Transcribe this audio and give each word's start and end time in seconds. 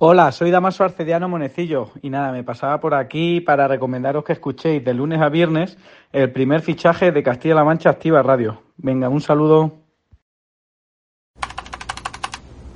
Hola, 0.00 0.30
soy 0.30 0.52
Damaso 0.52 0.84
Arcediano 0.84 1.28
Monecillo 1.28 1.90
y 2.02 2.10
nada, 2.10 2.30
me 2.30 2.44
pasaba 2.44 2.78
por 2.78 2.94
aquí 2.94 3.40
para 3.40 3.66
recomendaros 3.66 4.22
que 4.24 4.32
escuchéis 4.32 4.84
de 4.84 4.94
lunes 4.94 5.20
a 5.20 5.28
viernes 5.28 5.76
el 6.12 6.30
primer 6.30 6.62
fichaje 6.62 7.10
de 7.10 7.22
Castilla-La 7.24 7.64
Mancha 7.64 7.90
Activa 7.90 8.22
Radio. 8.22 8.62
Venga, 8.76 9.08
un 9.08 9.20
saludo. 9.20 9.72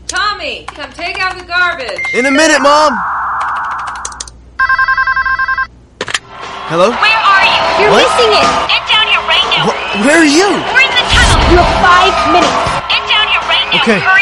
Tommy, 0.08 0.66
come 0.74 0.92
take 0.94 1.20
out 1.22 1.36
the 1.38 1.46
garbage. 1.46 2.02
In 2.12 2.26
a 2.26 2.30
minute, 2.30 2.58
Mom! 2.60 2.98
Hello? 6.68 6.90
Where 6.90 7.22
are 7.22 7.46
you? 7.46 7.84
You're 7.86 7.96
missing 8.02 8.32
it. 8.34 8.48
Get 8.66 8.82
down 8.90 9.06
here 9.06 9.22
right 9.30 9.46
now. 9.54 9.70
Wh- 9.70 10.06
where 10.06 10.18
are 10.18 10.24
you? 10.26 10.48
We're 10.74 10.82
in 10.82 10.90
the 10.90 11.06
tunnel. 11.14 11.38
You 11.52 11.58
have 11.62 11.70
five 11.86 12.14
minutes. 12.34 12.58
Get 12.90 13.02
down 13.06 13.26
here 13.30 13.44
right 13.46 13.66
now. 13.70 13.78
Okay. 13.80 14.00
Hurry 14.00 14.21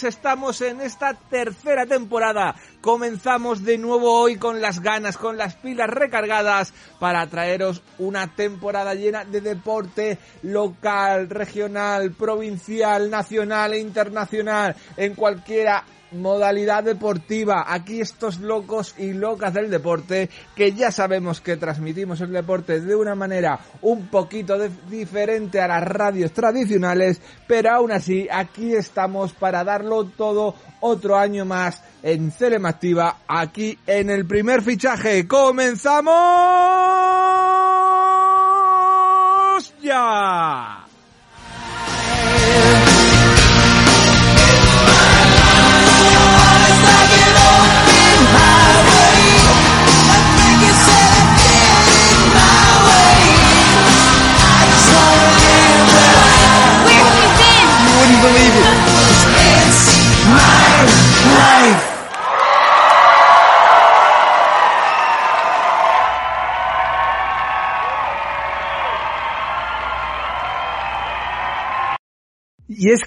3. 0.00 0.04
Estamos 0.04 0.60
en 0.62 0.80
esta 0.80 1.14
tercera 1.14 1.86
temporada. 1.86 2.54
Comenzamos 2.80 3.64
de 3.64 3.78
nuevo 3.78 4.12
hoy 4.12 4.36
con 4.36 4.60
las 4.60 4.80
ganas, 4.80 5.16
con 5.16 5.36
las 5.36 5.54
pilas 5.56 5.90
recargadas 5.90 6.72
para 6.98 7.26
traeros 7.26 7.82
una 7.98 8.34
temporada 8.34 8.94
llena 8.94 9.24
de 9.24 9.40
deporte 9.40 10.18
local, 10.42 11.28
regional, 11.28 12.12
provincial, 12.12 13.10
nacional 13.10 13.74
e 13.74 13.80
internacional 13.80 14.76
en 14.96 15.14
cualquiera 15.14 15.84
modalidad 16.12 16.84
deportiva. 16.84 17.64
Aquí 17.66 18.00
estos 18.00 18.40
locos 18.40 18.94
y 18.98 19.12
locas 19.12 19.54
del 19.54 19.70
deporte 19.70 20.30
que 20.54 20.72
ya 20.72 20.90
sabemos 20.90 21.40
que 21.40 21.56
transmitimos 21.56 22.20
el 22.20 22.32
deporte 22.32 22.80
de 22.80 22.94
una 22.94 23.14
manera 23.14 23.60
un 23.82 24.08
poquito 24.08 24.58
diferente 24.88 25.60
a 25.60 25.68
las 25.68 25.84
radios 25.84 26.32
tradicionales, 26.32 27.20
pero 27.46 27.70
aún 27.70 27.92
así 27.92 28.28
aquí 28.30 28.74
estamos 28.74 29.32
para 29.32 29.64
darlo 29.64 30.04
todo 30.04 30.54
otro 30.80 31.16
año 31.16 31.44
más 31.44 31.82
en 32.02 32.32
Activa, 32.64 33.18
aquí 33.28 33.78
en 33.86 34.10
el 34.10 34.26
primer 34.26 34.62
fichaje. 34.62 35.28
¡Comenzamos 35.28 36.04
ya! 39.82 40.79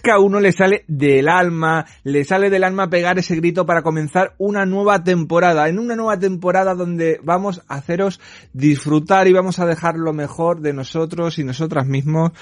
Que 0.03 0.11
a 0.11 0.19
uno 0.19 0.41
le 0.41 0.51
sale 0.51 0.83
del 0.89 1.29
alma, 1.29 1.85
le 2.03 2.25
sale 2.25 2.49
del 2.49 2.65
alma 2.65 2.89
pegar 2.89 3.17
ese 3.17 3.37
grito 3.37 3.65
para 3.65 3.83
comenzar 3.83 4.35
una 4.37 4.65
nueva 4.65 5.05
temporada, 5.05 5.69
en 5.69 5.79
una 5.79 5.95
nueva 5.95 6.19
temporada 6.19 6.75
donde 6.75 7.21
vamos 7.23 7.61
a 7.69 7.75
haceros 7.75 8.19
disfrutar 8.51 9.29
y 9.29 9.33
vamos 9.33 9.59
a 9.59 9.65
dejar 9.65 9.95
lo 9.95 10.11
mejor 10.11 10.59
de 10.59 10.73
nosotros 10.73 11.39
y 11.39 11.45
nosotras 11.45 11.87
mismos 11.87 12.33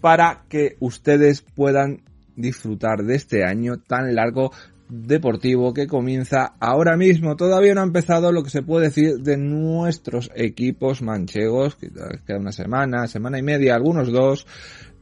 para 0.00 0.42
que 0.48 0.76
ustedes 0.80 1.42
puedan 1.42 2.02
disfrutar 2.34 3.04
de 3.04 3.14
este 3.14 3.44
año 3.44 3.78
tan 3.78 4.12
largo 4.16 4.50
deportivo 4.88 5.72
que 5.72 5.86
comienza 5.86 6.54
ahora 6.58 6.96
mismo. 6.96 7.36
Todavía 7.36 7.74
no 7.74 7.80
ha 7.80 7.84
empezado 7.84 8.32
lo 8.32 8.42
que 8.42 8.50
se 8.50 8.62
puede 8.62 8.86
decir 8.86 9.20
de 9.20 9.36
nuestros 9.36 10.32
equipos 10.34 11.00
manchegos, 11.00 11.76
que 11.76 11.90
queda 12.26 12.38
una 12.40 12.50
semana, 12.50 13.06
semana 13.06 13.38
y 13.38 13.42
media, 13.42 13.76
algunos 13.76 14.10
dos, 14.10 14.46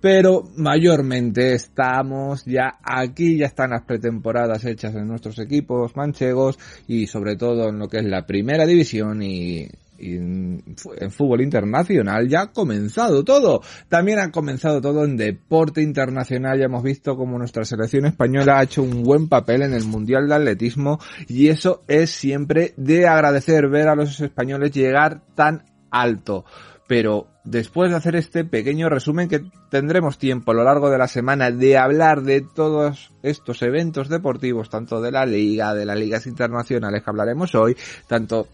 pero 0.02 0.43
mayormente 0.56 1.54
estamos 1.54 2.44
ya 2.44 2.81
aquí, 2.82 3.38
ya 3.38 3.46
están 3.46 3.70
las 3.70 3.84
pretemporadas 3.84 4.64
hechas 4.64 4.96
en 4.96 5.06
nuestros 5.06 5.38
equipos 5.38 5.96
manchegos 5.96 6.58
y 6.88 7.06
sobre 7.06 7.37
todo 7.37 7.69
en 7.69 7.78
lo 7.78 7.88
que 7.88 7.99
es 7.99 8.04
la 8.04 8.26
primera 8.26 8.66
división 8.66 9.22
y 9.22 9.69
en 10.02 10.64
fútbol 11.10 11.43
internacional 11.43 12.28
ya 12.28 12.40
ha 12.43 12.52
comenzado 12.52 13.22
todo. 13.22 13.62
También 13.88 14.19
ha 14.19 14.32
comenzado 14.32 14.81
todo 14.81 15.04
en 15.04 15.16
deporte 15.16 15.82
internacional. 15.82 16.58
Ya 16.58 16.64
hemos 16.64 16.82
visto 16.82 17.16
como 17.16 17.38
nuestra 17.38 17.64
selección 17.64 18.06
española 18.06 18.58
ha 18.58 18.64
hecho 18.64 18.82
un 18.82 19.05
buen 19.05 19.28
papel 19.28 19.62
en 19.62 19.72
el 19.72 19.84
Mundial 19.84 20.26
de 20.26 20.34
Atletismo 20.34 20.98
y 21.28 21.46
eso 21.46 21.84
es 21.87 22.10
siempre 22.10 22.75
de 22.76 23.06
agradecer 23.06 23.69
ver 23.69 23.87
a 23.87 23.94
los 23.94 24.20
españoles 24.20 24.72
llegar 24.72 25.22
tan 25.37 25.62
alto 25.93 26.44
pero 26.92 27.26
después 27.42 27.90
de 27.90 27.96
hacer 27.96 28.16
este 28.16 28.44
pequeño 28.44 28.90
resumen 28.90 29.26
que 29.26 29.40
tendremos 29.70 30.18
tiempo 30.18 30.50
a 30.50 30.54
lo 30.54 30.62
largo 30.62 30.90
de 30.90 30.98
la 30.98 31.08
semana 31.08 31.50
de 31.50 31.78
hablar 31.78 32.20
de 32.20 32.42
todos 32.42 33.14
estos 33.22 33.62
eventos 33.62 34.10
deportivos, 34.10 34.68
tanto 34.68 35.00
de 35.00 35.10
la 35.10 35.24
liga, 35.24 35.72
de 35.72 35.86
las 35.86 35.98
ligas 35.98 36.26
internacionales 36.26 37.02
que 37.02 37.08
hablaremos 37.08 37.54
hoy, 37.54 37.78
tanto 38.08 38.46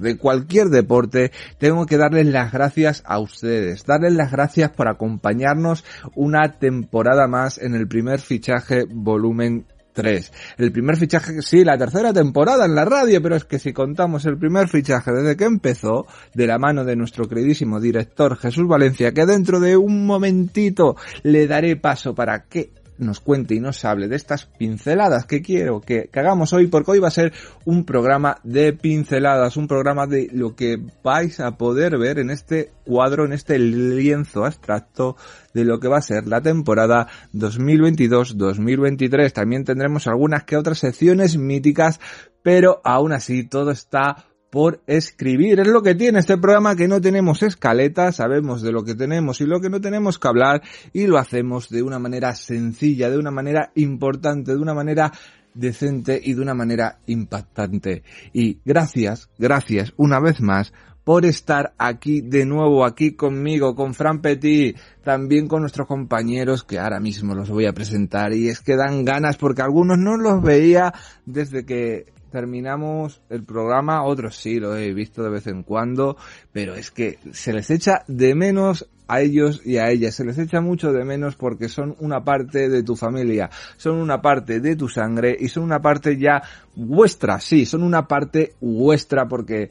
de 0.00 0.18
cualquier 0.18 0.66
deporte, 0.66 1.32
tengo 1.56 1.86
que 1.86 1.96
darles 1.96 2.26
las 2.26 2.52
gracias 2.52 3.02
a 3.06 3.20
ustedes, 3.20 3.86
darles 3.86 4.12
las 4.12 4.32
gracias 4.32 4.70
por 4.70 4.86
acompañarnos 4.86 5.82
una 6.14 6.58
temporada 6.58 7.26
más 7.26 7.56
en 7.56 7.74
el 7.74 7.88
primer 7.88 8.20
fichaje 8.20 8.84
volumen 8.86 9.64
el 9.98 10.72
primer 10.72 10.96
fichaje, 10.96 11.42
sí, 11.42 11.64
la 11.64 11.76
tercera 11.76 12.12
temporada 12.12 12.64
en 12.64 12.74
la 12.74 12.84
radio, 12.84 13.20
pero 13.22 13.36
es 13.36 13.44
que 13.44 13.58
si 13.58 13.72
contamos 13.72 14.24
el 14.26 14.38
primer 14.38 14.68
fichaje 14.68 15.12
desde 15.12 15.36
que 15.36 15.44
empezó, 15.44 16.06
de 16.34 16.46
la 16.46 16.58
mano 16.58 16.84
de 16.84 16.96
nuestro 16.96 17.28
queridísimo 17.28 17.80
director 17.80 18.36
Jesús 18.36 18.66
Valencia, 18.68 19.12
que 19.12 19.26
dentro 19.26 19.60
de 19.60 19.76
un 19.76 20.06
momentito 20.06 20.96
le 21.22 21.46
daré 21.46 21.76
paso 21.76 22.14
para 22.14 22.44
que 22.44 22.70
nos 22.98 23.20
cuente 23.20 23.54
y 23.54 23.60
nos 23.60 23.84
hable 23.84 24.08
de 24.08 24.16
estas 24.16 24.46
pinceladas 24.46 25.24
que 25.24 25.42
quiero 25.42 25.80
que, 25.80 26.10
hagamos 26.12 26.52
hoy, 26.52 26.66
porque 26.66 26.90
hoy 26.92 26.98
va 26.98 27.08
a 27.08 27.12
ser 27.12 27.32
un 27.64 27.84
programa 27.84 28.38
de 28.42 28.72
pinceladas, 28.72 29.56
un 29.56 29.68
programa 29.68 30.06
de 30.06 30.28
lo 30.32 30.54
que 30.54 30.78
vais 31.02 31.40
a 31.40 31.56
poder 31.56 31.96
ver 31.98 32.18
en 32.18 32.30
este 32.30 32.72
cuadro, 32.84 33.24
en 33.24 33.32
este 33.32 33.58
lienzo 33.58 34.44
abstracto 34.44 35.16
de 35.54 35.64
lo 35.64 35.80
que 35.80 35.88
va 35.88 35.98
a 35.98 36.02
ser 36.02 36.26
la 36.26 36.40
temporada 36.40 37.08
2022-2023. 37.34 39.32
También 39.32 39.64
tendremos 39.64 40.06
algunas 40.06 40.44
que 40.44 40.56
otras 40.56 40.78
secciones 40.78 41.36
míticas, 41.36 42.00
pero 42.42 42.80
aún 42.84 43.12
así 43.12 43.44
todo 43.44 43.70
está 43.70 44.27
por 44.50 44.80
escribir. 44.86 45.60
Es 45.60 45.66
lo 45.66 45.82
que 45.82 45.94
tiene 45.94 46.20
este 46.20 46.38
programa 46.38 46.76
que 46.76 46.88
no 46.88 47.00
tenemos 47.00 47.42
escaleta, 47.42 48.12
sabemos 48.12 48.62
de 48.62 48.72
lo 48.72 48.84
que 48.84 48.94
tenemos 48.94 49.40
y 49.40 49.46
lo 49.46 49.60
que 49.60 49.70
no 49.70 49.80
tenemos 49.80 50.18
que 50.18 50.28
hablar 50.28 50.62
y 50.92 51.06
lo 51.06 51.18
hacemos 51.18 51.68
de 51.68 51.82
una 51.82 51.98
manera 51.98 52.34
sencilla, 52.34 53.10
de 53.10 53.18
una 53.18 53.30
manera 53.30 53.70
importante, 53.74 54.52
de 54.52 54.58
una 54.58 54.74
manera 54.74 55.12
decente 55.54 56.20
y 56.22 56.34
de 56.34 56.40
una 56.40 56.54
manera 56.54 56.98
impactante. 57.06 58.02
Y 58.32 58.60
gracias, 58.64 59.28
gracias 59.38 59.92
una 59.96 60.20
vez 60.20 60.40
más 60.40 60.72
por 61.04 61.24
estar 61.24 61.72
aquí 61.78 62.20
de 62.20 62.44
nuevo, 62.44 62.84
aquí 62.84 63.12
conmigo, 63.12 63.74
con 63.74 63.94
Fran 63.94 64.20
Petit, 64.20 64.76
también 65.02 65.48
con 65.48 65.62
nuestros 65.62 65.86
compañeros 65.86 66.64
que 66.64 66.78
ahora 66.78 67.00
mismo 67.00 67.34
los 67.34 67.48
voy 67.48 67.64
a 67.64 67.72
presentar 67.72 68.34
y 68.34 68.48
es 68.48 68.60
que 68.60 68.76
dan 68.76 69.06
ganas 69.06 69.38
porque 69.38 69.62
algunos 69.62 69.96
no 69.96 70.18
los 70.18 70.42
veía 70.42 70.92
desde 71.24 71.64
que 71.64 72.12
terminamos 72.30 73.22
el 73.30 73.44
programa, 73.44 74.04
otros 74.04 74.36
sí 74.36 74.60
lo 74.60 74.76
he 74.76 74.92
visto 74.92 75.22
de 75.22 75.30
vez 75.30 75.46
en 75.46 75.62
cuando, 75.62 76.16
pero 76.52 76.74
es 76.74 76.90
que 76.90 77.18
se 77.32 77.52
les 77.52 77.70
echa 77.70 78.04
de 78.06 78.34
menos 78.34 78.88
a 79.08 79.22
ellos 79.22 79.62
y 79.64 79.78
a 79.78 79.90
ellas, 79.90 80.14
se 80.14 80.24
les 80.24 80.38
echa 80.38 80.60
mucho 80.60 80.92
de 80.92 81.04
menos 81.04 81.34
porque 81.34 81.68
son 81.68 81.96
una 81.98 82.22
parte 82.22 82.68
de 82.68 82.82
tu 82.82 82.94
familia, 82.94 83.50
son 83.78 83.96
una 83.96 84.20
parte 84.20 84.60
de 84.60 84.76
tu 84.76 84.88
sangre 84.88 85.36
y 85.38 85.48
son 85.48 85.64
una 85.64 85.80
parte 85.80 86.18
ya 86.18 86.42
vuestra, 86.76 87.40
sí, 87.40 87.64
son 87.64 87.82
una 87.82 88.06
parte 88.06 88.54
vuestra 88.60 89.26
porque 89.26 89.70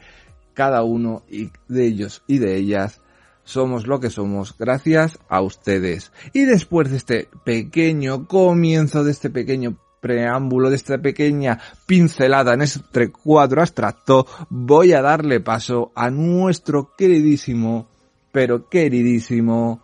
cada 0.53 0.83
uno 0.83 1.23
de 1.67 1.85
ellos 1.85 2.23
y 2.25 2.39
de 2.39 2.55
ellas 2.55 3.01
somos 3.43 3.87
lo 3.87 3.99
que 3.99 4.09
somos 4.09 4.57
gracias 4.57 5.19
a 5.29 5.41
ustedes. 5.41 6.11
Y 6.33 6.43
después 6.45 6.91
de 6.91 6.97
este 6.97 7.29
pequeño 7.45 8.27
comienzo, 8.27 9.03
de 9.03 9.11
este 9.11 9.29
pequeño 9.29 9.77
preámbulo 9.99 10.69
de 10.69 10.75
esta 10.75 10.97
pequeña 10.97 11.59
pincelada 11.85 12.53
en 12.53 12.61
este 12.61 13.11
cuadro 13.11 13.61
abstracto, 13.61 14.25
voy 14.49 14.93
a 14.93 15.01
darle 15.01 15.39
paso 15.39 15.91
a 15.95 16.09
nuestro 16.09 16.91
queridísimo, 16.97 17.87
pero 18.31 18.69
queridísimo, 18.69 19.81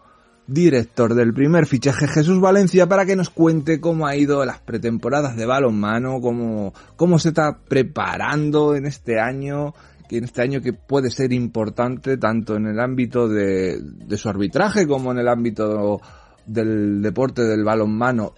director 0.47 1.13
del 1.13 1.33
primer 1.33 1.65
fichaje 1.65 2.07
Jesús 2.07 2.39
Valencia 2.39 2.87
para 2.87 3.05
que 3.05 3.15
nos 3.15 3.29
cuente 3.29 3.79
cómo 3.79 4.07
ha 4.07 4.15
ido 4.15 4.43
las 4.45 4.59
pretemporadas 4.59 5.35
de 5.35 5.45
balonmano, 5.45 6.19
cómo, 6.21 6.73
cómo 6.95 7.19
se 7.19 7.29
está 7.29 7.57
preparando 7.57 8.75
en 8.75 8.85
este 8.85 9.19
año, 9.19 9.73
que 10.09 10.17
en 10.17 10.25
este 10.25 10.41
año 10.41 10.61
que 10.61 10.73
puede 10.73 11.11
ser 11.11 11.31
importante 11.31 12.17
tanto 12.17 12.55
en 12.55 12.67
el 12.67 12.79
ámbito 12.79 13.27
de, 13.27 13.79
de 13.81 14.17
su 14.17 14.29
arbitraje 14.29 14.85
como 14.85 15.11
en 15.11 15.19
el 15.19 15.27
ámbito 15.27 16.01
del 16.45 17.01
deporte 17.01 17.43
del 17.43 17.63
balonmano. 17.63 18.33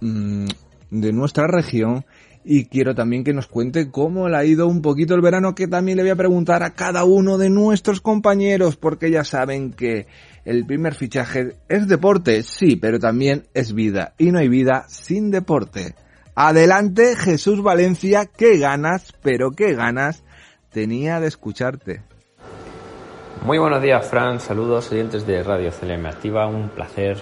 Mm, 0.00 0.46
de 0.90 1.12
nuestra 1.12 1.46
región 1.46 2.04
y 2.44 2.66
quiero 2.66 2.94
también 2.94 3.22
que 3.22 3.34
nos 3.34 3.46
cuente 3.46 3.90
cómo 3.90 4.28
le 4.28 4.36
ha 4.36 4.44
ido 4.44 4.66
un 4.66 4.80
poquito 4.80 5.14
el 5.14 5.20
verano 5.20 5.54
que 5.54 5.68
también 5.68 5.96
le 5.96 6.04
voy 6.04 6.10
a 6.10 6.16
preguntar 6.16 6.62
a 6.62 6.70
cada 6.70 7.04
uno 7.04 7.36
de 7.36 7.50
nuestros 7.50 8.00
compañeros 8.00 8.76
porque 8.76 9.10
ya 9.10 9.24
saben 9.24 9.72
que 9.72 10.06
el 10.44 10.64
primer 10.64 10.94
fichaje 10.94 11.56
es 11.68 11.86
deporte, 11.86 12.42
sí, 12.42 12.76
pero 12.76 12.98
también 12.98 13.46
es 13.52 13.74
vida 13.74 14.14
y 14.16 14.30
no 14.30 14.38
hay 14.38 14.48
vida 14.48 14.86
sin 14.88 15.30
deporte. 15.30 15.94
Adelante 16.34 17.14
Jesús 17.16 17.62
Valencia, 17.62 18.24
qué 18.24 18.58
ganas, 18.58 19.12
pero 19.22 19.50
qué 19.50 19.74
ganas 19.74 20.24
tenía 20.70 21.20
de 21.20 21.28
escucharte. 21.28 22.02
Muy 23.44 23.58
buenos 23.58 23.82
días 23.82 24.06
Fran, 24.06 24.40
saludos 24.40 24.90
oyentes 24.92 25.26
de 25.26 25.42
Radio 25.42 25.70
CLM 25.70 26.06
Activa, 26.06 26.46
un 26.46 26.70
placer 26.70 27.18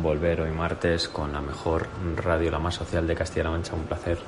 volver 0.00 0.40
hoy 0.40 0.50
martes 0.50 1.08
con 1.08 1.32
la 1.32 1.40
mejor 1.40 1.88
radio, 2.16 2.50
la 2.50 2.58
más 2.58 2.76
social 2.76 3.06
de 3.06 3.14
Castilla-La 3.14 3.50
Mancha. 3.50 3.74
Un 3.74 3.84
placer 3.84 4.18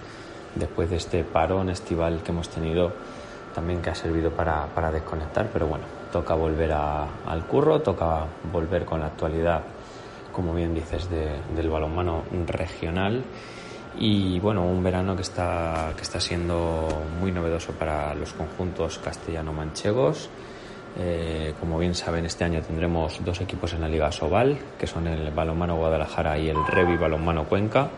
después 0.55 0.91
de 0.91 0.97
este 0.97 1.25
parón 1.25 1.71
estival 1.71 2.23
que 2.23 2.33
hemos 2.33 2.49
tenido, 2.49 2.93
también 3.55 3.81
que 3.81 3.91
ha 3.91 3.95
servido 3.95 4.31
para, 4.31 4.67
para 4.67 4.91
desconectar, 4.91 5.49
pero 5.53 5.67
bueno, 5.67 5.85
toca 6.13 6.35
volver 6.35 6.73
al 6.73 7.47
curro, 7.47 7.81
toca 7.81 8.27
volver 8.53 8.85
con 8.85 9.01
la 9.01 9.07
actualidad, 9.07 9.63
como 10.33 10.53
bien 10.55 10.75
dices, 10.75 11.09
del 11.09 11.71
balonmano 11.71 12.25
regional. 12.47 13.25
Y 13.97 14.41
bueno, 14.41 14.67
un 14.67 14.83
verano 14.83 15.15
que 15.15 15.23
está, 15.23 15.93
que 15.97 16.03
está 16.03 16.21
siendo 16.21 16.89
muy 17.21 17.31
novedoso 17.31 17.73
para 17.73 18.13
los 18.15 18.33
conjuntos 18.33 18.99
castellano-manchegos 18.99 20.29
eh, 20.97 21.55
como 21.59 21.79
bien 21.79 21.95
saben, 21.95 22.25
este 22.25 22.45
año 22.45 22.63
tendremos 22.63 23.21
dos 23.25 23.41
equipos 23.41 23.73
en 23.73 23.81
la 23.81 23.89
Liga 23.89 24.13
Sobal, 24.13 24.57
que 24.79 24.87
son 24.87 25.07
el 25.09 25.31
Balonmano 25.33 25.77
Guadalajara 25.77 26.39
y 26.39 26.49
el 26.49 26.65
Revi 26.67 26.97
Balonmano 26.97 27.45
Cuenca. 27.45 27.91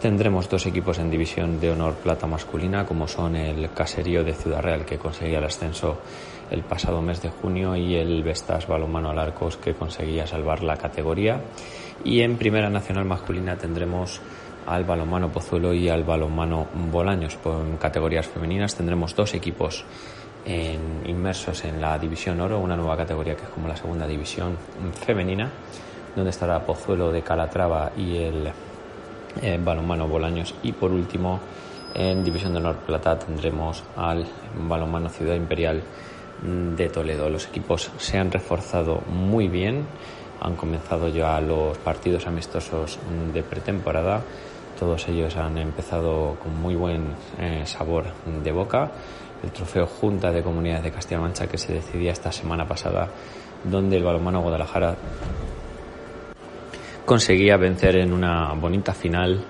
Tendremos 0.00 0.48
dos 0.48 0.66
equipos 0.66 0.98
en 0.98 1.10
división 1.10 1.60
de 1.60 1.70
honor 1.70 1.94
plata 1.94 2.26
masculina, 2.26 2.86
como 2.86 3.06
son 3.06 3.36
el 3.36 3.70
Caserío 3.72 4.24
de 4.24 4.34
Ciudad 4.34 4.62
Real, 4.62 4.84
que 4.84 4.98
conseguía 4.98 5.38
el 5.38 5.44
ascenso 5.44 5.98
el 6.50 6.62
pasado 6.62 7.02
mes 7.02 7.20
de 7.20 7.30
junio, 7.30 7.76
y 7.76 7.94
el 7.94 8.22
Vestas 8.22 8.66
Balonmano 8.66 9.10
Alarcos, 9.10 9.56
que 9.56 9.74
conseguía 9.74 10.26
salvar 10.26 10.62
la 10.62 10.76
categoría. 10.76 11.40
Y 12.04 12.20
en 12.20 12.36
Primera 12.36 12.70
Nacional 12.70 13.04
Masculina 13.04 13.56
tendremos 13.56 14.20
al 14.66 14.84
balonmano 14.84 15.32
Pozuelo 15.32 15.72
y 15.72 15.88
al 15.88 16.04
balonmano 16.04 16.66
Bolaños. 16.90 17.38
En 17.44 17.76
categorías 17.76 18.26
femeninas 18.26 18.74
tendremos 18.74 19.16
dos 19.16 19.34
equipos 19.34 19.84
inmersos 20.48 21.64
en 21.64 21.80
la 21.80 21.98
División 21.98 22.40
Oro, 22.40 22.58
una 22.58 22.76
nueva 22.76 22.96
categoría 22.96 23.36
que 23.36 23.42
es 23.42 23.48
como 23.48 23.68
la 23.68 23.76
segunda 23.76 24.06
división 24.06 24.56
femenina, 25.04 25.50
donde 26.14 26.30
estará 26.30 26.64
Pozuelo 26.64 27.12
de 27.12 27.22
Calatrava 27.22 27.92
y 27.96 28.16
el 28.16 28.50
eh, 29.42 29.60
balonmano 29.62 30.08
Bolaños. 30.08 30.54
Y 30.62 30.72
por 30.72 30.90
último, 30.90 31.40
en 31.94 32.24
División 32.24 32.52
de 32.52 32.60
Honor 32.60 32.76
Plata 32.76 33.18
tendremos 33.18 33.82
al 33.96 34.26
balonmano 34.66 35.08
Ciudad 35.08 35.34
Imperial 35.34 35.82
de 36.42 36.88
Toledo. 36.88 37.28
Los 37.28 37.46
equipos 37.48 37.90
se 37.98 38.18
han 38.18 38.30
reforzado 38.30 39.02
muy 39.08 39.48
bien, 39.48 39.86
han 40.40 40.54
comenzado 40.56 41.08
ya 41.08 41.40
los 41.40 41.76
partidos 41.78 42.26
amistosos 42.26 42.98
de 43.32 43.42
pretemporada. 43.42 44.22
Todos 44.78 45.08
ellos 45.08 45.36
han 45.36 45.58
empezado 45.58 46.36
con 46.40 46.60
muy 46.60 46.76
buen 46.76 47.06
eh, 47.40 47.62
sabor 47.66 48.04
de 48.44 48.52
boca 48.52 48.92
el 49.42 49.50
trofeo 49.50 49.86
Junta 49.86 50.30
de 50.30 50.42
Comunidades 50.42 50.84
de 50.84 50.90
Castilla-La 50.90 51.22
Mancha 51.22 51.46
que 51.46 51.58
se 51.58 51.74
decidía 51.74 52.12
esta 52.12 52.32
semana 52.32 52.66
pasada, 52.66 53.08
donde 53.64 53.96
el 53.96 54.04
balonmano 54.04 54.40
Guadalajara 54.40 54.96
conseguía 57.04 57.56
vencer 57.56 57.96
en 57.96 58.12
una 58.12 58.52
bonita 58.54 58.92
final 58.92 59.44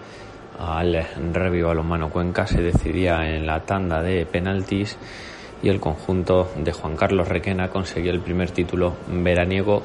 al 0.59 1.07
Revi 1.33 1.62
Balonmano 1.62 2.11
Cuenca 2.11 2.47
se 2.47 2.61
decidía 2.61 3.28
en 3.28 3.47
la 3.47 3.61
tanda 3.61 4.02
de 4.02 4.26
penaltis 4.26 4.97
y 5.62 5.68
el 5.68 5.80
conjunto 5.80 6.50
de 6.57 6.73
Juan 6.73 6.97
Carlos 6.97 7.28
Requena 7.28 7.68
consiguió 7.68 8.11
el 8.11 8.21
primer 8.21 8.50
título 8.50 8.95
veraniego 9.09 9.83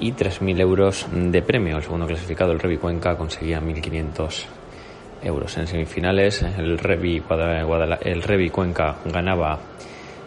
y 0.00 0.12
3.000 0.12 0.60
euros 0.60 1.06
de 1.12 1.42
premio. 1.42 1.76
El 1.76 1.82
segundo 1.82 2.06
clasificado, 2.06 2.52
el 2.52 2.58
Revi 2.58 2.78
Cuenca, 2.78 3.16
conseguía 3.16 3.60
1.500 3.60 4.61
euros. 5.22 5.56
En 5.58 5.66
semifinales, 5.66 6.42
el 6.42 6.78
Revi, 6.78 7.22
el 8.02 8.22
Revi 8.22 8.50
Cuenca 8.50 8.96
ganaba 9.04 9.58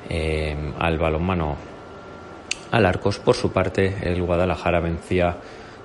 eh, 0.10 0.56
al 0.80 0.98
balonmano 0.98 1.58
al 2.72 2.86
Arcos. 2.86 3.20
Por 3.20 3.36
su 3.36 3.52
parte, 3.52 3.96
el 4.04 4.22
Guadalajara 4.22 4.80
vencía 4.80 5.36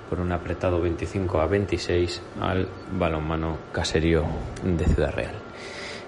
por 0.08 0.20
un 0.20 0.32
apretado 0.32 0.80
25 0.80 1.40
a 1.40 1.46
26 1.46 2.22
al 2.40 2.68
balonmano 2.92 3.58
caserío 3.72 4.24
de 4.64 4.84
Ciudad 4.84 5.12
Real. 5.14 5.34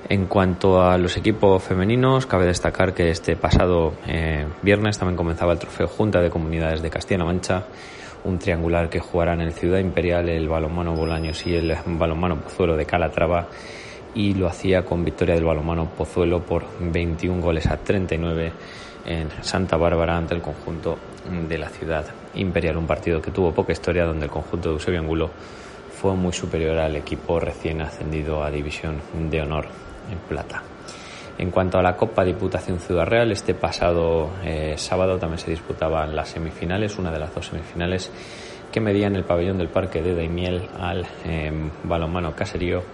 En 0.08 0.26
cuanto 0.26 0.82
a 0.82 0.98
los 0.98 1.16
equipos 1.16 1.62
femeninos, 1.62 2.26
cabe 2.26 2.46
destacar 2.46 2.92
que 2.92 3.10
este 3.10 3.36
pasado 3.36 3.94
eh, 4.06 4.44
viernes 4.60 4.98
también 4.98 5.16
comenzaba 5.16 5.52
el 5.52 5.60
trofeo 5.60 5.86
Junta 5.86 6.20
de 6.20 6.30
Comunidades 6.30 6.82
de 6.82 6.90
Castilla-La 6.90 7.24
Mancha, 7.24 7.62
un 8.24 8.38
triangular 8.38 8.88
que 8.88 9.00
jugarán 9.00 9.40
el 9.40 9.52
Ciudad 9.52 9.78
Imperial, 9.78 10.28
el 10.28 10.48
balonmano 10.48 10.94
Bolaños 10.94 11.46
y 11.46 11.54
el 11.54 11.76
balonmano 11.86 12.40
Pozuelo 12.40 12.76
de 12.76 12.86
Calatrava 12.86 13.48
y 14.14 14.34
lo 14.34 14.46
hacía 14.46 14.84
con 14.84 15.04
victoria 15.04 15.34
del 15.34 15.44
balonmano 15.44 15.86
Pozuelo 15.86 16.40
por 16.40 16.64
21 16.80 17.40
goles 17.40 17.66
a 17.66 17.76
39 17.76 18.52
en 19.06 19.28
Santa 19.42 19.76
Bárbara 19.76 20.16
ante 20.16 20.34
el 20.34 20.42
conjunto 20.42 20.98
de 21.48 21.58
la 21.58 21.68
Ciudad 21.68 22.04
Imperial, 22.34 22.76
un 22.76 22.86
partido 22.86 23.20
que 23.20 23.30
tuvo 23.30 23.52
poca 23.52 23.72
historia 23.72 24.04
donde 24.04 24.26
el 24.26 24.30
conjunto 24.30 24.68
de 24.68 24.74
Eusebio 24.74 25.00
Angulo 25.00 25.30
fue 26.00 26.14
muy 26.14 26.32
superior 26.32 26.78
al 26.78 26.96
equipo 26.96 27.38
recién 27.40 27.80
ascendido 27.80 28.42
a 28.42 28.50
División 28.50 29.00
de 29.30 29.42
Honor 29.42 29.66
en 30.10 30.18
Plata. 30.18 30.62
En 31.42 31.50
cuanto 31.50 31.76
a 31.76 31.82
la 31.82 31.96
Copa 31.96 32.22
Diputación 32.22 32.78
Ciudad 32.78 33.04
Real, 33.04 33.32
este 33.32 33.52
pasado 33.52 34.30
eh, 34.44 34.74
sábado 34.76 35.18
también 35.18 35.40
se 35.40 35.50
disputaban 35.50 36.14
las 36.14 36.28
semifinales, 36.28 37.00
una 37.00 37.10
de 37.10 37.18
las 37.18 37.34
dos 37.34 37.48
semifinales 37.48 38.12
que 38.70 38.78
medían 38.78 39.16
el 39.16 39.24
pabellón 39.24 39.58
del 39.58 39.66
Parque 39.66 40.02
de 40.02 40.14
Daimiel 40.14 40.68
al 40.78 41.04
eh, 41.24 41.50
balonmano 41.82 42.36
Caserío 42.36 42.84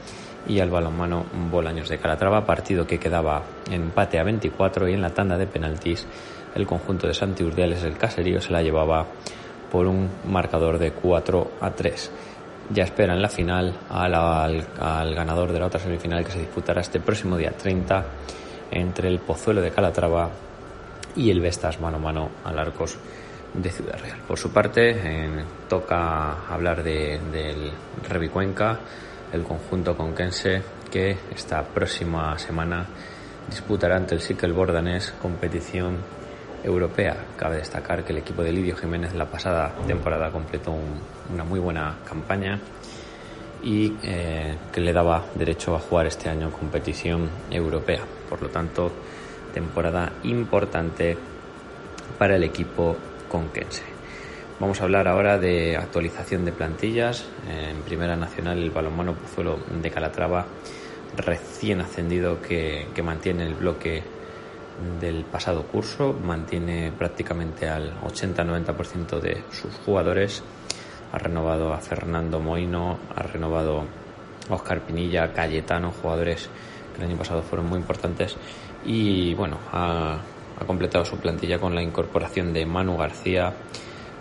y 0.49 0.61
al 0.61 0.71
balonmano 0.71 1.27
Bolaños 1.51 1.91
de 1.91 1.99
Calatrava, 1.99 2.47
partido 2.47 2.87
que 2.87 2.99
quedaba 2.99 3.43
en 3.67 3.83
empate 3.83 4.19
a 4.19 4.25
24 4.25 4.89
y 4.89 4.95
en 4.95 5.03
la 5.03 5.11
tanda 5.11 5.37
de 5.37 5.47
penaltis 5.47 6.07
el 6.55 6.67
conjunto 6.67 7.07
de 7.07 7.13
Santi 7.13 7.45
Urdiales, 7.45 7.85
el 7.85 7.99
Caserío, 7.99 8.41
se 8.41 8.51
la 8.55 8.63
llevaba 8.63 9.05
por 9.71 9.87
un 9.87 10.09
marcador 10.27 10.79
de 10.79 10.93
4 10.93 11.51
a 11.61 11.71
3 11.73 12.11
ya 12.71 12.85
espera 12.85 13.15
en 13.15 13.23
la 13.23 13.29
final 13.29 13.75
al, 13.89 14.15
al, 14.15 14.67
al, 14.81 15.15
ganador 15.15 15.53
de 15.53 15.59
la 15.59 15.67
otra 15.67 15.81
semifinal 15.81 16.25
que 16.25 16.33
se 16.33 16.41
disputará 16.41 16.81
este 16.81 17.01
próximo 17.01 17.37
día 17.37 17.53
30 17.53 18.05
entre 18.71 19.09
el 19.09 19.21
Pozuelo 19.21 19.61
de 19.61 19.71
Calatrava 19.71 20.31
y 21.17 21.31
el 21.31 21.41
Vestas 21.41 21.81
mano 21.81 21.97
a 21.97 22.01
mano 22.01 22.31
al 22.45 22.59
Arcos 22.59 22.99
de 23.55 23.71
Ciudad 23.71 23.99
Real. 23.99 24.19
Por 24.27 24.39
su 24.39 24.53
parte, 24.53 24.91
eh, 24.91 25.45
toca 25.69 26.47
hablar 26.49 26.83
de, 26.83 27.19
del 27.33 27.73
Revicuenca, 28.09 28.79
el 29.33 29.43
conjunto 29.43 29.97
conquense 29.97 30.63
que 30.91 31.17
esta 31.35 31.63
próxima 31.63 32.39
semana 32.39 32.87
disputará 33.49 33.97
ante 33.97 34.15
el 34.15 34.21
Sikel 34.21 34.53
Bordanés 34.53 35.15
competición 35.21 35.99
europea. 36.65 37.17
Cabe 37.37 37.59
destacar 37.59 38.05
que 38.05 38.13
el 38.13 38.19
equipo 38.19 38.43
de 38.43 38.53
Lidio 38.53 38.77
Jiménez 38.77 39.15
la 39.15 39.27
pasada 39.27 39.75
temporada 39.87 40.31
completó 40.31 40.73
un, 40.73 41.01
una 41.33 41.45
muy 41.45 41.61
buena 41.61 41.99
campaña 42.09 42.59
y 43.63 43.95
eh, 44.03 44.57
que 44.73 44.81
le 44.81 44.93
daba 44.93 45.25
derecho 45.35 45.75
a 45.75 45.81
jugar 45.81 46.07
este 46.07 46.29
año 46.29 46.51
competición 46.51 47.29
europea. 47.51 48.03
Por 48.29 48.43
lo 48.43 48.49
tanto, 48.49 48.93
temporada 49.53 50.13
importante 50.25 51.17
para 52.19 52.37
el 52.37 52.45
equipo 52.45 52.97
conquense. 53.29 53.83
Vamos 54.61 54.81
a 54.81 54.85
hablar 54.85 55.07
ahora 55.07 55.39
de 55.39 55.77
actualización 55.77 56.45
de 56.45 56.53
plantillas. 56.53 57.27
En 57.49 57.83
Primera 57.83 58.17
Nacional, 58.17 58.59
el 58.59 58.71
balonmano 58.71 59.15
Pozuelo 59.15 59.59
de 59.71 59.91
Calatrava, 59.91 60.47
recién 61.17 61.81
ascendido, 61.81 62.41
que 62.43 63.03
mantiene 63.05 63.47
el 63.47 63.55
bloque 63.55 64.03
del 65.01 65.25
pasado 65.25 65.63
curso, 65.65 66.13
mantiene 66.13 66.93
prácticamente 66.93 67.69
al 67.69 68.01
80-90% 68.01 69.21
de 69.21 69.43
sus 69.51 69.75
jugadores. 69.85 70.43
Ha 71.13 71.19
renovado 71.19 71.73
a 71.73 71.79
Fernando 71.79 72.41
Moino, 72.41 72.99
ha 73.15 73.23
renovado 73.23 73.85
a 74.49 74.55
Oscar 74.55 74.83
Pinilla, 74.83 75.33
Cayetano, 75.33 75.93
jugadores 76.03 76.49
que 76.95 77.03
el 77.03 77.11
año 77.11 77.19
pasado 77.19 77.43
fueron 77.43 77.69
muy 77.69 77.79
importantes. 77.79 78.37
Y 78.85 79.35
bueno, 79.35 79.59
ha, 79.73 80.19
ha 80.61 80.65
completado 80.65 81.05
su 81.05 81.17
plantilla 81.19 81.59
con 81.59 81.75
la 81.75 81.83
incorporación 81.83 82.53
de 82.53 82.67
Manu 82.67 82.97
García, 82.97 83.53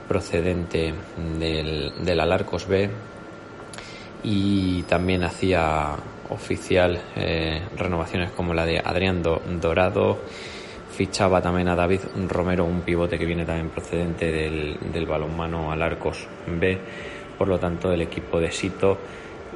procedente 0.07 0.93
del, 1.39 1.93
del 2.03 2.19
Alarcos 2.19 2.67
B, 2.67 2.89
y 4.23 4.83
también 4.83 5.23
hacía 5.23 5.95
oficial 6.29 6.99
eh, 7.15 7.61
renovaciones 7.75 8.31
como 8.31 8.53
la 8.53 8.65
de 8.65 8.79
Adrián 8.79 9.21
Dorado, 9.21 10.19
fichaba 10.91 11.41
también 11.41 11.67
a 11.69 11.75
David 11.75 12.01
Romero, 12.27 12.65
un 12.65 12.81
pivote 12.81 13.17
que 13.17 13.25
viene 13.25 13.45
también 13.45 13.69
procedente 13.69 14.31
del, 14.31 14.77
del 14.91 15.05
balonmano 15.05 15.71
al 15.71 15.81
Arcos 15.81 16.27
B. 16.47 16.77
Por 17.37 17.47
lo 17.47 17.59
tanto, 17.59 17.91
el 17.91 18.01
equipo 18.01 18.39
de 18.39 18.51
Sito, 18.51 18.97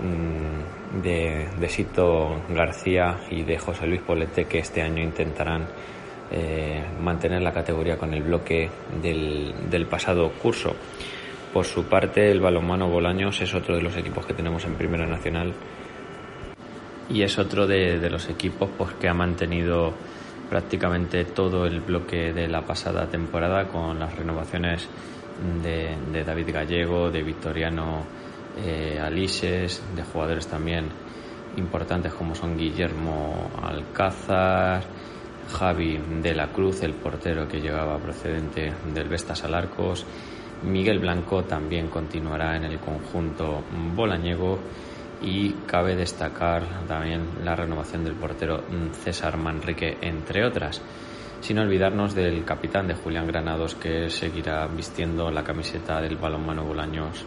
mmm, 0.02 1.02
de, 1.02 1.48
de, 1.60 1.70
Sito 1.70 2.44
García 2.50 3.22
y 3.32 3.42
de 3.42 3.58
José 3.58 3.88
Luis 3.88 4.02
Polete, 4.02 4.46
que 4.46 4.60
este 4.60 4.84
año 4.84 5.02
intentarán 5.02 5.68
eh, 6.32 6.84
mantener 7.02 7.42
la 7.42 7.52
categoría 7.52 7.98
con 7.98 8.14
el 8.14 8.22
bloque 8.22 8.70
del, 9.02 9.54
del 9.70 9.88
pasado 9.88 10.32
curso. 10.34 10.76
Por 11.52 11.66
su 11.66 11.86
parte, 11.86 12.30
el 12.30 12.40
balonmano 12.40 12.88
Bolaños 12.88 13.42
es 13.42 13.54
otro 13.56 13.76
de 13.76 13.82
los 13.82 13.98
equipos 13.98 14.26
que 14.26 14.34
tenemos 14.34 14.64
en 14.66 14.76
Primera 14.76 15.08
Nacional 15.08 15.54
y 17.12 17.24
es 17.24 17.38
otro 17.38 17.68
de, 17.68 18.00
de 18.00 18.10
los 18.10 18.30
equipos 18.30 18.70
pues, 18.78 18.94
que 18.94 19.10
ha 19.10 19.14
mantenido 19.14 19.94
prácticamente 20.50 21.26
todo 21.26 21.66
el 21.66 21.82
bloque 21.82 22.34
de 22.34 22.48
la 22.48 22.62
pasada 22.62 23.08
temporada 23.08 23.68
con 23.68 24.00
las 24.00 24.16
renovaciones 24.16 24.88
de, 25.64 25.96
de 26.12 26.24
David 26.24 26.54
Gallego, 26.54 27.10
de 27.10 27.24
Victoriano 27.24 28.04
eh, 28.58 29.00
Alises, 29.02 29.82
de 29.96 30.04
jugadores 30.04 30.48
también 30.48 30.90
importantes 31.58 32.14
como 32.14 32.36
son 32.36 32.58
Guillermo 32.58 33.52
Alcázar, 33.62 34.84
Javi 35.52 36.00
de 36.22 36.34
la 36.34 36.48
Cruz, 36.48 36.84
el 36.84 36.94
portero 36.94 37.48
que 37.48 37.60
llegaba 37.60 37.98
procedente 37.98 38.74
del 38.94 39.10
Vestas 39.10 39.44
Alarcos, 39.44 40.06
Miguel 40.64 41.00
Blanco 41.00 41.44
también 41.44 41.88
continuará 41.88 42.56
en 42.56 42.66
el 42.66 42.80
conjunto 42.80 43.64
bolañego 43.96 44.60
y 45.22 45.54
cabe 45.68 45.96
destacar 45.96 46.86
también 46.88 47.44
la 47.44 47.56
renovación 47.56 48.04
del 48.04 48.16
portero 48.16 48.64
César 49.04 49.38
Manrique, 49.38 49.98
entre 50.02 50.46
otras. 50.46 50.82
Sin 51.42 51.60
olvidarnos 51.60 52.14
del 52.14 52.44
capitán 52.46 52.88
de 52.88 52.96
Julián 52.96 53.28
Granados, 53.28 53.76
que 53.76 54.10
seguirá 54.10 54.68
vistiendo 54.68 55.32
la 55.32 55.44
camiseta 55.44 56.02
del 56.02 56.18
balonmano 56.18 56.64
Bolaños 56.64 57.26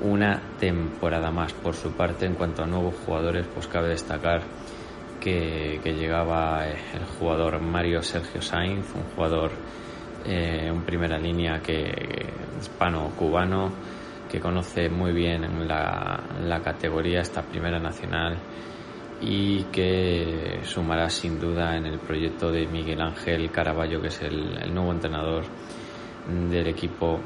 una 0.00 0.40
temporada 0.58 1.30
más. 1.30 1.52
Por 1.52 1.74
su 1.74 1.92
parte, 1.92 2.26
en 2.26 2.34
cuanto 2.34 2.62
a 2.62 2.66
nuevos 2.66 2.94
jugadores, 3.04 3.46
pues 3.52 3.66
cabe 3.66 3.88
destacar 3.88 4.42
que, 5.20 5.80
que 5.82 5.92
llegaba 5.92 6.66
el 6.66 7.04
jugador 7.18 7.60
Mario 7.60 8.02
Sergio 8.02 8.42
Sainz, 8.42 8.86
un 8.94 9.04
jugador 9.14 9.52
eh, 10.26 10.68
en 10.68 10.82
primera 10.82 11.18
línea 11.18 11.60
que 11.60 12.32
hispano-cubano 12.58 13.72
que 14.34 14.40
conoce 14.40 14.88
muy 14.88 15.12
bien 15.12 15.68
la, 15.68 16.60
categoría, 16.64 17.20
esta 17.20 17.42
primera 17.42 17.78
nacional, 17.78 18.36
y 19.20 19.62
que 19.70 20.58
sumará 20.64 21.08
sin 21.08 21.38
duda 21.38 21.76
en 21.76 21.86
el 21.86 22.00
proyecto 22.00 22.50
de 22.50 22.66
Miguel 22.66 23.00
Ángel 23.00 23.48
Caraballo, 23.52 24.00
que 24.00 24.08
es 24.08 24.20
el, 24.22 24.74
nuevo 24.74 24.90
entrenador 24.90 25.44
del 26.50 26.66
equipo 26.66 27.20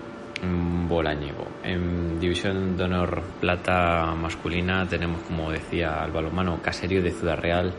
bolañego. 0.87 1.47
En 1.65 2.21
División 2.21 2.77
de 2.77 2.85
Honor 2.85 3.23
Plata 3.41 4.15
masculina 4.15 4.87
tenemos, 4.87 5.23
como 5.23 5.51
decía, 5.51 6.03
al 6.03 6.13
balomano 6.13 6.61
Caserío 6.61 7.03
de 7.03 7.13
Ciudad 7.13 7.39
Real, 7.39 7.73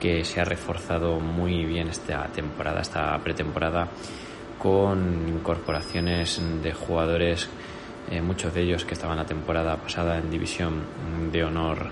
que 0.00 0.24
se 0.24 0.40
ha 0.40 0.44
reforzado 0.44 1.20
muy 1.20 1.64
bien 1.64 1.86
esta 1.86 2.26
temporada, 2.26 2.80
esta 2.80 3.16
pretemporada, 3.18 3.88
con 4.58 5.28
incorporaciones 5.28 6.42
de 6.60 6.72
jugadores 6.72 7.48
eh, 8.10 8.20
muchos 8.20 8.54
de 8.54 8.62
ellos 8.62 8.84
que 8.84 8.94
estaban 8.94 9.16
la 9.16 9.26
temporada 9.26 9.76
pasada 9.76 10.18
en 10.18 10.30
división 10.30 10.82
de 11.32 11.44
honor 11.44 11.90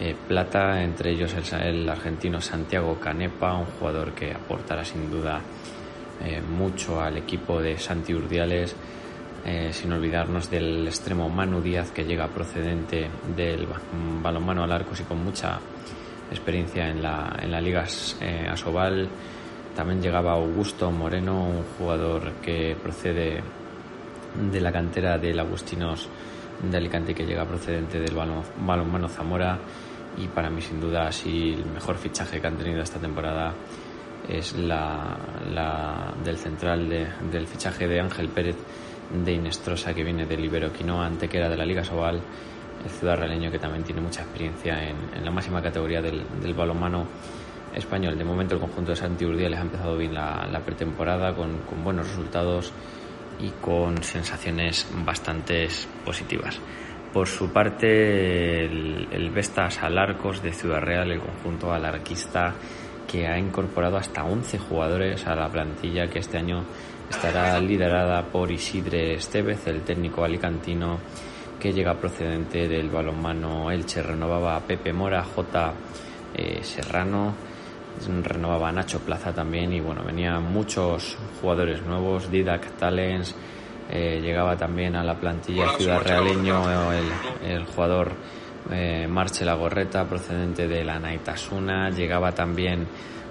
eh, 0.00 0.16
plata, 0.26 0.82
entre 0.82 1.10
ellos 1.10 1.34
el, 1.34 1.60
el, 1.60 1.88
argentino 1.88 2.40
Santiago 2.40 2.98
Canepa, 2.98 3.54
un 3.54 3.66
jugador 3.66 4.12
que 4.12 4.32
aportará 4.32 4.84
sin 4.84 5.10
duda 5.10 5.40
eh, 6.24 6.40
mucho 6.40 7.00
al 7.00 7.16
equipo 7.16 7.60
de 7.60 7.76
Santi 7.78 8.14
Urdiales, 8.14 8.76
eh, 9.44 9.70
sin 9.72 9.92
olvidarnos 9.92 10.48
del 10.48 10.86
extremo 10.86 11.28
Manu 11.28 11.60
Díaz 11.60 11.90
que 11.90 12.04
llega 12.04 12.28
procedente 12.28 13.10
del 13.34 13.66
balonmano 14.22 14.62
al 14.62 14.70
arcos 14.70 15.00
y 15.00 15.02
con 15.02 15.24
mucha 15.24 15.58
experiencia 16.30 16.88
en 16.88 17.02
la, 17.02 17.36
en 17.42 17.50
la 17.50 17.60
Liga 17.60 17.84
eh, 18.20 18.46
Asobal. 18.48 19.08
También 19.74 20.00
llegaba 20.00 20.34
Augusto 20.34 20.92
Moreno, 20.92 21.44
un 21.44 21.64
jugador 21.76 22.34
que 22.40 22.76
procede 22.80 23.42
de 24.34 24.60
la 24.60 24.72
cantera 24.72 25.18
del 25.18 25.38
Agustinos 25.38 26.08
de 26.62 26.76
Alicante 26.76 27.14
que 27.14 27.24
llega 27.24 27.44
procedente 27.44 27.98
del 28.00 28.14
balonmano 28.14 29.08
Zamora 29.08 29.58
y 30.16 30.26
para 30.28 30.50
mí 30.50 30.60
sin 30.60 30.80
duda 30.80 31.08
así 31.08 31.54
el 31.54 31.66
mejor 31.66 31.96
fichaje 31.96 32.40
que 32.40 32.46
han 32.46 32.56
tenido 32.56 32.82
esta 32.82 32.98
temporada 32.98 33.54
es 34.28 34.56
la, 34.56 35.16
del 36.24 36.36
central 36.36 36.88
del 36.88 37.46
fichaje 37.46 37.88
de 37.88 38.00
Ángel 38.00 38.28
Pérez 38.28 38.56
de 39.24 39.32
Inestrosa 39.32 39.92
que 39.94 40.04
viene 40.04 40.26
del 40.26 40.44
Ibero 40.44 40.72
Quinoa 40.72 41.06
Antequera 41.06 41.48
de 41.48 41.56
la 41.56 41.64
Liga 41.64 41.82
Sobal 41.82 42.20
el 42.84 42.90
ciudad 42.90 43.16
realeño 43.16 43.50
que 43.50 43.58
también 43.58 43.84
tiene 43.84 44.00
mucha 44.00 44.22
experiencia 44.22 44.76
en, 44.88 45.24
la 45.24 45.30
máxima 45.30 45.62
categoría 45.62 46.02
del, 46.02 46.24
balonmano 46.54 47.06
español. 47.74 48.18
De 48.18 48.24
momento 48.24 48.54
el 48.54 48.60
conjunto 48.60 48.90
de 48.90 48.96
Santi 48.96 49.24
les 49.24 49.58
ha 49.58 49.62
empezado 49.62 49.96
bien 49.96 50.14
la, 50.14 50.60
pretemporada 50.64 51.34
con, 51.34 51.60
buenos 51.82 52.08
resultados 52.08 52.72
y 53.42 53.50
con 53.60 54.02
sensaciones 54.02 54.86
bastante 55.04 55.68
positivas. 56.04 56.58
Por 57.12 57.28
su 57.28 57.52
parte, 57.52 58.64
el, 58.64 59.30
Vestas 59.34 59.82
Alarcos 59.82 60.42
de 60.42 60.52
Ciudad 60.52 60.80
Real, 60.80 61.10
el 61.10 61.20
conjunto 61.20 61.72
alarquista 61.72 62.54
que 63.06 63.26
ha 63.26 63.38
incorporado 63.38 63.98
hasta 63.98 64.24
11 64.24 64.58
jugadores 64.58 65.26
a 65.26 65.34
la 65.34 65.48
plantilla 65.50 66.08
que 66.08 66.20
este 66.20 66.38
año 66.38 66.64
estará 67.10 67.60
liderada 67.60 68.22
por 68.24 68.50
Isidre 68.50 69.14
Estevez, 69.14 69.66
el 69.66 69.82
técnico 69.82 70.24
alicantino 70.24 71.00
que 71.60 71.72
llega 71.72 71.98
procedente 71.98 72.66
del 72.66 72.88
balonmano 72.88 73.70
Elche. 73.70 74.02
Renovaba 74.02 74.56
a 74.56 74.60
Pepe 74.60 74.92
Mora, 74.92 75.22
J. 75.22 75.74
Eh, 76.34 76.60
Serrano, 76.62 77.34
renovaba 78.22 78.68
a 78.68 78.72
Nacho 78.72 79.00
Plaza 79.00 79.32
también 79.32 79.72
y 79.72 79.80
bueno, 79.80 80.02
venían 80.04 80.52
muchos 80.52 81.16
jugadores 81.40 81.82
nuevos, 81.82 82.30
Didac 82.30 82.76
Talents, 82.76 83.34
eh, 83.90 84.20
llegaba 84.22 84.56
también 84.56 84.96
a 84.96 85.04
la 85.04 85.18
plantilla 85.18 85.68
Ciudad 85.76 86.02
Realeño 86.02 86.62
el, 87.42 87.64
jugador 87.64 88.12
eh, 88.70 89.06
Marche 89.08 89.44
La 89.44 89.54
Gorreta 89.54 90.08
procedente 90.08 90.68
de 90.68 90.84
la 90.84 90.98
Naitasuna, 90.98 91.90
llegaba 91.90 92.32
también 92.32 92.86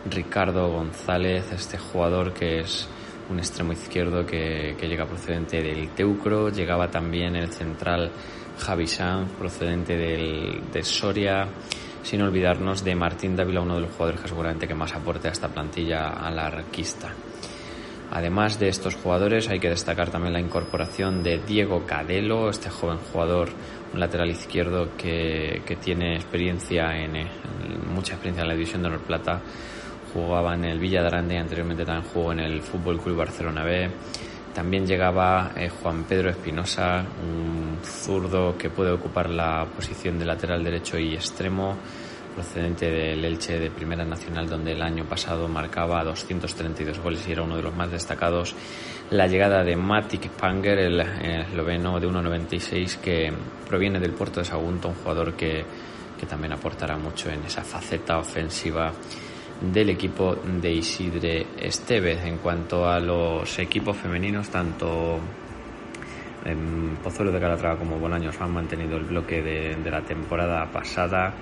Ricardo 0.09 0.69
González, 0.69 1.51
este 1.51 1.77
jugador 1.77 2.33
que 2.33 2.59
es 2.59 2.87
un 3.29 3.39
extremo 3.39 3.73
izquierdo 3.73 4.25
que, 4.25 4.75
llega 4.81 5.05
procedente 5.05 5.61
del 5.61 5.89
Teucro, 5.89 6.49
llegaba 6.49 6.89
también 6.89 7.35
el 7.35 7.51
central 7.51 8.11
Javi 8.59 8.87
Sanz 8.87 9.31
procedente 9.31 9.95
del, 9.95 10.61
de 10.71 10.83
Soria, 10.83 11.47
sin 12.03 12.21
olvidarnos 12.21 12.83
de 12.83 12.95
Martín 12.95 13.35
Dávila, 13.35 13.61
uno 13.61 13.75
de 13.75 13.81
los 13.81 13.91
jugadores 13.91 14.21
que 14.21 14.27
seguramente 14.27 14.67
que 14.67 14.75
más 14.75 14.93
aporte 14.93 15.27
a 15.27 15.31
esta 15.31 15.47
plantilla 15.47 16.09
alarquista. 16.09 17.13
Además 18.11 18.59
de 18.59 18.67
estos 18.67 18.95
jugadores 18.95 19.49
hay 19.49 19.59
que 19.59 19.69
destacar 19.69 20.09
también 20.09 20.33
la 20.33 20.41
incorporación 20.41 21.23
de 21.23 21.39
Diego 21.39 21.85
Cadelo, 21.85 22.49
este 22.49 22.69
joven 22.69 22.97
jugador, 22.97 23.49
un 23.93 23.99
lateral 23.99 24.29
izquierdo 24.29 24.89
que, 24.97 25.61
tiene 25.81 26.15
experiencia 26.15 26.97
en, 26.97 27.13
mucha 27.93 28.13
experiencia 28.13 28.41
en 28.41 28.49
la 28.49 28.53
división 28.53 28.81
de 28.81 28.89
Honor 28.89 29.01
Plata 29.01 29.41
jugaba 30.13 30.55
en 30.55 30.65
el 30.65 30.79
Villa 30.79 31.01
y 31.01 31.35
anteriormente 31.35 31.85
también 31.85 32.11
jugó 32.11 32.33
en 32.33 32.39
el 32.39 32.61
Fútbol 32.61 32.99
Club 32.99 33.15
Barcelona 33.17 33.63
B. 33.63 33.89
También 34.53 34.85
llegaba 34.85 35.51
eh, 35.55 35.69
Juan 35.69 36.03
Pedro 36.03 36.29
Espinosa, 36.29 37.05
un 37.23 37.79
zurdo 37.83 38.57
que 38.57 38.69
puede 38.69 38.91
ocupar 38.91 39.29
la 39.29 39.65
posición 39.65 40.19
de 40.19 40.25
lateral 40.25 40.61
derecho 40.63 40.99
y 40.99 41.13
extremo, 41.13 41.77
procedente 42.35 42.89
del 42.89 43.23
Elche 43.23 43.59
de 43.59 43.71
Primera 43.71 44.03
Nacional, 44.03 44.49
donde 44.49 44.73
el 44.73 44.81
año 44.81 45.05
pasado 45.05 45.47
marcaba 45.47 46.03
232 46.03 46.99
goles 46.99 47.25
y 47.27 47.31
era 47.31 47.43
uno 47.43 47.55
de 47.55 47.63
los 47.63 47.75
más 47.75 47.91
destacados. 47.91 48.53
La 49.09 49.27
llegada 49.27 49.63
de 49.63 49.75
Matic 49.75 50.29
Panger, 50.31 50.79
el 50.79 50.99
esloveno 50.99 51.99
de 51.99 52.07
1.96, 52.07 52.97
que 52.97 53.31
proviene 53.67 53.99
del 53.99 54.11
puerto 54.11 54.41
de 54.41 54.45
Sagunto, 54.45 54.89
un 54.89 54.95
jugador 54.95 55.33
que, 55.33 55.63
que 56.19 56.25
también 56.25 56.53
aportará 56.53 56.97
mucho 56.97 57.29
en 57.29 57.43
esa 57.45 57.63
faceta 57.63 58.17
ofensiva 58.17 58.91
del 59.61 59.91
equipo 59.91 60.35
de 60.35 60.71
Isidre 60.71 61.45
Estevez. 61.57 62.25
En 62.25 62.37
cuanto 62.37 62.87
a 62.89 62.99
los 62.99 63.59
equipos 63.59 63.95
femeninos, 63.95 64.49
tanto 64.49 65.19
en 66.45 66.97
Pozuelo 67.03 67.31
de 67.31 67.39
Calatrava 67.39 67.77
como 67.77 67.99
Bolaños 67.99 68.39
han 68.41 68.51
mantenido 68.51 68.97
el 68.97 69.03
bloque 69.03 69.41
de, 69.41 69.91
la 69.91 70.01
temporada 70.01 70.65
pasada 70.71 71.33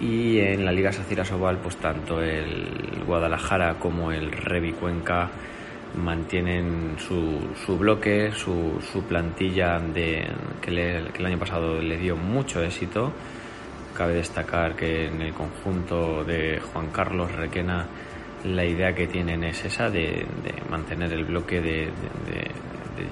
y 0.00 0.38
en 0.38 0.64
la 0.64 0.70
Liga 0.70 0.92
Sacira 0.92 1.24
Sobal 1.24 1.58
pues 1.58 1.76
tanto 1.76 2.22
el 2.22 3.02
Guadalajara 3.04 3.74
como 3.80 4.12
el 4.12 4.30
Revi 4.30 4.72
Cuenca 4.72 5.28
mantienen 5.96 6.96
su, 6.98 7.40
su 7.66 7.76
bloque, 7.76 8.30
su, 8.30 8.78
su 8.92 9.02
plantilla 9.02 9.80
de, 9.80 10.24
que, 10.60 10.70
que 11.12 11.18
el 11.18 11.26
año 11.26 11.38
pasado 11.38 11.80
le 11.80 11.96
dio 11.96 12.14
mucho 12.14 12.62
éxito 12.62 13.12
Cabe 13.98 14.14
destacar 14.14 14.76
que 14.76 15.08
en 15.08 15.20
el 15.20 15.34
conjunto 15.34 16.22
de 16.22 16.60
Juan 16.60 16.90
Carlos 16.92 17.32
Requena 17.32 17.84
la 18.44 18.64
idea 18.64 18.94
que 18.94 19.08
tienen 19.08 19.42
es 19.42 19.64
esa 19.64 19.90
de, 19.90 20.24
mantener 20.70 21.12
el 21.12 21.24
bloque, 21.24 21.60
de, 21.60 21.90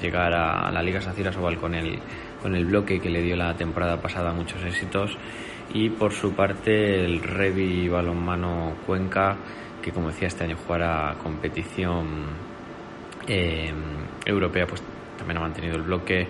llegar 0.01 0.33
a, 0.33 0.71
la 0.71 0.81
Liga 0.85 1.01
Sacira 1.01 1.33
Sobal 1.33 1.57
con 1.57 1.75
el, 1.75 1.99
con 2.41 2.55
el 2.55 2.67
bloque 2.67 3.01
que 3.01 3.11
le 3.11 3.21
dio 3.21 3.35
la 3.35 3.57
temporada 3.57 4.01
pasada 4.01 4.33
muchos 4.33 4.63
éxitos. 4.63 5.19
Y 5.75 5.91
por 5.91 6.13
su 6.13 6.35
parte 6.35 7.05
el 7.05 7.21
Revi 7.21 7.89
Balonmano 7.89 8.77
Cuenca, 8.87 9.37
que 9.83 9.91
como 9.91 10.11
decía 10.11 10.29
este 10.29 10.45
año 10.45 10.57
jugará 10.57 11.17
competición 11.21 12.27
eh, 13.27 13.73
europea, 14.25 14.69
pues 14.69 14.85
también 15.19 15.39
ha 15.39 15.41
mantenido 15.41 15.75
el 15.75 15.83
bloque 15.83 16.29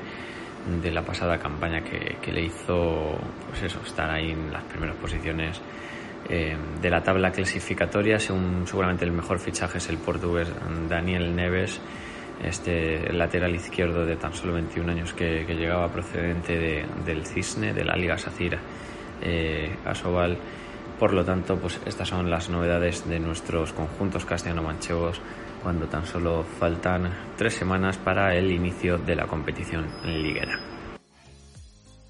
de 0.82 0.90
la 0.90 1.02
pasada 1.02 1.38
campaña 1.38 1.82
que, 1.82 2.32
le 2.32 2.42
hizo 2.42 3.16
pues 3.48 3.62
eso, 3.62 3.80
estar 3.84 4.10
ahí 4.10 4.32
en 4.32 4.52
las 4.52 4.64
primeras 4.64 4.96
posiciones 4.96 5.60
eh, 6.28 6.56
de 6.80 6.90
la 6.90 7.02
tabla 7.02 7.30
clasificatoria. 7.30 8.18
Según, 8.18 8.66
seguramente 8.66 9.04
el 9.04 9.12
mejor 9.12 9.38
fichaje 9.38 9.78
es 9.78 9.88
el 9.88 9.98
portugués 9.98 10.48
Daniel 10.88 11.34
Neves, 11.34 11.80
este 12.42 13.12
lateral 13.12 13.54
izquierdo 13.54 14.04
de 14.04 14.16
tan 14.16 14.34
solo 14.34 14.54
21 14.54 14.92
años 14.92 15.12
que, 15.12 15.44
llegaba 15.44 15.90
procedente 15.90 16.84
del 17.04 17.26
Cisne, 17.26 17.72
de 17.72 17.84
la 17.84 17.96
Liga 17.96 18.18
Sacira 18.18 18.58
eh. 19.22 19.70
Por 20.98 21.12
lo 21.12 21.24
tanto, 21.24 21.58
pues 21.58 21.78
estas 21.84 22.08
son 22.08 22.30
las 22.30 22.48
novedades 22.48 23.06
de 23.06 23.20
nuestros 23.20 23.72
conjuntos 23.72 24.24
castellano-manchegos 24.24 25.20
cuando 25.62 25.86
tan 25.88 26.06
solo 26.06 26.44
faltan 26.44 27.12
tres 27.36 27.54
semanas 27.54 27.98
para 27.98 28.34
el 28.34 28.50
inicio 28.50 28.98
de 28.98 29.16
la 29.16 29.26
competición 29.26 29.86
liguera. 30.04 30.58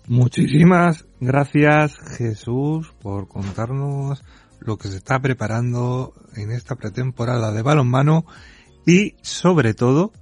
Muchísimas 0.09 1.05
gracias 1.19 1.99
Jesús 2.17 2.93
por 3.03 3.27
contarnos 3.27 4.23
lo 4.61 4.77
que 4.77 4.89
se 4.89 4.99
está 4.99 5.19
preparando 5.21 6.13
en 6.37 6.53
esta 6.53 6.77
pretemporada 6.77 7.51
de 7.51 7.63
balonmano 7.63 8.25
y 8.87 9.15
sobre 9.23 9.75
todo 9.75 10.13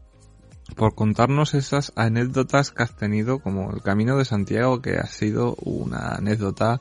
por 0.74 0.94
contarnos 0.94 1.52
esas 1.52 1.92
anécdotas 1.96 2.70
que 2.70 2.82
has 2.82 2.96
tenido 2.96 3.40
como 3.40 3.70
el 3.72 3.82
Camino 3.82 4.16
de 4.16 4.24
Santiago 4.24 4.80
que 4.80 4.96
ha 4.96 5.06
sido 5.06 5.54
una 5.56 6.14
anécdota 6.14 6.80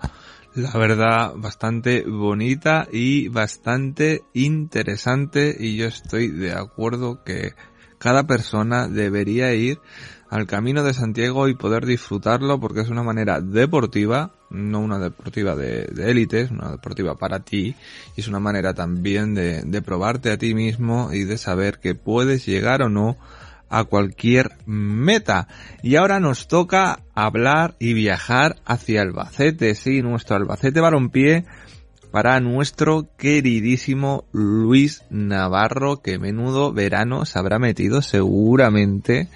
la 0.55 0.71
verdad, 0.77 1.33
bastante 1.35 2.03
bonita 2.03 2.87
y 2.91 3.27
bastante 3.29 4.23
interesante 4.33 5.55
y 5.59 5.77
yo 5.77 5.87
estoy 5.87 6.27
de 6.27 6.53
acuerdo 6.53 7.23
que 7.23 7.53
cada 7.97 8.27
persona 8.27 8.87
debería 8.87 9.53
ir 9.53 9.79
al 10.29 10.45
Camino 10.45 10.83
de 10.83 10.93
Santiago 10.93 11.47
y 11.47 11.55
poder 11.55 11.85
disfrutarlo 11.85 12.59
porque 12.59 12.81
es 12.81 12.89
una 12.89 13.03
manera 13.03 13.41
deportiva, 13.41 14.31
no 14.51 14.79
una 14.79 14.99
deportiva 14.99 15.55
de 15.55 15.87
élite, 15.97 16.41
es 16.41 16.51
una 16.51 16.71
deportiva 16.71 17.15
para 17.15 17.39
ti 17.39 17.75
y 18.15 18.21
es 18.21 18.27
una 18.27 18.39
manera 18.39 18.73
también 18.73 19.33
de, 19.33 19.63
de 19.63 19.81
probarte 19.81 20.31
a 20.31 20.37
ti 20.37 20.53
mismo 20.53 21.11
y 21.13 21.23
de 21.23 21.37
saber 21.37 21.79
que 21.79 21.95
puedes 21.95 22.45
llegar 22.45 22.83
o 22.83 22.89
no 22.89 23.17
a 23.73 23.85
cualquier 23.85 24.51
meta. 24.67 25.47
Y 25.81 25.95
ahora 25.95 26.19
nos 26.19 26.47
toca 26.47 26.99
hablar 27.15 27.73
y 27.79 27.93
viajar 27.93 28.57
hacia 28.65 29.01
Albacete, 29.01 29.73
sí, 29.73 30.03
nuestro 30.03 30.35
Albacete 30.35 30.79
Balompié 30.79 31.45
para 32.11 32.39
nuestro 32.39 33.07
queridísimo 33.17 34.25
Luis 34.31 35.01
Navarro, 35.09 36.03
que 36.03 36.19
menudo 36.19 36.71
verano 36.71 37.25
se 37.25 37.39
habrá 37.39 37.57
metido 37.57 38.03
seguramente, 38.03 39.27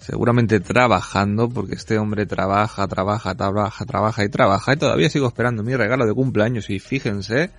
seguramente 0.00 0.58
trabajando, 0.58 1.48
porque 1.48 1.76
este 1.76 1.98
hombre 1.98 2.26
trabaja, 2.26 2.88
trabaja, 2.88 3.36
trabaja, 3.36 3.84
trabaja 3.84 4.24
y 4.24 4.28
trabaja, 4.28 4.72
y 4.72 4.78
todavía 4.78 5.08
sigo 5.08 5.28
esperando 5.28 5.62
mi 5.62 5.76
regalo 5.76 6.04
de 6.04 6.14
cumpleaños, 6.14 6.68
y 6.70 6.80
fíjense, 6.80 7.52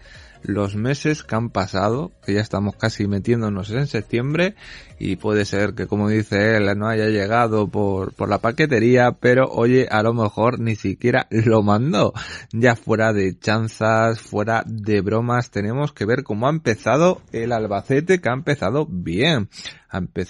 los 0.44 0.76
meses 0.76 1.24
que 1.24 1.36
han 1.36 1.50
pasado, 1.50 2.12
que 2.26 2.34
ya 2.34 2.42
estamos 2.42 2.76
casi 2.76 3.08
metiéndonos 3.08 3.72
en 3.72 3.88
septiembre 3.88 4.56
y 5.00 5.16
puede 5.16 5.46
ser 5.46 5.74
que 5.74 5.88
como 5.88 6.10
dice 6.10 6.58
él 6.58 6.70
no 6.78 6.88
haya 6.88 7.08
llegado 7.08 7.68
por, 7.68 8.14
por 8.14 8.30
la 8.30 8.38
paquetería, 8.38 9.14
pero 9.20 9.48
oye, 9.48 9.88
a 9.90 10.04
lo 10.04 10.14
mejor 10.14 10.60
ni 10.60 10.76
siquiera 10.76 11.28
lo 11.32 11.64
mandó. 11.64 12.14
Ya 12.52 12.76
fuera 12.76 13.14
de 13.14 13.38
chanzas, 13.38 14.20
fuera 14.20 14.64
de 14.66 15.02
bromas, 15.02 15.50
tenemos 15.50 15.92
que 15.94 16.06
ver 16.06 16.24
cómo 16.24 16.48
ha 16.48 16.52
empezado 16.52 17.22
el 17.32 17.52
Albacete, 17.52 18.22
que 18.22 18.30
ha 18.30 18.34
empezado 18.34 18.86
bien. 18.88 19.50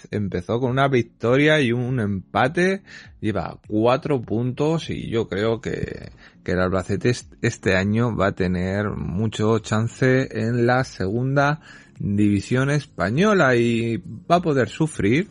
Empezó 0.10 0.60
con 0.60 0.72
una 0.72 0.88
victoria 0.88 1.60
y 1.60 1.72
un 1.72 2.00
empate, 2.00 2.82
lleva 3.20 3.60
cuatro 3.68 4.22
puntos 4.22 4.90
y 4.90 5.10
yo 5.10 5.28
creo 5.28 5.62
que, 5.62 6.12
que 6.44 6.54
el 6.54 6.60
Albacete 6.60 7.14
este 7.42 7.76
año 7.76 8.16
va 8.16 8.28
a 8.28 8.32
tener 8.32 8.90
mucho 8.90 9.60
chance 9.60 10.28
en 10.32 10.66
la 10.66 10.84
segunda 10.84 11.62
división 12.00 12.70
española 12.70 13.56
y 13.56 13.98
va 14.30 14.38
a 14.38 14.42
poder 14.42 14.70
sufrir, 14.70 15.30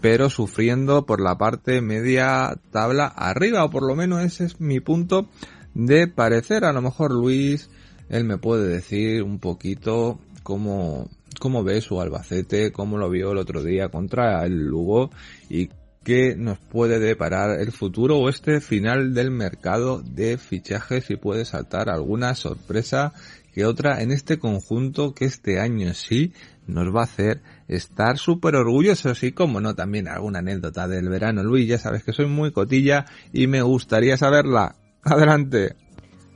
pero 0.00 0.30
sufriendo 0.30 1.04
por 1.04 1.20
la 1.20 1.36
parte 1.36 1.80
media 1.80 2.58
tabla 2.70 3.06
arriba, 3.06 3.64
o 3.64 3.70
por 3.70 3.86
lo 3.86 3.94
menos 3.94 4.22
ese 4.22 4.44
es 4.44 4.60
mi 4.60 4.80
punto 4.80 5.28
de 5.74 6.08
parecer. 6.08 6.64
A 6.64 6.72
lo 6.72 6.80
mejor 6.80 7.12
Luis, 7.12 7.68
él 8.08 8.24
me 8.24 8.38
puede 8.38 8.68
decir 8.68 9.22
un 9.22 9.38
poquito 9.38 10.18
cómo, 10.42 11.08
cómo 11.38 11.64
ve 11.64 11.80
su 11.80 12.00
Albacete, 12.00 12.72
cómo 12.72 12.98
lo 12.98 13.10
vio 13.10 13.32
el 13.32 13.38
otro 13.38 13.62
día 13.62 13.88
contra 13.88 14.44
el 14.44 14.66
Lugo 14.66 15.10
y 15.50 15.68
qué 16.06 16.36
nos 16.36 16.60
puede 16.60 17.00
deparar 17.00 17.58
el 17.58 17.72
futuro 17.72 18.16
o 18.16 18.28
este 18.28 18.60
final 18.60 19.12
del 19.12 19.32
mercado 19.32 20.00
de 20.02 20.38
fichajes 20.38 21.10
y 21.10 21.16
puede 21.16 21.44
saltar 21.44 21.90
alguna 21.90 22.36
sorpresa 22.36 23.12
que 23.52 23.64
otra 23.64 24.00
en 24.00 24.12
este 24.12 24.38
conjunto 24.38 25.14
que 25.14 25.24
este 25.24 25.58
año 25.58 25.92
sí 25.94 26.32
nos 26.68 26.94
va 26.94 27.00
a 27.00 27.04
hacer 27.06 27.42
estar 27.66 28.18
súper 28.18 28.54
orgullosos 28.54 29.24
y 29.24 29.32
como 29.32 29.60
no 29.60 29.74
también 29.74 30.06
alguna 30.06 30.38
anécdota 30.38 30.86
del 30.86 31.08
verano. 31.08 31.42
Luis, 31.42 31.66
ya 31.66 31.78
sabes 31.78 32.04
que 32.04 32.12
soy 32.12 32.26
muy 32.26 32.52
cotilla 32.52 33.06
y 33.32 33.48
me 33.48 33.62
gustaría 33.62 34.16
saberla. 34.16 34.76
Adelante. 35.02 35.74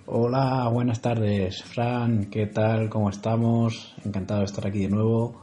Hola, 0.06 0.68
buenas 0.68 1.00
tardes, 1.00 1.62
Fran, 1.62 2.24
¿qué 2.24 2.46
tal? 2.46 2.88
¿Cómo 2.88 3.08
estamos? 3.08 3.94
Encantado 4.04 4.40
de 4.40 4.46
estar 4.46 4.66
aquí 4.66 4.80
de 4.80 4.88
nuevo. 4.88 5.40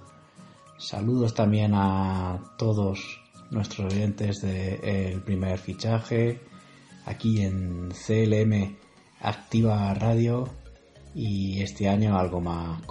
Saludos 0.78 1.34
también 1.34 1.72
a 1.74 2.42
todos 2.58 3.27
nuestros 3.52 3.94
oyentes 3.94 4.42
del 4.42 5.22
primer 5.24 5.58
fichaje 5.58 6.42
aquí 7.06 7.42
en 7.42 7.90
CLM 7.90 8.76
Activa 9.22 9.94
Radio 9.94 10.50
y 11.16 11.62
este 11.62 11.88
año 11.90 12.18
algo 12.18 12.42
más 12.42 12.82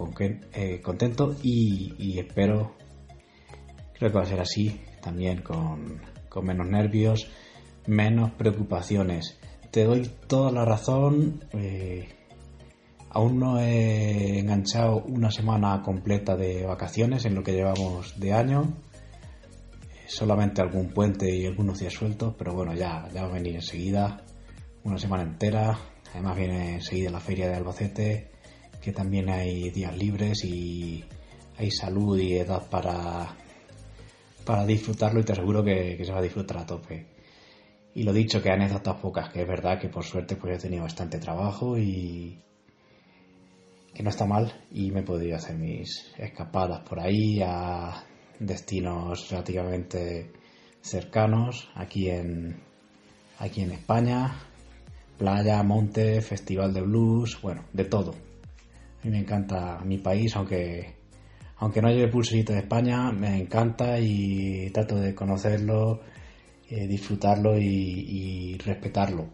eh, 0.52 0.80
contento 0.82 1.36
y, 1.42 2.18
espero, 2.18 2.74
creo 3.98 4.10
que 4.10 4.16
va 4.16 4.22
a 4.22 4.26
ser 4.26 4.40
así 4.40 4.80
también 5.00 5.42
con, 5.42 6.00
con 6.28 6.46
menos 6.46 6.66
nervios, 6.66 7.28
menos 7.86 8.32
preocupaciones 8.32 9.38
te 9.76 9.84
doy 9.84 10.10
toda 10.26 10.50
la 10.52 10.64
razón. 10.64 11.44
Eh, 11.52 12.08
aún 13.10 13.38
no 13.38 13.60
he 13.60 14.38
enganchado 14.38 15.02
una 15.04 15.30
semana 15.30 15.82
completa 15.82 16.34
de 16.34 16.64
vacaciones 16.64 17.26
en 17.26 17.34
lo 17.34 17.42
que 17.42 17.52
llevamos 17.52 18.18
de 18.18 18.32
año. 18.32 18.72
Solamente 20.06 20.60
algún 20.62 20.90
puente 20.90 21.34
y 21.34 21.46
algunos 21.46 21.78
días 21.78 21.92
sueltos, 21.92 22.34
pero 22.38 22.54
bueno, 22.54 22.74
ya, 22.74 23.08
ya 23.12 23.22
va 23.22 23.28
a 23.28 23.32
venir 23.32 23.56
enseguida. 23.56 24.22
Una 24.84 24.98
semana 24.98 25.24
entera. 25.24 25.78
Además 26.12 26.36
viene 26.36 26.74
enseguida 26.74 27.10
la 27.10 27.20
feria 27.20 27.48
de 27.48 27.56
Albacete, 27.56 28.30
que 28.80 28.92
también 28.92 29.28
hay 29.28 29.70
días 29.70 29.96
libres 29.96 30.44
y 30.44 31.04
hay 31.58 31.70
salud 31.70 32.18
y 32.18 32.34
edad 32.34 32.68
para, 32.70 33.34
para 34.44 34.64
disfrutarlo 34.64 35.20
y 35.20 35.24
te 35.24 35.32
aseguro 35.32 35.64
que 35.64 36.00
se 36.02 36.12
va 36.12 36.18
a 36.18 36.22
disfrutar 36.22 36.58
a 36.58 36.66
tope. 36.66 37.06
Y 37.96 38.02
lo 38.02 38.12
dicho, 38.12 38.42
que 38.42 38.50
anécdotas 38.50 38.96
pocas, 38.96 39.30
que 39.30 39.40
es 39.40 39.48
verdad 39.48 39.80
que 39.80 39.88
por 39.88 40.04
suerte 40.04 40.36
pues 40.36 40.58
he 40.58 40.60
tenido 40.60 40.82
bastante 40.82 41.18
trabajo 41.18 41.78
y 41.78 42.38
que 43.94 44.02
no 44.02 44.10
está 44.10 44.26
mal 44.26 44.52
y 44.70 44.90
me 44.90 45.02
podido 45.02 45.36
hacer 45.36 45.56
mis 45.56 46.12
escapadas 46.18 46.86
por 46.86 47.00
ahí 47.00 47.40
a 47.42 48.04
destinos 48.38 49.30
relativamente 49.30 50.32
cercanos 50.80 51.68
aquí 51.74 52.08
en 52.10 52.62
aquí 53.38 53.60
en 53.62 53.72
España, 53.72 54.34
playa, 55.18 55.62
monte, 55.62 56.20
festival 56.22 56.72
de 56.72 56.80
blues, 56.80 57.40
bueno, 57.42 57.64
de 57.72 57.84
todo. 57.84 58.12
A 58.12 59.04
mí 59.04 59.10
me 59.10 59.18
encanta 59.18 59.80
mi 59.84 59.98
país, 59.98 60.34
aunque 60.36 60.94
aunque 61.58 61.80
no 61.80 61.88
lleve 61.88 62.08
pulserita 62.08 62.52
de 62.52 62.60
España, 62.60 63.10
me 63.12 63.38
encanta 63.38 63.98
y 63.98 64.70
trato 64.70 64.96
de 64.96 65.14
conocerlo 65.14 66.00
eh, 66.68 66.88
disfrutarlo 66.88 67.56
y, 67.56 68.58
respetarlo. 68.58 69.28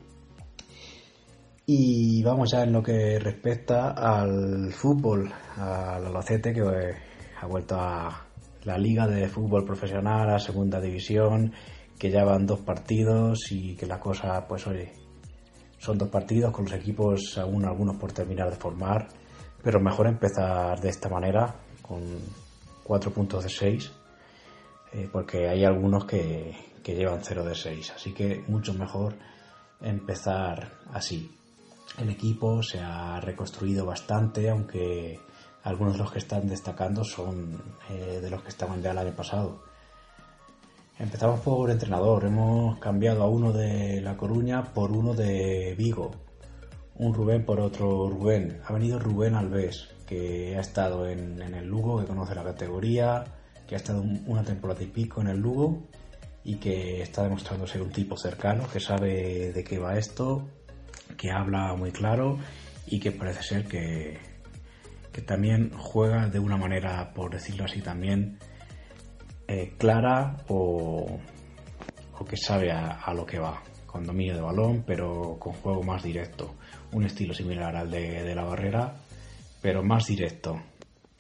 Y 1.64 2.22
vamos 2.22 2.50
ya 2.52 2.64
en 2.64 2.72
lo 2.72 2.82
que 2.82 3.18
respecta 3.18 3.92
al 3.92 4.70
fútbol, 4.72 5.32
al 5.56 6.04
Albacete 6.04 6.52
que 6.52 6.60
eh, 6.60 6.94
ha 7.40 7.46
vuelto 7.46 7.76
a 7.80 8.26
la 8.64 8.79
liga 8.79 9.07
de 9.07 9.29
fútbol 9.29 9.64
profesional, 9.64 10.31
a 10.31 10.38
segunda 10.38 10.81
división, 10.81 11.53
que 11.98 12.11
ya 12.11 12.25
van 12.25 12.46
dos 12.46 12.61
partidos 12.61 13.51
y 13.51 13.75
que 13.75 13.87
la 13.87 13.98
cosa, 13.98 14.46
pues 14.46 14.66
oye, 14.66 14.92
son 15.79 15.98
dos 15.98 16.09
partidos 16.09 16.53
con 16.53 16.64
los 16.64 16.75
equipos 16.75 17.38
aún 17.38 17.64
algunos 17.64 17.96
por 17.96 18.12
terminar 18.12 18.51
de 18.51 18.57
formar, 18.57 19.09
pero 19.62 19.81
mejor 19.81 20.07
empezar 20.07 20.81
de 20.81 20.88
esta 20.88 21.09
manera, 21.09 21.55
con 21.81 22.01
cuatro 22.85 23.12
puntos 23.12 23.44
de 23.44 23.51
seis, 23.51 23.92
eh, 24.92 25.09
porque 25.11 25.48
hay 25.48 25.64
algunos 25.64 26.05
que, 26.05 26.55
llevan 26.85 27.20
0 27.22 27.44
de 27.44 27.55
6. 27.55 27.92
Así 27.96 28.12
que 28.12 28.44
mucho 28.48 28.75
mejor 28.75 29.14
empezar 29.81 30.72
así. 30.92 31.31
El 31.98 32.11
equipo 32.11 32.62
se 32.62 32.81
ha 32.81 33.20
reconstruido 33.20 33.87
bastante, 33.87 34.51
aunque 34.51 35.18
algunos 35.64 35.94
de 35.94 35.98
los 36.01 36.12
que 36.12 36.18
están 36.18 36.48
destacando 36.48 37.05
son 37.05 37.62
eh, 37.90 38.20
de 38.20 38.31
los 38.31 38.42
que 38.42 38.48
estaban 38.48 38.83
ya 38.83 38.90
el 38.90 38.98
año 38.98 39.12
pasado. 39.12 39.62
Empezamos 40.98 41.40
por 41.40 41.70
entrenador, 41.70 42.25
hemos 42.25 42.79
cambiado 42.79 43.22
a 43.22 43.29
uno 43.29 43.53
de 43.53 44.01
La 44.01 44.16
Coruña 44.16 44.72
por 44.72 44.92
uno 44.92 45.14
de 45.14 45.75
Vigo, 45.77 46.11
un 46.96 47.14
Rubén 47.14 47.44
por 47.44 47.61
otro 47.61 48.09
Rubén. 48.09 48.61
Ha 48.66 48.72
venido 48.72 48.98
Rubén 48.98 49.35
Alves, 49.35 49.88
que 50.07 50.57
ha 50.57 50.61
estado 50.61 51.09
en, 51.09 51.40
en 51.40 51.55
el 51.55 51.66
Lugo, 51.66 52.01
que 52.01 52.07
conoce 52.07 52.35
la 52.35 52.44
categoría, 52.44 53.25
que 53.66 53.75
ha 53.75 53.79
estado 53.79 54.03
una 54.27 54.44
temporada 54.44 54.83
y 54.83 54.87
pico 54.87 55.20
en 55.20 55.29
el 55.29 55.38
Lugo 55.38 55.83
y 56.44 56.57
que 56.57 57.03
está 57.03 57.22
demostrando 57.22 57.66
ser 57.66 57.83
un 57.83 57.90
tipo 57.90 58.16
cercano, 58.16 58.68
que 58.68 58.81
sabe 58.81 59.53
de 59.53 59.64
qué 59.64 59.79
va 59.79 59.96
esto, 59.96 60.48
que 61.16 61.31
habla 61.31 61.75
muy 61.75 61.92
claro 61.92 62.38
y 62.87 63.01
que 63.01 63.12
parece 63.12 63.42
ser 63.42 63.66
que, 63.66 64.32
que 65.12 65.22
también 65.22 65.70
juega 65.77 66.29
de 66.29 66.38
una 66.38 66.57
manera, 66.57 67.12
por 67.12 67.33
decirlo 67.33 67.64
así, 67.64 67.81
también 67.81 68.38
eh, 69.46 69.75
clara 69.79 70.37
o, 70.48 71.20
o, 72.18 72.25
que 72.25 72.37
sabe 72.37 72.72
a, 72.72 73.12
lo 73.14 73.27
que 73.27 73.38
va, 73.38 73.62
con 73.87 74.05
dominio 74.05 74.35
de 74.35 74.40
balón, 74.40 74.85
pero 74.87 75.37
con 75.38 75.53
juego 75.53 75.83
más 75.83 76.03
directo. 76.03 76.55
Un 76.92 77.05
estilo 77.05 77.35
similar 77.35 77.77
al 77.77 77.90
de, 77.90 78.22
de 78.22 78.35
la 78.35 78.44
barrera, 78.44 78.94
pero 79.61 79.83
más 79.83 80.07
directo. 80.07 80.61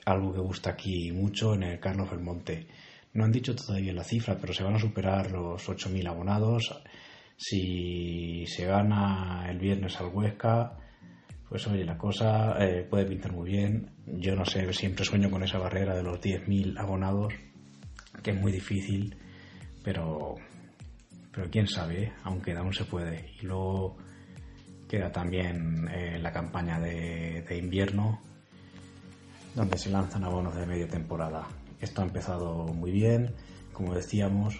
Algo 0.04 0.32
que 0.32 0.40
gusta 0.40 0.70
aquí 0.70 1.12
mucho 1.12 1.54
en 1.54 1.62
el 1.64 1.80
Carlos 1.80 2.10
Belmonte 2.10 2.66
no 3.14 3.24
han 3.24 3.32
dicho 3.32 3.54
todavía 3.54 3.92
la 3.92 4.04
cifra, 4.04 4.38
pero 4.40 4.54
se 4.54 4.64
van 4.64 4.74
a 4.74 4.78
superar 4.78 5.30
los 5.30 5.68
8.000 5.68 6.08
abonados. 6.08 6.74
Si 7.36 8.46
se 8.46 8.64
gana 8.64 9.46
el 9.50 9.58
viernes 9.58 10.00
al 10.00 10.06
Huesca, 10.06 10.78
pues 11.52 11.66
oye, 11.66 11.84
la 11.84 11.98
cosa 11.98 12.56
eh, 12.64 12.86
puede 12.88 13.04
pintar 13.04 13.30
muy 13.30 13.50
bien. 13.50 13.90
Yo 14.06 14.34
no 14.34 14.42
sé, 14.42 14.72
siempre 14.72 15.04
sueño 15.04 15.30
con 15.30 15.42
esa 15.42 15.58
barrera 15.58 15.94
de 15.94 16.02
los 16.02 16.18
10.000 16.18 16.80
abonados, 16.80 17.34
que 18.22 18.30
es 18.30 18.40
muy 18.40 18.52
difícil, 18.52 19.14
pero, 19.84 20.36
pero 21.30 21.50
quién 21.50 21.68
sabe, 21.68 22.10
aunque 22.24 22.52
aún 22.52 22.72
se 22.72 22.86
puede. 22.86 23.34
Y 23.38 23.44
luego 23.44 23.98
queda 24.88 25.12
también 25.12 25.86
eh, 25.92 26.18
la 26.22 26.32
campaña 26.32 26.80
de, 26.80 27.44
invierno, 27.54 28.18
donde 29.54 29.76
se 29.76 29.90
lanzan 29.90 30.24
abonos 30.24 30.56
de 30.56 30.64
media 30.64 30.88
temporada. 30.88 31.46
Esto 31.82 32.00
ha 32.00 32.06
empezado 32.06 32.64
muy 32.64 32.92
bien, 32.92 33.34
como 33.74 33.94
decíamos, 33.94 34.58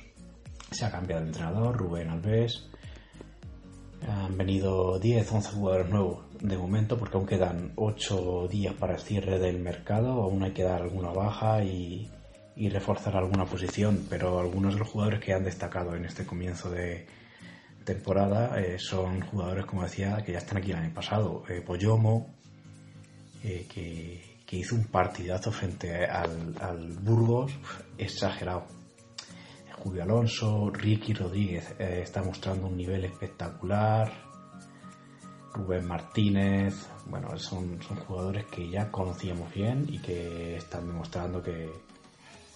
se 0.71 0.85
ha 0.85 0.91
cambiado 0.91 1.23
de 1.23 1.29
entrenador, 1.29 1.75
Rubén 1.75 2.11
Alves. 2.11 2.69
Han 4.07 4.37
venido 4.37 4.99
10, 4.99 5.33
11 5.33 5.51
jugadores 5.53 5.89
nuevos 5.89 6.32
de 6.43 6.59
momento, 6.59 6.99
porque 6.99 7.17
aún 7.17 7.27
quedan 7.27 7.73
8 7.77 8.49
días 8.49 8.75
para 8.75 8.95
el 8.95 9.01
cierre 9.01 9.39
del 9.39 9.59
mercado, 9.61 10.23
aún 10.23 10.43
hay 10.43 10.53
que 10.53 10.65
dar 10.65 10.83
alguna 10.83 11.11
baja 11.11 11.63
y, 11.65 12.11
reforzar 12.71 13.17
alguna 13.17 13.45
posición, 13.45 14.07
pero 14.09 14.39
algunos 14.39 14.75
de 14.75 14.81
los 14.81 14.89
jugadores 14.89 15.21
que 15.21 15.33
han 15.33 15.43
destacado 15.43 15.97
en 15.97 16.05
este 16.05 16.25
comienzo 16.25 16.71
de 16.71 17.07
temporada 17.85 18.61
eh, 18.61 18.79
son 18.79 19.21
jugadores, 19.23 19.67
como 19.67 19.83
decía, 19.83 20.23
que 20.25 20.33
ya 20.33 20.39
están 20.39 20.59
aquí 20.59 20.71
el 20.71 20.77
año 20.77 20.95
pasado. 20.95 21.43
Eh, 21.49 21.61
Poyomo, 21.61 22.35
eh, 23.43 23.67
que, 23.69 24.33
hizo 24.55 24.75
un 24.75 24.85
partidazo 24.85 25.51
frente 25.51 26.05
al, 26.05 26.55
al 26.61 26.89
Burgos 26.99 27.53
exagerado. 27.97 28.67
Julio 29.83 30.05
Alonso, 30.05 30.71
Ricky 30.71 31.13
Rodríguez 31.13 31.75
eh, 31.79 32.01
está 32.03 32.23
mostrando 32.23 32.69
un 32.69 32.77
nivel 32.77 33.05
espectacular. 33.05 34.32
Rubén 35.55 35.87
Martínez, 35.87 36.75
bueno, 37.07 37.37
son, 37.39 37.81
son 37.83 37.99
jugadores 37.99 38.47
que 38.47 38.69
ya 38.69 38.91
conocíamos 38.91 39.53
bien 39.53 39.87
y 39.89 39.99
que 39.99 40.57
están 40.57 40.87
demostrando 40.87 41.43
que, 41.43 41.71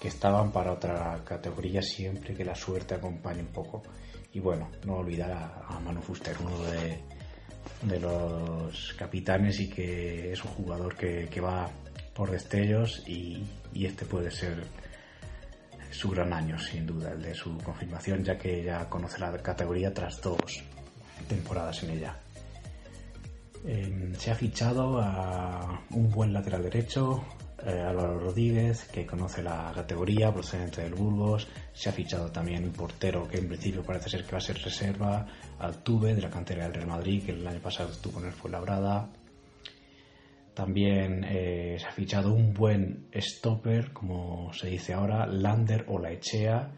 que 0.01 0.09
estaban 0.09 0.51
para 0.51 0.73
otra 0.73 1.23
categoría 1.25 1.83
siempre 1.83 2.35
que 2.35 2.45
la 2.45 2.55
suerte 2.55 2.95
acompañe 2.95 3.41
un 3.41 3.53
poco. 3.53 3.83
Y 4.33 4.41
bueno, 4.41 4.71
no 4.85 4.97
olvidar 4.97 5.33
a, 5.33 5.67
a 5.69 5.81
Manu 5.81 6.01
Fuster, 6.01 6.37
uno 6.41 6.59
de, 6.63 7.03
de 7.83 8.01
los 8.01 8.95
capitanes 8.95 9.61
y 9.61 9.69
que 9.69 10.33
es 10.33 10.45
un 10.45 10.51
jugador 10.53 10.97
que, 10.97 11.29
que 11.29 11.41
va 11.41 11.71
por 12.15 12.31
destellos 12.31 13.03
y, 13.07 13.45
y 13.73 13.87
este 13.87 14.07
puede 14.07 14.31
ser 14.31 14.65
su 15.91 16.11
gran 16.11 16.33
año, 16.33 16.59
sin 16.59 16.87
duda, 16.87 17.13
el 17.13 17.23
de 17.23 17.35
su 17.35 17.57
confirmación, 17.59 18.25
ya 18.25 18.37
que 18.37 18.63
ya 18.63 18.89
conoce 18.89 19.19
la 19.19 19.37
categoría 19.39 19.93
tras 19.93 20.21
dos 20.21 20.63
temporadas 21.29 21.83
en 21.83 21.91
ella. 21.91 22.17
Eh, 23.68 24.12
se 24.16 24.31
ha 24.31 24.35
fichado 24.37 25.00
a 25.00 25.83
un 25.90 26.09
buen 26.09 26.33
lateral 26.33 26.62
derecho, 26.62 27.24
eh, 27.66 27.81
Álvaro 27.81 28.20
Rodríguez, 28.20 28.85
que 28.92 29.05
conoce 29.05 29.42
la 29.42 29.72
categoría 29.74 30.33
procedente 30.33 30.83
del 30.83 30.94
Burgos. 30.94 31.48
Se 31.72 31.88
ha 31.88 31.92
fichado 31.92 32.31
también 32.31 32.62
un 32.62 32.70
portero 32.70 33.26
que 33.26 33.38
en 33.38 33.48
principio 33.48 33.83
parece 33.83 34.09
ser 34.09 34.24
que 34.24 34.31
va 34.31 34.38
a 34.38 34.40
ser 34.40 34.59
reserva, 34.59 35.26
Altuve, 35.59 36.14
de 36.14 36.22
la 36.22 36.31
cantera 36.31 36.62
del 36.62 36.74
Real 36.74 36.87
Madrid, 36.87 37.24
que 37.24 37.33
el 37.33 37.44
año 37.44 37.59
pasado 37.59 37.90
estuvo 37.90 38.20
en 38.20 38.26
el 38.26 38.33
Fuenlabrada. 38.33 39.11
También 40.55 41.24
eh, 41.24 41.76
se 41.81 41.87
ha 41.87 41.92
fichado 41.92 42.33
un 42.33 42.55
buen 42.55 43.09
stopper, 43.16 43.92
como 43.92 44.52
se 44.52 44.68
dice 44.68 44.94
ahora, 44.94 45.26
Lander 45.26 45.87
o 45.88 45.98
Laechea, 45.98 46.70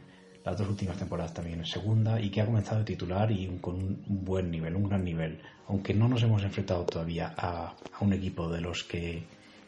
las 0.48 0.58
dos 0.58 0.68
últimas 0.68 0.96
temporadas 0.96 1.34
también 1.34 1.58
en 1.58 1.66
segunda, 1.66 2.18
y 2.18 2.30
que 2.30 2.40
ha 2.40 2.46
comenzado 2.46 2.80
a 2.80 2.84
titular 2.84 3.30
y 3.30 3.46
con 3.60 3.74
un 3.74 4.24
buen 4.24 4.50
nivel, 4.50 4.76
un 4.76 4.88
gran 4.88 5.04
nivel. 5.04 5.42
Aunque 5.66 5.92
no 5.92 6.08
nos 6.08 6.22
hemos 6.22 6.42
enfrentado 6.42 6.86
todavía 6.86 7.34
a, 7.36 7.66
a 7.66 8.00
un 8.00 8.14
equipo 8.14 8.50
de 8.50 8.62
los 8.62 8.82
que, 8.84 9.24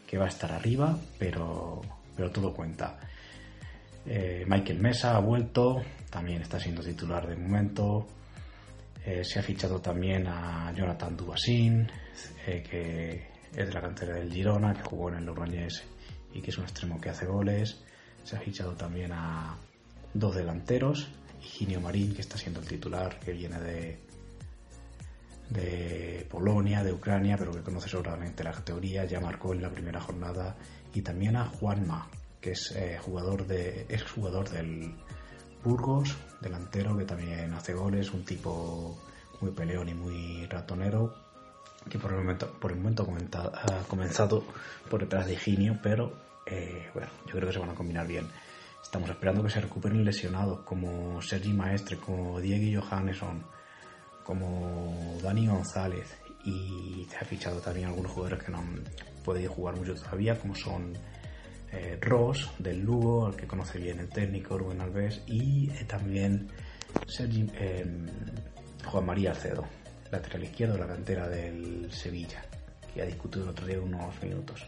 que 0.07 0.17
va 0.17 0.25
a 0.25 0.29
estar 0.29 0.51
arriba, 0.51 0.97
pero, 1.19 1.83
pero 2.17 2.31
todo 2.31 2.55
cuenta. 2.55 2.99
Eh, 4.07 4.45
Michael 4.47 4.81
Mesa 4.81 5.17
ha 5.17 5.21
vuelto, 5.21 5.83
también 6.09 6.41
está 6.41 6.59
siendo 6.59 6.83
titular 6.83 7.29
de 7.29 7.37
momento. 7.37 8.07
Eh, 9.05 9.23
se 9.23 9.39
ha 9.39 9.43
fichado 9.43 9.81
también 9.81 10.27
a 10.29 10.73
Jonathan 10.75 11.15
Dubasín, 11.15 11.87
eh, 12.47 12.63
que 12.63 13.29
es 13.55 13.69
de 13.69 13.73
la 13.73 13.83
cantera 13.83 14.15
del 14.15 14.33
Girona, 14.33 14.73
que 14.73 14.83
jugó 14.83 15.11
en 15.11 15.17
el 15.17 15.27
Logroñés 15.27 15.85
y 16.33 16.41
que 16.41 16.51
es 16.51 16.57
un 16.57 16.65
extremo 16.65 16.99
que 16.99 17.11
hace 17.11 17.27
goles. 17.27 17.85
Se 18.25 18.37
ha 18.37 18.41
fichado 18.41 18.73
también 18.75 19.13
a 19.13 19.59
dos 20.15 20.35
delanteros, 20.35 21.09
Higinio 21.43 21.81
Marín, 21.81 22.15
que 22.15 22.21
está 22.21 22.37
siendo 22.37 22.61
el 22.61 22.67
titular, 22.67 23.19
que 23.21 23.33
viene 23.33 23.59
de, 23.61 23.99
de 25.51 26.27
Polonia, 26.31 26.83
de 26.83 26.93
Ucrania, 26.93 27.37
pero 27.39 27.53
que 27.53 27.63
conoce 27.63 27.89
seguramente 27.89 28.45
la 28.45 28.53
categoría, 28.53 29.05
ya 29.05 29.21
marcó 29.21 29.53
en 29.53 29.63
la 29.63 29.71
primera 29.71 30.01
jornada, 30.01 30.57
y 30.95 31.03
también 31.03 31.37
a 31.37 31.47
Juanma, 31.47 32.09
que 32.41 32.53
es 32.53 32.73
eh, 32.75 32.99
jugador 33.01 33.47
de, 33.47 33.87
es 33.89 34.03
jugador 34.03 34.49
del 34.51 34.95
Burgos, 35.63 36.17
delantero 36.41 36.97
que 36.97 37.05
también 37.05 37.53
hace 37.53 37.75
goles, 37.75 38.13
un 38.13 38.25
tipo 38.25 38.99
muy 39.41 39.51
peleón 39.53 39.89
y 39.89 39.95
muy 39.95 40.47
ratonero, 40.47 41.15
que 41.89 41.99
por 41.99 42.13
el 42.13 42.19
momento, 42.19 42.53
por 42.61 42.73
el 42.73 42.79
momento 42.79 43.07
ha 43.55 43.83
comenzado 43.89 44.45
por 44.89 45.01
detrás 45.01 45.27
de 45.27 45.35
Higinio, 45.35 45.79
pero 45.83 46.13
eh, 46.47 46.89
bueno, 46.93 47.09
yo 47.27 47.33
creo 47.33 47.47
que 47.47 47.53
se 47.53 47.59
van 47.59 47.71
a 47.71 47.75
combinar 47.75 48.07
bien. 48.07 48.27
Estamos 48.83 49.11
esperando 49.11 49.43
que 49.43 49.51
se 49.51 49.61
recuperen 49.61 50.05
lesionados 50.05 50.61
como 50.61 51.21
Sergi 51.23 51.53
Maestre, 51.53 51.97
como 51.97 52.41
Diego 52.41 52.83
Johannesson, 52.83 53.45
como 54.25 55.19
Dani 55.23 55.47
González 55.47 56.17
y 56.45 57.07
se 57.11 57.17
ha 57.19 57.25
fichado 57.25 57.61
también 57.61 57.89
algunos 57.89 58.13
jugadores 58.13 58.45
que 58.45 58.53
no 58.53 58.59
han 58.59 58.85
podido 59.25 59.53
jugar 59.53 59.77
mucho 59.77 59.95
todavía, 59.95 60.39
como 60.39 60.55
son 60.55 60.95
eh, 61.73 61.99
Ross 62.01 62.51
del 62.59 62.81
Lugo, 62.81 63.27
al 63.27 63.37
que 63.37 63.47
conoce 63.47 63.79
bien 63.79 64.01
el 64.01 64.09
técnico 64.09 64.59
Rubén 64.59 64.81
Alves, 64.81 65.23
y 65.27 65.71
eh, 65.71 65.85
también 65.87 66.49
Sergi, 67.07 67.47
eh, 67.55 67.87
Juan 68.85 69.07
María 69.07 69.31
Alcedo, 69.31 69.67
lateral 70.11 70.45
izquierdo 70.45 70.75
de 70.75 70.81
la 70.81 70.87
cantera 70.87 71.29
del 71.29 71.93
Sevilla, 71.93 72.43
que 72.93 73.03
ha 73.03 73.07
discutido 73.07 73.45
el 73.45 73.51
otro 73.51 73.67
día 73.67 73.81
unos 73.81 74.21
minutos. 74.23 74.67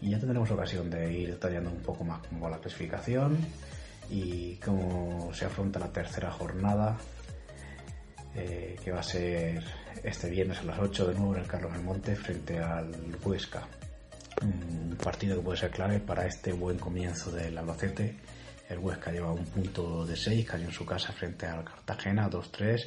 Y 0.00 0.10
ya 0.10 0.18
tendremos 0.18 0.50
ocasión 0.50 0.90
de 0.90 1.12
ir 1.12 1.30
detallando 1.30 1.70
un 1.70 1.80
poco 1.80 2.04
más 2.04 2.26
cómo 2.28 2.48
la 2.48 2.58
clasificación 2.58 3.38
y 4.10 4.56
cómo 4.56 5.32
se 5.32 5.46
afronta 5.46 5.78
la 5.78 5.92
tercera 5.92 6.30
jornada 6.30 6.96
eh, 8.34 8.76
que 8.84 8.92
va 8.92 9.00
a 9.00 9.02
ser 9.02 9.64
este 10.04 10.28
viernes 10.28 10.58
a 10.58 10.64
las 10.64 10.78
8 10.78 11.08
de 11.08 11.14
nuevo 11.14 11.34
en 11.34 11.40
el 11.40 11.48
Carlos 11.48 11.72
Belmonte 11.72 12.14
frente 12.16 12.58
al 12.58 12.92
Huesca. 13.24 13.66
Un 14.42 14.96
partido 15.02 15.36
que 15.36 15.42
puede 15.42 15.58
ser 15.58 15.70
clave 15.70 16.00
para 16.00 16.26
este 16.26 16.52
buen 16.52 16.78
comienzo 16.78 17.32
del 17.32 17.56
Albacete. 17.56 18.14
El 18.68 18.78
Huesca 18.78 19.10
lleva 19.10 19.32
un 19.32 19.46
punto 19.46 20.04
de 20.04 20.16
6, 20.16 20.46
cayó 20.46 20.66
en 20.66 20.72
su 20.72 20.84
casa 20.84 21.12
frente 21.12 21.46
al 21.46 21.64
Cartagena 21.64 22.28
2-3. 22.28 22.86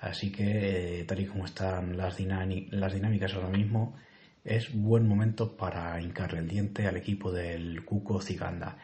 Así 0.00 0.30
que, 0.30 1.00
eh, 1.00 1.04
tal 1.04 1.20
y 1.20 1.26
como 1.26 1.46
están 1.46 1.96
las, 1.96 2.20
las 2.20 2.92
dinámicas 2.92 3.32
ahora 3.32 3.48
mismo, 3.48 3.96
es 4.44 4.72
buen 4.74 5.06
momento 5.06 5.56
para 5.56 6.00
hincarle 6.00 6.40
el 6.40 6.48
diente 6.48 6.86
al 6.86 6.96
equipo 6.96 7.30
del 7.30 7.84
Cuco 7.84 8.20
Ciganda. 8.20 8.76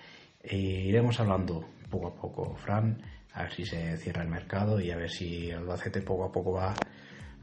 E 0.42 0.56
iremos 0.56 1.18
hablando 1.20 1.64
poco 1.90 2.08
a 2.08 2.14
poco, 2.14 2.56
Fran, 2.56 3.00
a 3.32 3.42
ver 3.42 3.52
si 3.52 3.64
se 3.64 3.96
cierra 3.98 4.22
el 4.22 4.28
mercado 4.28 4.80
y 4.80 4.90
a 4.90 4.96
ver 4.96 5.10
si 5.10 5.50
Albacete 5.50 6.02
poco 6.02 6.24
a 6.24 6.32
poco 6.32 6.52
va 6.52 6.74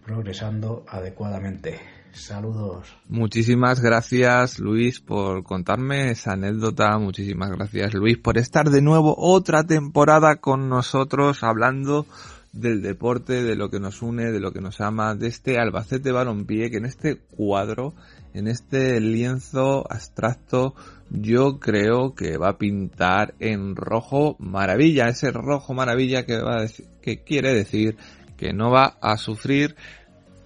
progresando 0.06 0.86
adecuadamente. 0.88 1.80
Saludos. 2.12 2.95
Muchísimas 3.08 3.82
gracias 3.82 4.60
Luis 4.60 4.99
por 4.99 5.43
contarme 5.43 6.12
esa 6.12 6.34
anécdota, 6.34 6.97
muchísimas 6.99 7.49
gracias 7.49 7.95
Luis 7.95 8.19
por 8.19 8.38
estar 8.38 8.69
de 8.69 8.84
nuevo 8.84 9.15
otra 9.17 9.63
temporada 9.63 10.36
con 10.36 10.69
nosotros 10.69 11.43
hablando 11.43 12.06
del 12.54 12.84
deporte, 12.84 13.44
de 13.44 13.56
lo 13.56 13.70
que 13.70 13.80
nos 13.80 14.02
une, 14.02 14.32
de 14.32 14.39
lo 14.39 14.54
que 14.54 14.62
nos 14.62 14.80
ama, 14.80 15.16
de 15.16 15.28
este 15.28 15.58
Albacete 15.58 16.12
Balompié 16.12 16.70
que 16.70 16.78
en 16.78 16.86
este 16.86 17.18
cuadro, 17.18 17.96
en 18.34 18.48
este 18.48 19.00
lienzo 19.02 19.92
abstracto, 19.92 20.76
yo 21.10 21.60
creo 21.60 22.13
que 22.13 22.38
va 22.38 22.50
a 22.50 22.58
pintar 22.58 23.34
en 23.39 23.76
rojo 23.76 24.36
maravilla, 24.39 25.10
ese 25.10 25.32
rojo 25.32 25.74
maravilla 25.74 26.26
que 26.26 26.38
va 26.38 26.62
a 26.62 26.68
que 27.02 27.24
quiere 27.24 27.54
decir 27.54 27.98
que 28.38 28.54
no 28.54 28.72
va 28.72 28.98
a 29.02 29.18
sufrir 29.18 29.76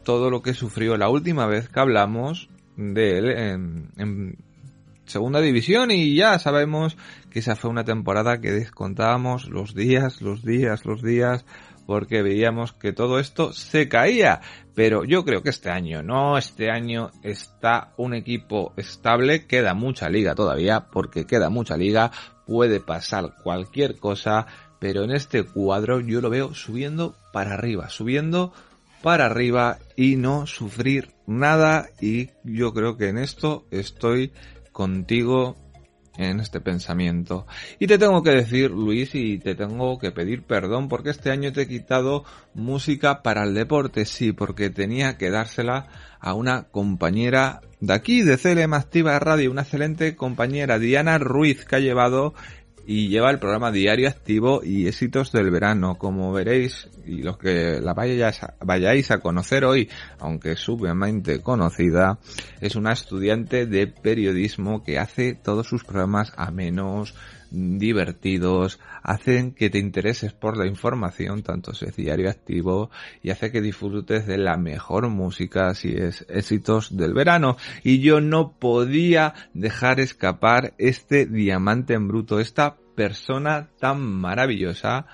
todo 0.04 0.30
lo 0.30 0.42
que 0.42 0.54
sufrió 0.54 0.96
la 0.98 1.10
última 1.10 1.46
vez 1.46 1.68
que 1.68 1.80
hablamos 1.80 2.50
de 2.78 3.18
él 3.18 3.30
en, 3.32 3.90
en 3.98 4.38
segunda 5.06 5.42
división. 5.42 5.92
Y 5.92 6.16
ya 6.16 6.40
sabemos 6.40 6.98
que 7.30 7.40
esa 7.40 7.56
fue 7.56 7.70
una 7.70 7.84
temporada 7.84 8.40
que 8.40 8.52
descontábamos 8.52 9.50
los 9.50 9.76
días, 9.76 10.22
los 10.22 10.44
días, 10.44 10.86
los 10.86 11.02
días 11.02 11.46
porque 11.88 12.22
veíamos 12.22 12.74
que 12.74 12.94
todo 12.94 13.18
esto 13.18 13.54
se 13.54 13.90
caía. 13.90 14.42
Pero 14.76 15.06
yo 15.06 15.26
creo 15.26 15.42
que 15.42 15.50
este 15.50 15.72
año 15.72 16.04
no, 16.04 16.38
este 16.38 16.70
año 16.70 17.10
está 17.24 17.94
un 17.98 18.14
equipo 18.14 18.74
estable, 18.78 19.48
queda 19.48 19.74
mucha 19.74 20.10
liga 20.10 20.36
todavía, 20.36 20.88
porque 20.92 21.26
queda 21.26 21.50
mucha 21.50 21.78
liga, 21.78 22.12
puede 22.46 22.80
pasar 22.82 23.36
cualquier 23.42 23.98
cosa, 23.98 24.46
pero 24.80 25.04
en 25.04 25.12
este 25.12 25.44
cuadro 25.44 26.02
yo 26.02 26.22
lo 26.22 26.30
veo 26.30 26.54
subiendo 26.54 27.16
para 27.34 27.54
arriba, 27.54 27.90
subiendo 27.90 28.54
para 29.02 29.28
arriba 29.28 29.80
y 29.96 30.18
no 30.18 30.46
sufrir 30.46 31.14
nada 31.26 31.88
y 32.02 32.32
yo 32.44 32.74
creo 32.74 32.98
que 32.98 33.10
en 33.10 33.18
esto 33.18 33.66
estoy 33.72 34.34
contigo 34.72 35.56
en 36.18 36.40
este 36.40 36.60
pensamiento. 36.60 37.46
Y 37.80 37.88
te 37.88 37.98
tengo 37.98 38.24
que 38.24 38.32
decir, 38.32 38.72
Luis, 38.72 39.14
y 39.16 39.38
te 39.38 39.56
tengo 39.56 39.98
que 40.00 40.12
pedir 40.12 40.44
perdón 40.44 40.90
porque 40.90 41.12
este 41.12 41.32
año 41.32 41.52
te 41.54 41.64
he 41.64 41.68
quitado 41.68 42.26
música 42.54 43.22
para 43.22 43.44
el 43.44 43.54
deporte, 43.54 44.06
sí, 44.06 44.32
porque 44.32 44.70
tenía 44.70 45.18
que 45.18 45.30
dársela 45.30 45.88
a 46.20 46.34
una 46.34 46.64
compañera 46.64 47.62
de 47.80 47.94
aquí, 47.94 48.24
de 48.24 48.38
CLM 48.38 48.74
Activa 48.74 49.20
Radio, 49.20 49.52
una 49.52 49.62
excelente 49.62 50.16
compañera, 50.16 50.80
Diana 50.80 51.20
Ruiz, 51.20 51.64
que 51.64 51.76
ha 51.76 51.80
llevado 51.80 52.34
y 52.90 53.10
lleva 53.10 53.30
el 53.30 53.38
programa 53.38 53.70
Diario 53.70 54.08
Activo 54.08 54.62
y 54.64 54.88
Éxitos 54.88 55.34
del 55.34 55.52
Verano. 55.52 55.98
Como 55.98 56.32
veréis, 56.32 56.90
y 57.06 57.22
los 57.22 57.38
que 57.38 57.82
la 57.82 57.94
vayáis 57.94 58.42
a, 58.42 58.56
vayáis 58.62 59.12
a 59.12 59.20
conocer 59.20 59.66
hoy, 59.66 59.90
aunque 60.20 60.56
subvemente 60.56 61.42
conocida, 61.42 62.18
es 62.62 62.78
una 62.78 62.94
estudiante 62.94 63.66
de 63.66 63.88
periodismo 63.88 64.84
que 64.84 65.00
hace 65.00 65.36
todos 65.36 65.68
sus 65.68 65.84
programas 65.84 66.32
a 66.38 66.50
menos 66.50 67.14
divertidos, 67.52 68.80
hacen 69.04 69.52
que 69.52 69.70
te 69.70 69.80
intereses 69.80 70.34
por 70.34 70.58
la 70.58 70.66
información, 70.66 71.44
tanto 71.44 71.74
si 71.74 71.86
es 71.86 71.96
diario 71.96 72.30
activo, 72.30 72.90
y 73.24 73.30
hace 73.30 73.52
que 73.52 73.62
disfrutes 73.62 74.28
de 74.28 74.38
la 74.38 74.58
mejor 74.58 75.08
música 75.10 75.74
si 75.74 75.94
es 75.94 76.26
éxitos 76.30 76.96
del 76.96 77.14
verano. 77.14 77.58
Y 77.84 78.00
yo 78.00 78.22
no 78.22 78.54
podía 78.60 79.34
dejar 79.54 80.00
escapar 80.00 80.74
este 80.78 81.26
diamante 81.26 81.94
en 81.94 82.08
bruto, 82.08 82.40
esta 82.40 82.78
persona 82.96 83.70
tan 83.80 84.02
maravillosa 84.02 85.06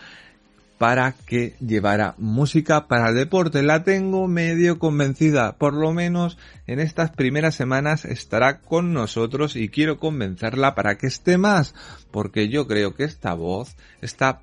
para 0.83 1.13
que 1.13 1.55
llevara 1.61 2.13
música 2.17 2.89
para 2.89 3.07
el 3.07 3.15
deporte. 3.15 3.63
La 3.63 3.85
tengo 3.85 4.27
medio 4.27 4.79
convencida, 4.79 5.57
por 5.57 5.73
lo 5.73 5.93
menos 5.93 6.37
en 6.67 6.81
estas 6.81 7.11
primeras 7.11 7.55
semanas 7.55 8.03
estará 8.03 8.59
con 8.59 8.91
nosotros 8.91 9.55
y 9.55 9.69
quiero 9.69 9.97
convencerla 9.97 10.75
para 10.75 10.97
que 10.97 11.07
esté 11.07 11.37
más, 11.37 11.73
porque 12.11 12.49
yo 12.49 12.67
creo 12.67 12.95
que 12.95 13.05
esta 13.05 13.33
voz, 13.33 13.77
esta 14.01 14.41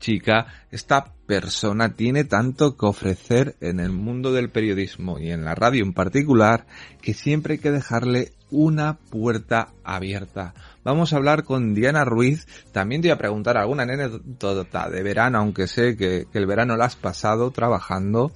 chica, 0.00 0.46
esta 0.70 1.12
persona 1.26 1.92
tiene 1.92 2.24
tanto 2.24 2.78
que 2.78 2.86
ofrecer 2.86 3.54
en 3.60 3.78
el 3.78 3.92
mundo 3.92 4.32
del 4.32 4.48
periodismo 4.48 5.18
y 5.18 5.32
en 5.32 5.44
la 5.44 5.54
radio 5.54 5.84
en 5.84 5.92
particular 5.92 6.66
que 7.02 7.12
siempre 7.12 7.54
hay 7.54 7.58
que 7.58 7.72
dejarle 7.72 8.32
una 8.50 8.96
puerta 9.10 9.74
abierta. 9.84 10.54
Vamos 10.84 11.12
a 11.12 11.16
hablar 11.16 11.44
con 11.44 11.74
Diana 11.74 12.04
Ruiz. 12.04 12.46
También 12.70 13.00
te 13.00 13.08
voy 13.08 13.14
a 13.14 13.18
preguntar 13.18 13.56
alguna 13.56 13.84
anécdota 13.84 14.90
de 14.90 15.02
verano, 15.02 15.38
aunque 15.38 15.66
sé 15.66 15.96
que, 15.96 16.26
el 16.32 16.46
verano 16.46 16.76
la 16.76 16.84
has 16.84 16.96
pasado 16.96 17.50
trabajando. 17.50 18.32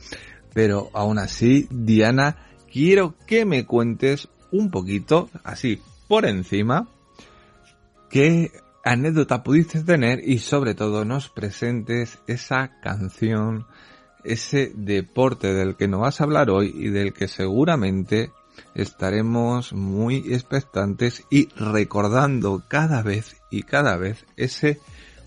Pero 0.55 0.91
aún 0.95 1.19
así, 1.19 1.69
Diana, 1.71 2.37
quiero 2.73 3.15
que 3.27 3.45
me 3.45 3.67
cuentes 3.67 4.29
un 4.51 4.71
poquito, 4.71 5.29
así 5.45 5.83
por 6.09 6.25
encima, 6.25 6.89
qué 8.09 8.51
anécdota 8.83 9.43
pudiste 9.43 9.83
tener 9.83 10.21
y 10.27 10.39
sobre 10.39 10.75
todo 10.75 11.05
nos 11.05 11.29
presentes 11.29 12.19
esa 12.27 12.81
canción, 12.81 13.67
ese 14.25 14.73
deporte 14.75 15.53
del 15.53 15.77
que 15.77 15.87
nos 15.87 16.01
vas 16.01 16.21
a 16.21 16.25
hablar 16.25 16.49
hoy 16.49 16.73
y 16.75 16.89
del 16.89 17.13
que 17.13 17.29
seguramente 17.29 18.33
estaremos 18.79 19.73
muy 19.73 20.19
expectantes 20.33 21.25
y 21.31 21.49
recordando 21.57 22.63
cada 22.69 23.03
vez 23.03 23.37
y 23.51 23.65
cada 23.65 23.97
vez 23.97 24.25
ese 24.37 24.79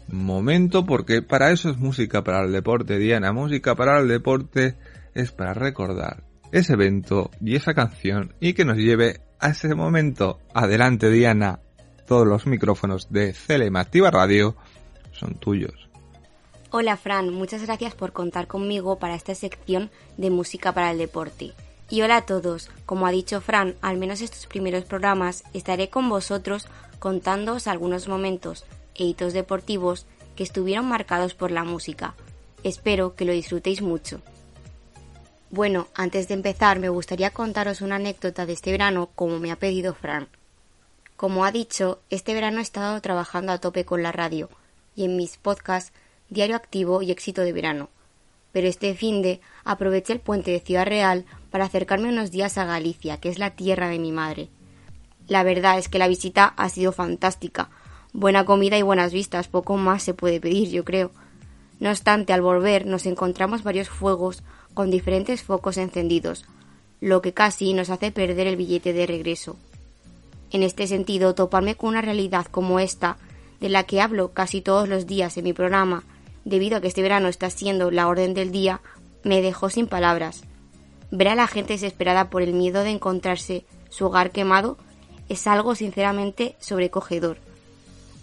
momento 0.08 0.86
porque 0.86 1.22
para 1.22 1.52
eso 1.52 1.70
es 1.70 1.78
música 1.78 2.24
para 2.24 2.44
el 2.44 2.52
deporte, 2.52 2.98
Diana. 2.98 3.34
Música 3.34 3.76
para 3.76 4.00
el 4.00 4.08
deporte 4.08 4.76
es 5.14 5.32
para 5.32 5.54
recordar 5.54 6.24
ese 6.52 6.74
evento 6.74 7.32
y 7.42 7.56
esa 7.56 7.74
canción 7.74 8.34
y 8.40 8.54
que 8.54 8.66
nos 8.66 8.78
lleve 8.78 9.22
a 9.40 9.50
ese 9.50 9.76
momento. 9.76 10.40
Adelante, 10.54 11.10
Diana. 11.10 11.60
Todos 12.08 12.28
los 12.28 12.46
micrófonos 12.46 13.12
de 13.12 13.34
CLM 13.34 13.76
Activa 13.76 14.12
Radio 14.12 14.56
son 15.12 15.36
tuyos. 15.36 15.90
Hola 16.72 16.96
Fran, 16.96 17.34
muchas 17.34 17.66
gracias 17.66 17.96
por 17.96 18.14
contar 18.14 18.48
conmigo 18.48 18.98
para 18.98 19.16
esta 19.16 19.36
sección 19.36 19.92
de 20.18 20.30
música 20.30 20.74
para 20.74 20.92
el 20.92 20.98
deporte. 20.98 21.54
Y 21.92 22.02
hola 22.04 22.16
a 22.16 22.26
todos, 22.26 22.70
como 22.86 23.06
ha 23.06 23.12
dicho 23.12 23.42
Fran, 23.42 23.76
al 23.82 23.98
menos 23.98 24.22
estos 24.22 24.48
primeros 24.48 24.86
programas 24.86 25.44
estaré 25.54 25.90
con 25.90 26.08
vosotros 26.08 26.68
contándoos 27.00 27.68
algunos 27.68 28.08
momentos 28.08 28.64
e 28.96 29.04
hitos 29.04 29.34
deportivos 29.34 30.06
que 30.38 30.44
estuvieron 30.44 30.88
marcados 30.88 31.34
por 31.34 31.52
la 31.52 31.66
música. 31.66 32.16
Espero 32.64 33.16
que 33.16 33.26
lo 33.26 33.34
disfrutéis 33.34 33.82
mucho. 33.82 34.22
Bueno, 35.50 35.90
antes 35.94 36.30
de 36.30 36.36
empezar 36.36 36.80
me 36.80 36.88
gustaría 36.88 37.32
contaros 37.32 37.82
una 37.82 37.98
anécdota 37.98 38.46
de 38.46 38.54
este 38.54 38.72
verano 38.72 39.10
como 39.14 39.40
me 39.40 39.52
ha 39.52 39.58
pedido 39.58 39.94
Fran. 39.94 40.30
Como 41.18 41.44
ha 41.44 41.52
dicho, 41.52 42.00
este 42.10 42.34
verano 42.34 42.60
he 42.60 42.64
estado 42.64 43.02
trabajando 43.02 43.52
a 43.52 43.58
tope 43.58 43.84
con 43.84 44.02
la 44.02 44.14
radio 44.14 44.50
y 44.96 45.04
en 45.04 45.18
mis 45.18 45.36
podcasts 45.36 45.92
Diario 46.30 46.56
Activo 46.56 47.02
y 47.02 47.12
Éxito 47.12 47.42
de 47.42 47.52
Verano. 47.52 47.90
Pero 48.52 48.68
este 48.68 48.94
fin 48.96 49.22
de 49.22 49.42
aproveché 49.64 50.14
el 50.14 50.20
puente 50.20 50.52
de 50.52 50.60
Ciudad 50.60 50.86
Real 50.86 51.26
para 51.50 51.66
acercarme 51.66 52.10
unos 52.10 52.32
días 52.32 52.58
a 52.58 52.66
Galicia, 52.66 53.18
que 53.18 53.30
es 53.30 53.40
la 53.40 53.52
tierra 53.52 53.88
de 53.90 54.00
mi 54.00 54.12
madre. 54.12 54.50
La 55.28 55.44
verdad 55.44 55.78
es 55.78 55.88
que 55.88 56.00
la 56.00 56.08
visita 56.08 56.46
ha 56.46 56.70
sido 56.70 56.92
fantástica. 56.92 57.70
Buena 58.14 58.44
comida 58.44 58.78
y 58.78 58.82
buenas 58.82 59.14
vistas, 59.14 59.48
poco 59.48 59.78
más 59.78 60.04
se 60.04 60.14
puede 60.14 60.42
pedir, 60.42 60.70
yo 60.70 60.84
creo. 60.84 61.12
No 61.80 61.90
obstante, 61.90 62.34
al 62.34 62.42
volver 62.42 62.86
nos 62.86 63.06
encontramos 63.06 63.64
varios 63.64 63.90
fuegos 63.90 64.44
con 64.74 64.92
diferentes 64.92 65.44
focos 65.44 65.78
encendidos, 65.78 66.46
lo 67.00 67.22
que 67.22 67.34
casi 67.34 67.74
nos 67.74 67.90
hace 67.90 68.12
perder 68.12 68.48
el 68.48 68.56
billete 68.56 68.94
de 68.94 69.08
regreso. 69.08 69.58
En 70.52 70.64
este 70.64 70.86
sentido, 70.88 71.34
toparme 71.34 71.76
con 71.76 71.90
una 71.90 72.02
realidad 72.02 72.46
como 72.46 72.80
esta, 72.80 73.18
de 73.62 73.70
la 73.70 73.84
que 73.84 74.02
hablo 74.02 74.34
casi 74.34 74.62
todos 74.62 74.90
los 74.90 75.08
días 75.08 75.38
en 75.38 75.46
mi 75.46 75.54
programa, 75.54 76.04
debido 76.46 76.78
a 76.78 76.82
que 76.82 76.88
este 76.88 77.02
verano 77.02 77.28
está 77.28 77.50
siendo 77.50 77.92
la 77.92 78.08
orden 78.08 78.34
del 78.34 78.52
día, 78.52 78.82
me 79.24 79.42
dejó 79.42 79.70
sin 79.70 79.88
palabras. 79.88 80.44
Ver 81.12 81.28
a 81.28 81.36
la 81.36 81.48
gente 81.48 81.74
desesperada 81.74 82.30
por 82.30 82.42
el 82.42 82.54
miedo 82.54 82.84
de 82.84 82.92
encontrarse 82.92 83.66
su 83.90 84.06
hogar 84.06 84.32
quemado 84.32 84.78
es 85.30 85.48
algo 85.48 85.76
sinceramente 85.76 86.56
sobrecogedor. 86.60 87.38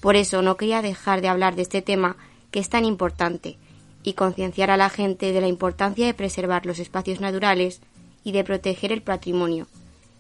Por 0.01 0.17
eso 0.17 0.43
no 0.43 0.57
quería 0.57 0.83
dejar 0.83 1.21
de 1.21 1.29
hablar 1.29 1.55
de 1.55 1.63
este 1.63 1.83
tema 1.83 2.17
que 2.51 2.61
es 2.61 2.69
tan 2.69 2.85
importante 2.85 3.59
y 4.03 4.15
concienciar 4.15 4.71
a 4.71 4.77
la 4.77 4.91
gente 4.91 5.33
de 5.33 5.41
la 5.41 5.49
importancia 5.49 6.07
de 6.07 6.15
preservar 6.15 6.67
los 6.67 6.79
espacios 6.79 7.21
naturales 7.21 7.81
y 8.25 8.33
de 8.33 8.45
proteger 8.45 8.93
el 8.93 9.03
patrimonio, 9.03 9.67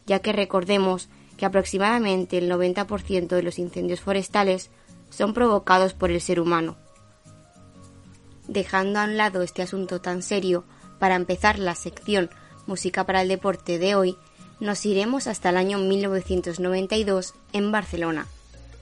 ya 0.06 0.18
que 0.18 0.32
recordemos 0.32 1.08
que 1.36 1.46
aproximadamente 1.46 2.38
el 2.38 2.50
90% 2.50 3.28
de 3.28 3.42
los 3.42 3.58
incendios 3.58 4.00
forestales 4.00 4.70
son 5.10 5.32
provocados 5.32 5.94
por 5.94 6.10
el 6.10 6.20
ser 6.20 6.40
humano. 6.40 6.76
Dejando 8.48 8.98
a 8.98 9.04
un 9.04 9.18
lado 9.18 9.42
este 9.42 9.62
asunto 9.62 10.00
tan 10.00 10.22
serio, 10.22 10.64
para 10.98 11.14
empezar 11.14 11.58
la 11.58 11.74
sección 11.74 12.30
música 12.66 13.04
para 13.04 13.22
el 13.22 13.28
deporte 13.28 13.78
de 13.78 13.94
hoy, 13.94 14.16
nos 14.58 14.84
iremos 14.86 15.26
hasta 15.26 15.50
el 15.50 15.56
año 15.56 15.78
1992 15.78 17.34
en 17.52 17.70
Barcelona. 17.70 18.26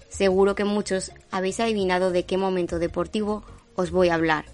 Seguro 0.08 0.54
que 0.54 0.64
muchos 0.64 1.10
habéis 1.30 1.60
adivinado 1.60 2.10
de 2.10 2.24
qué 2.24 2.38
momento 2.38 2.78
deportivo 2.78 3.44
os 3.74 3.90
voy 3.90 4.08
a 4.08 4.14
hablar. 4.14 4.46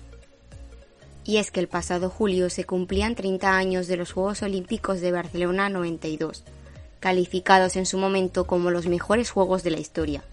Y 1.24 1.36
es 1.36 1.50
que 1.50 1.60
el 1.60 1.68
pasado 1.68 2.10
julio 2.10 2.50
se 2.50 2.64
cumplían 2.64 3.14
30 3.14 3.56
años 3.56 3.86
de 3.86 3.96
los 3.96 4.12
Juegos 4.12 4.42
Olímpicos 4.42 5.00
de 5.00 5.12
Barcelona 5.12 5.68
92, 5.68 6.42
calificados 7.00 7.76
en 7.76 7.86
su 7.86 7.98
momento 7.98 8.46
como 8.46 8.70
los 8.70 8.86
mejores 8.86 9.30
Juegos 9.30 9.62
de 9.62 9.70
la 9.70 9.78
historia. 9.78 10.24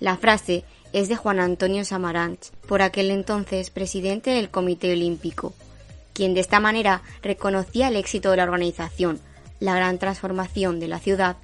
La 0.00 0.16
frase 0.16 0.64
es 0.92 1.08
de 1.08 1.16
Juan 1.16 1.40
Antonio 1.40 1.84
Samaranch, 1.84 2.50
por 2.66 2.82
aquel 2.82 3.10
entonces 3.10 3.70
presidente 3.70 4.30
del 4.30 4.50
Comité 4.50 4.92
Olímpico, 4.92 5.54
quien 6.12 6.34
de 6.34 6.40
esta 6.40 6.60
manera 6.60 7.02
reconocía 7.22 7.88
el 7.88 7.96
éxito 7.96 8.30
de 8.30 8.38
la 8.38 8.44
organización, 8.44 9.20
la 9.60 9.74
gran 9.74 9.98
transformación 9.98 10.80
de 10.80 10.88
la 10.88 10.98
ciudad, 10.98 11.36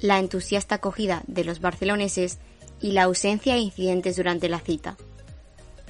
la 0.00 0.18
entusiasta 0.18 0.76
acogida 0.76 1.22
de 1.26 1.44
los 1.44 1.60
barceloneses 1.60 2.38
y 2.80 2.92
la 2.92 3.04
ausencia 3.04 3.54
de 3.54 3.60
incidentes 3.60 4.16
durante 4.16 4.48
la 4.48 4.60
cita. 4.60 4.96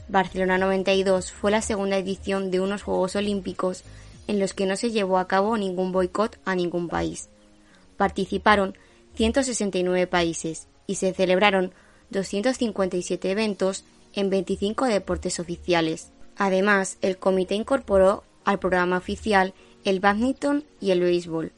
Barcelona 0.08 0.58
92 0.58 1.32
fue 1.32 1.50
la 1.50 1.62
segunda 1.62 1.96
edición 1.96 2.50
de 2.50 2.60
unos 2.60 2.82
Juegos 2.82 3.16
Olímpicos 3.16 3.82
en 4.28 4.38
los 4.38 4.54
que 4.54 4.66
no 4.66 4.76
se 4.76 4.90
llevó 4.90 5.18
a 5.18 5.26
cabo 5.26 5.56
ningún 5.56 5.92
boicot 5.92 6.38
a 6.44 6.54
ningún 6.54 6.88
país. 6.88 7.28
Participaron 7.96 8.76
169 9.14 10.06
países 10.06 10.68
y 10.86 10.96
se 10.96 11.12
celebraron 11.12 11.72
257 12.10 13.30
eventos 13.30 13.84
en 14.14 14.30
25 14.30 14.86
deportes 14.86 15.40
oficiales. 15.40 16.10
Además, 16.36 16.98
el 17.02 17.18
comité 17.18 17.54
incorporó 17.54 18.24
al 18.44 18.58
programa 18.58 18.98
oficial 18.98 19.54
el 19.84 20.00
badminton 20.00 20.64
y 20.80 20.90
el 20.90 21.00
béisbol. 21.00 21.52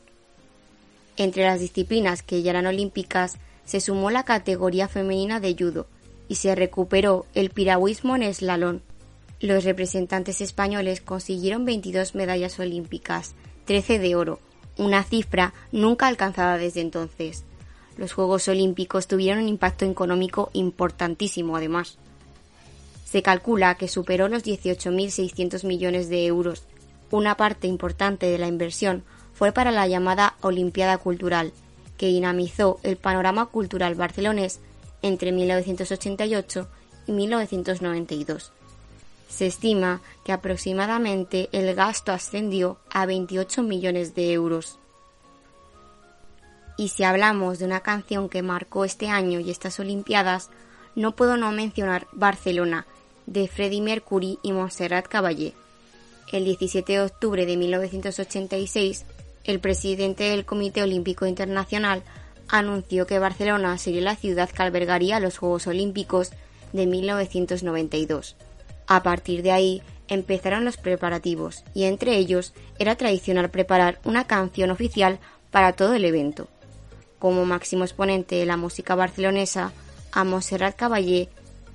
Entre 1.17 1.45
las 1.45 1.61
disciplinas 1.61 2.23
que 2.23 2.43
ya 2.43 2.51
eran 2.51 2.67
olímpicas 2.67 3.39
se 3.65 3.81
sumó 3.81 4.11
la 4.11 4.25
categoría 4.25 4.89
femenina 4.89 5.41
de 5.41 5.55
judo 5.59 5.87
y 6.29 6.37
se 6.37 6.55
recuperó 6.55 7.27
el 7.35 7.51
piragüismo 7.51 8.17
en 8.17 8.33
slalom. 8.33 8.81
Los 9.41 9.65
representantes 9.65 10.41
españoles 10.41 11.01
consiguieron 11.01 11.65
22 11.65 12.15
medallas 12.15 12.59
olímpicas, 12.59 13.35
13 13.67 13.99
de 13.99 14.17
oro, 14.17 14.41
una 14.77 15.05
cifra 15.05 15.55
nunca 15.73 16.07
alcanzada 16.07 16.57
desde 16.57 16.81
entonces. 16.81 17.45
Los 17.99 18.13
Juegos 18.13 18.47
Olímpicos 18.47 19.09
tuvieron 19.09 19.43
un 19.43 19.49
impacto 19.49 19.85
económico 19.85 20.51
importantísimo 20.53 21.57
además. 21.57 21.99
Se 23.05 23.23
calcula 23.23 23.75
que 23.75 23.89
superó 23.89 24.29
los 24.29 24.45
18.600 24.45 25.67
millones 25.67 26.09
de 26.09 26.25
euros. 26.25 26.63
Una 27.11 27.37
parte 27.37 27.67
importante 27.67 28.27
de 28.27 28.39
la 28.39 28.47
inversión 28.47 29.03
fue 29.35 29.51
para 29.51 29.73
la 29.73 29.89
llamada 29.89 30.37
Olimpiada 30.43 30.97
Cultural, 30.99 31.53
que 31.97 32.07
dinamizó 32.07 32.79
el 32.85 32.97
panorama 32.97 33.47
cultural 33.47 33.97
barcelonés 33.97 34.61
entre 35.03 35.33
1988 35.33 36.69
y 37.09 37.13
1992. 37.13 38.53
Se 39.29 39.47
estima 39.47 40.01
que 40.25 40.33
aproximadamente 40.33 41.49
el 41.53 41.75
gasto 41.75 42.13
ascendió 42.13 42.79
a 42.91 43.07
28 43.07 43.63
millones 43.63 44.15
de 44.15 44.33
euros. 44.33 44.79
Y 46.79 46.89
si 46.89 47.03
hablamos 47.03 47.59
de 47.59 47.65
una 47.65 47.81
canción 47.81 48.29
que 48.29 48.41
marcó 48.41 48.85
este 48.85 49.09
año 49.09 49.41
y 49.41 49.51
estas 49.51 49.81
Olimpiadas, 49.81 50.49
no 50.95 51.17
puedo 51.17 51.37
no 51.37 51.51
mencionar 51.51 52.07
Barcelona, 52.13 52.87
de 53.27 53.49
Freddie 53.49 53.83
Mercury 53.83 54.39
y 54.45 54.53
Montserrat 54.53 55.09
Caballé. 55.09 55.55
El 56.33 56.45
17 56.45 56.93
de 56.93 57.01
octubre 57.03 57.45
de 57.47 57.57
1986, 57.57 59.05
el 59.43 59.59
presidente 59.59 60.25
del 60.25 60.45
Comité 60.45 60.83
Olímpico 60.83 61.27
Internacional 61.27 62.05
anunció 62.47 63.07
que 63.07 63.19
Barcelona 63.19 63.77
sería 63.77 64.03
la 64.03 64.15
ciudad 64.17 64.49
que 64.49 64.63
albergaría 64.63 65.19
los 65.19 65.37
Juegos 65.37 65.67
Olímpicos 65.67 66.31
de 66.73 66.87
1992. 66.87 68.37
A 68.87 69.03
partir 69.03 69.43
de 69.43 69.51
ahí 69.51 69.83
empezaron 70.07 70.65
los 70.65 70.77
preparativos 70.77 71.65
y 71.75 71.85
entre 71.85 72.17
ellos 72.17 72.55
era 72.79 72.95
tradicional 72.95 73.51
preparar 73.51 73.99
una 74.05 74.29
canción 74.29 74.71
oficial 74.71 75.19
para 75.51 75.73
todo 75.73 75.95
el 75.95 76.05
evento. 76.05 76.49
Como 77.19 77.45
máximo 77.45 77.85
exponente 77.85 78.37
de 78.37 78.47
la 78.47 78.57
música 78.57 78.95
barcelonesa, 78.95 79.73
a 80.13 80.25
Montserrat 80.25 80.77
Caballé, 80.77 81.29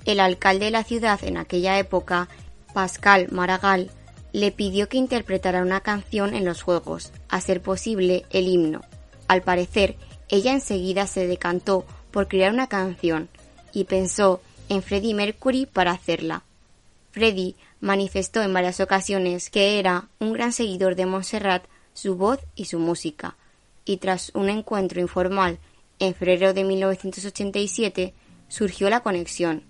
el 0.06 0.20
alcalde 0.20 0.66
de 0.66 0.72
la 0.72 0.84
ciudad 0.84 1.20
en 1.24 1.38
aquella 1.38 1.78
época, 1.80 2.30
Pascal 2.74 3.28
Maragall, 3.32 3.92
le 4.32 4.52
pidió 4.52 4.90
que 4.90 4.98
interpretara 4.98 5.62
una 5.62 5.82
canción 5.82 6.34
en 6.34 6.46
los 6.46 6.64
Juegos, 6.64 7.12
a 7.30 7.40
ser 7.40 7.62
posible 7.62 8.26
el 8.32 8.48
himno. 8.48 8.82
Al 9.28 9.44
parecer, 9.44 9.96
ella 10.30 10.52
enseguida 10.52 11.08
se 11.08 11.28
decantó 11.28 11.86
por 12.12 12.28
crear 12.28 12.52
una 12.52 12.68
canción 12.68 13.30
y 13.72 13.84
pensó 13.84 14.42
en 14.70 14.82
Freddie 14.82 15.14
Mercury 15.14 15.66
para 15.66 15.92
hacerla. 15.92 16.44
Freddie 17.12 17.56
manifestó 17.80 18.42
en 18.42 18.54
varias 18.54 18.80
ocasiones 18.80 19.50
que 19.50 19.78
era 19.78 20.08
un 20.20 20.34
gran 20.34 20.52
seguidor 20.52 20.96
de 20.96 21.06
Montserrat, 21.06 21.66
su 21.94 22.16
voz 22.16 22.40
y 22.56 22.66
su 22.66 22.80
música, 22.80 23.36
y 23.86 23.98
tras 23.98 24.32
un 24.34 24.50
encuentro 24.50 25.02
informal 25.02 25.60
en 26.00 26.16
febrero 26.16 26.54
de 26.54 26.64
1987 26.64 28.14
surgió 28.48 28.90
la 28.90 29.02
conexión. 29.02 29.64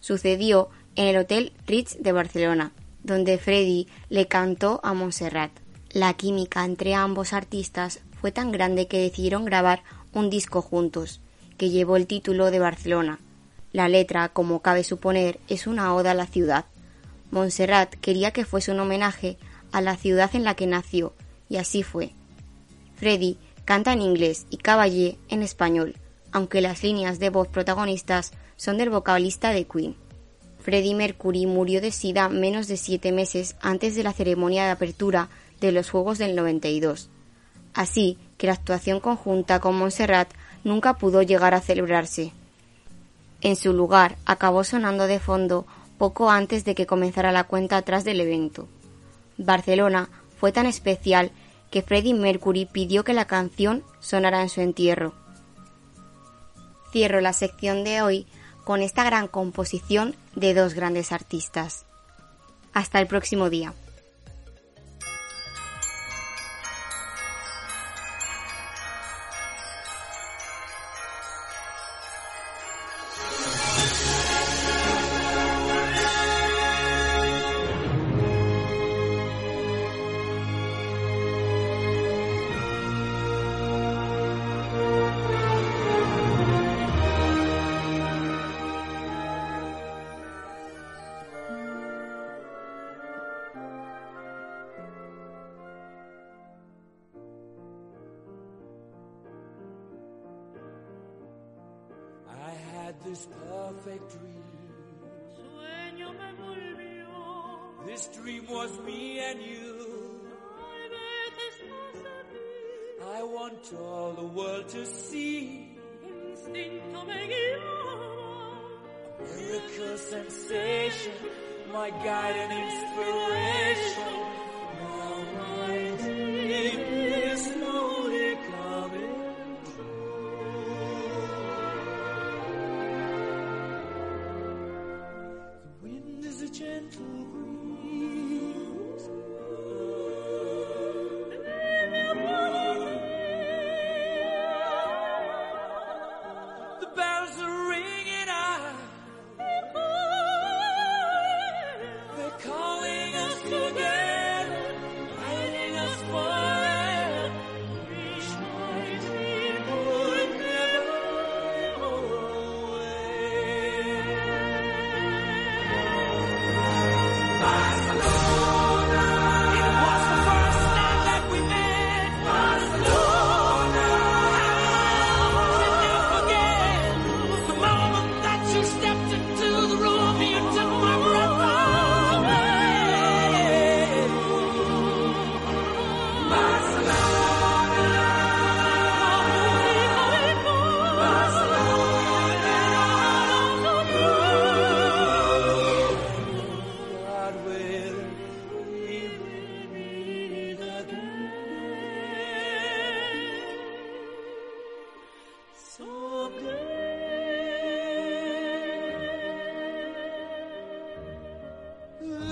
Sucedió 0.00 0.70
en 0.96 1.06
el 1.06 1.16
Hotel 1.16 1.52
Ritz 1.66 1.96
de 2.00 2.12
Barcelona, 2.12 2.72
donde 3.02 3.38
Freddie 3.38 3.86
le 4.08 4.26
cantó 4.26 4.80
a 4.82 4.94
Montserrat. 4.94 5.50
La 5.90 6.14
química 6.14 6.64
entre 6.64 6.94
ambos 6.94 7.32
artistas 7.32 8.00
fue 8.20 8.32
tan 8.32 8.52
grande 8.52 8.86
que 8.86 9.00
decidieron 9.00 9.44
grabar 9.44 9.82
un 10.12 10.30
disco 10.30 10.62
juntos, 10.62 11.20
que 11.56 11.70
llevó 11.70 11.96
el 11.96 12.06
título 12.06 12.50
de 12.50 12.58
Barcelona. 12.58 13.18
La 13.72 13.88
letra, 13.88 14.28
como 14.30 14.62
cabe 14.62 14.84
suponer, 14.84 15.40
es 15.48 15.66
una 15.66 15.94
oda 15.94 16.12
a 16.12 16.14
la 16.14 16.26
ciudad. 16.26 16.64
Montserrat 17.30 17.94
quería 17.96 18.32
que 18.32 18.44
fuese 18.44 18.72
un 18.72 18.80
homenaje 18.80 19.36
a 19.72 19.80
la 19.80 19.96
ciudad 19.96 20.30
en 20.34 20.44
la 20.44 20.54
que 20.54 20.66
nació, 20.66 21.14
y 21.48 21.56
así 21.56 21.82
fue. 21.82 22.12
Freddy 23.00 23.36
canta 23.64 23.92
en 23.92 24.02
inglés 24.02 24.46
y 24.48 24.58
Caballé 24.58 25.18
en 25.28 25.42
español, 25.42 25.96
aunque 26.30 26.60
las 26.60 26.84
líneas 26.84 27.18
de 27.18 27.30
voz 27.30 27.48
protagonistas 27.48 28.30
son 28.56 28.78
del 28.78 28.90
vocalista 28.90 29.50
de 29.50 29.64
Queen. 29.64 29.96
Freddie 30.60 30.94
Mercury 30.94 31.46
murió 31.46 31.80
de 31.80 31.90
sida 31.90 32.28
menos 32.28 32.68
de 32.68 32.76
siete 32.76 33.10
meses 33.10 33.56
antes 33.60 33.96
de 33.96 34.04
la 34.04 34.12
ceremonia 34.12 34.66
de 34.66 34.70
apertura 34.70 35.28
de 35.60 35.72
los 35.72 35.90
Juegos 35.90 36.18
del 36.18 36.36
92 36.36 37.10
así 37.74 38.18
que 38.36 38.46
la 38.46 38.54
actuación 38.54 39.00
conjunta 39.00 39.60
con 39.60 39.76
Montserrat 39.76 40.30
nunca 40.64 40.94
pudo 40.94 41.22
llegar 41.22 41.54
a 41.54 41.60
celebrarse. 41.60 42.32
En 43.40 43.56
su 43.56 43.72
lugar 43.72 44.16
acabó 44.26 44.64
sonando 44.64 45.06
de 45.06 45.18
fondo 45.18 45.66
poco 45.98 46.30
antes 46.30 46.64
de 46.64 46.74
que 46.74 46.86
comenzara 46.86 47.32
la 47.32 47.44
cuenta 47.44 47.76
atrás 47.76 48.04
del 48.04 48.20
evento. 48.20 48.68
Barcelona 49.38 50.08
fue 50.38 50.52
tan 50.52 50.66
especial 50.66 51.30
que 51.70 51.82
Freddie 51.82 52.14
Mercury 52.14 52.66
pidió 52.66 53.04
que 53.04 53.14
la 53.14 53.26
canción 53.26 53.84
sonara 54.00 54.42
en 54.42 54.48
su 54.48 54.60
entierro. 54.60 55.14
Cierro 56.92 57.20
la 57.20 57.32
sección 57.32 57.84
de 57.84 58.02
hoy 58.02 58.26
con 58.64 58.82
esta 58.82 59.04
gran 59.04 59.28
composición 59.28 60.14
de 60.34 60.54
dos 60.54 60.74
grandes 60.74 61.12
artistas. 61.12 61.86
Hasta 62.72 63.00
el 63.00 63.06
próximo 63.06 63.50
día. 63.50 63.74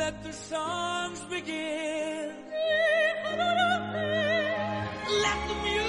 Let 0.08 0.22
the 0.22 0.32
songs 0.32 1.20
begin. 1.28 2.32
Let 5.22 5.38
the 5.48 5.54
music 5.62 5.87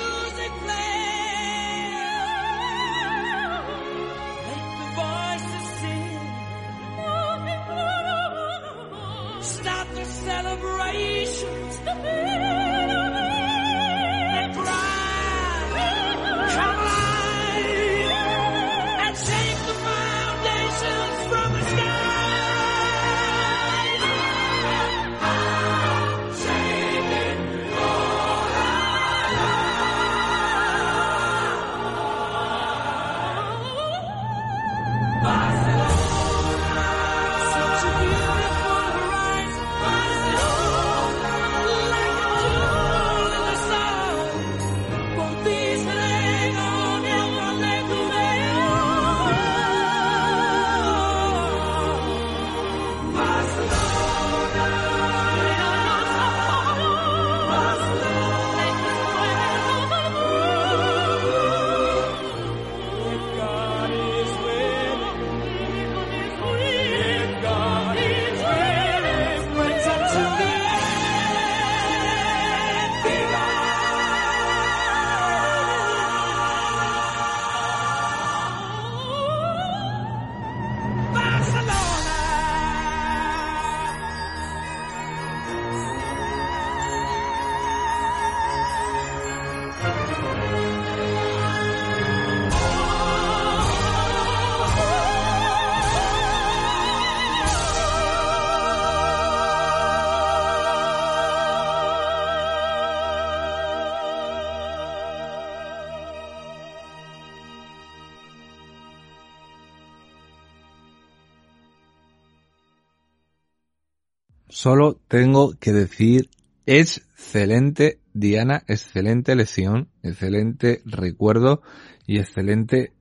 Solo 114.50 115.00
tengo 115.08 115.54
que 115.60 115.72
decir 115.74 116.30
excelente 116.66 118.00
Diana, 118.14 118.64
excelente 118.68 119.36
lección, 119.36 119.90
excelente 120.02 120.82
recuerdo 120.86 121.62
y 122.08 122.18
excelente 122.18 122.94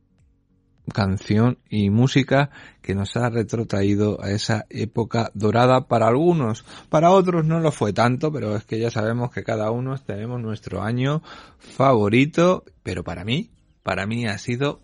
canción 0.92 1.58
y 1.68 1.90
música 1.90 2.50
que 2.82 2.94
nos 2.94 3.16
ha 3.16 3.30
retrotraído 3.30 4.22
a 4.22 4.30
esa 4.30 4.66
época 4.68 5.30
dorada. 5.34 5.88
Para 5.88 6.08
algunos, 6.08 6.64
para 6.90 7.10
otros 7.10 7.46
no 7.46 7.60
lo 7.60 7.72
fue 7.72 7.92
tanto, 7.92 8.30
pero 8.30 8.54
es 8.54 8.64
que 8.64 8.78
ya 8.78 8.90
sabemos 8.90 9.30
que 9.30 9.42
cada 9.42 9.70
uno 9.70 9.96
tenemos 9.98 10.40
nuestro 10.40 10.82
año 10.82 11.22
favorito, 11.58 12.64
pero 12.82 13.04
para 13.04 13.24
mí, 13.24 13.50
para 13.82 14.06
mí 14.06 14.26
ha 14.26 14.36
sido 14.38 14.80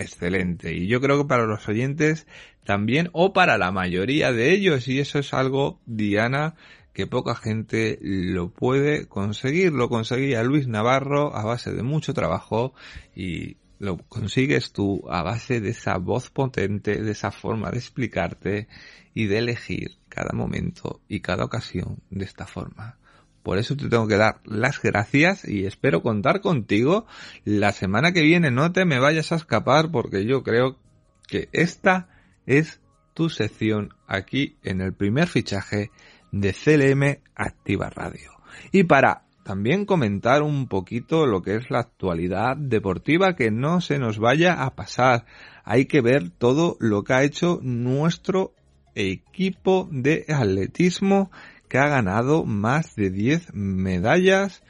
excelente. 0.00 0.74
Y 0.74 0.86
yo 0.86 1.00
creo 1.00 1.18
que 1.18 1.28
para 1.28 1.46
los 1.46 1.68
oyentes 1.68 2.26
también 2.64 3.08
o 3.12 3.32
para 3.32 3.58
la 3.58 3.70
mayoría 3.70 4.32
de 4.32 4.52
ellos 4.52 4.88
y 4.88 5.00
eso 5.00 5.18
es 5.18 5.32
algo 5.34 5.80
Diana 5.86 6.54
que 6.92 7.06
poca 7.06 7.34
gente 7.34 7.98
lo 8.00 8.50
puede 8.50 9.06
conseguir. 9.06 9.72
Lo 9.72 9.88
conseguía 9.88 10.42
Luis 10.42 10.66
Navarro 10.66 11.36
a 11.36 11.44
base 11.44 11.72
de 11.72 11.82
mucho 11.82 12.14
trabajo 12.14 12.74
y 13.14 13.56
lo 13.78 13.96
consigues 13.96 14.72
tú 14.72 15.04
a 15.08 15.22
base 15.22 15.60
de 15.60 15.70
esa 15.70 15.96
voz 15.96 16.30
potente 16.30 17.02
de 17.02 17.12
esa 17.12 17.30
forma 17.30 17.70
de 17.70 17.78
explicarte 17.78 18.68
y 19.14 19.26
de 19.26 19.38
elegir 19.38 19.98
cada 20.08 20.32
momento 20.32 21.00
y 21.08 21.20
cada 21.20 21.44
ocasión 21.44 22.02
de 22.10 22.24
esta 22.24 22.46
forma 22.46 22.99
por 23.42 23.58
eso 23.58 23.76
te 23.76 23.88
tengo 23.88 24.06
que 24.06 24.16
dar 24.16 24.40
las 24.44 24.80
gracias 24.82 25.48
y 25.48 25.64
espero 25.64 26.02
contar 26.02 26.40
contigo 26.40 27.06
la 27.44 27.72
semana 27.72 28.12
que 28.12 28.22
viene. 28.22 28.50
No 28.50 28.72
te 28.72 28.84
me 28.84 28.98
vayas 28.98 29.32
a 29.32 29.36
escapar 29.36 29.90
porque 29.90 30.26
yo 30.26 30.42
creo 30.42 30.78
que 31.26 31.48
esta 31.52 32.08
es 32.46 32.80
tu 33.14 33.28
sección 33.28 33.94
aquí 34.06 34.56
en 34.62 34.80
el 34.80 34.92
primer 34.92 35.28
fichaje 35.28 35.90
de 36.32 36.52
CLM 36.52 37.22
Activa 37.34 37.90
Radio. 37.90 38.30
Y 38.72 38.84
para 38.84 39.24
también 39.42 39.84
comentar 39.84 40.42
un 40.42 40.68
poquito 40.68 41.26
lo 41.26 41.42
que 41.42 41.56
es 41.56 41.70
la 41.70 41.80
actualidad 41.80 42.56
deportiva 42.56 43.36
que 43.36 43.50
no 43.50 43.80
se 43.80 43.98
nos 43.98 44.18
vaya 44.18 44.62
a 44.62 44.74
pasar. 44.74 45.24
Hay 45.64 45.86
que 45.86 46.00
ver 46.02 46.30
todo 46.30 46.76
lo 46.78 47.04
que 47.04 47.14
ha 47.14 47.22
hecho 47.22 47.58
nuestro 47.62 48.54
equipo 48.94 49.88
de 49.90 50.26
atletismo 50.28 51.30
que 51.70 51.78
ha 51.78 51.88
ganado 51.88 52.44
más 52.44 52.96
de 52.96 53.10
10 53.10 53.54
medallas 53.54 54.62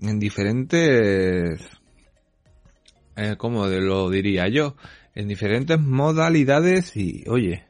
en 0.00 0.18
diferentes, 0.18 1.60
eh, 3.16 3.36
¿cómo 3.38 3.66
lo 3.66 4.10
diría 4.10 4.48
yo? 4.48 4.74
En 5.14 5.28
diferentes 5.28 5.80
modalidades 5.80 6.96
y, 6.96 7.24
oye, 7.28 7.64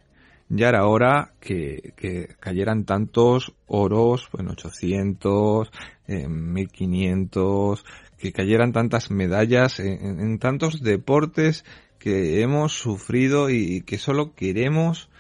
ya 0.48 0.70
era 0.70 0.86
hora 0.86 1.34
que, 1.38 1.92
que 1.96 2.34
cayeran 2.40 2.84
tantos 2.86 3.52
oros, 3.66 4.26
en 4.38 4.48
800, 4.48 5.70
en 6.06 6.52
1500, 6.54 7.84
que 8.16 8.32
cayeran 8.32 8.72
tantas 8.72 9.10
medallas 9.10 9.80
en, 9.80 10.38
tantos 10.38 10.82
deportes 10.82 11.66
que 11.98 12.40
hemos 12.40 12.72
sufrido 12.72 13.50
y 13.50 13.82
que 13.82 13.98
solo 13.98 14.34
queremos 14.34 15.10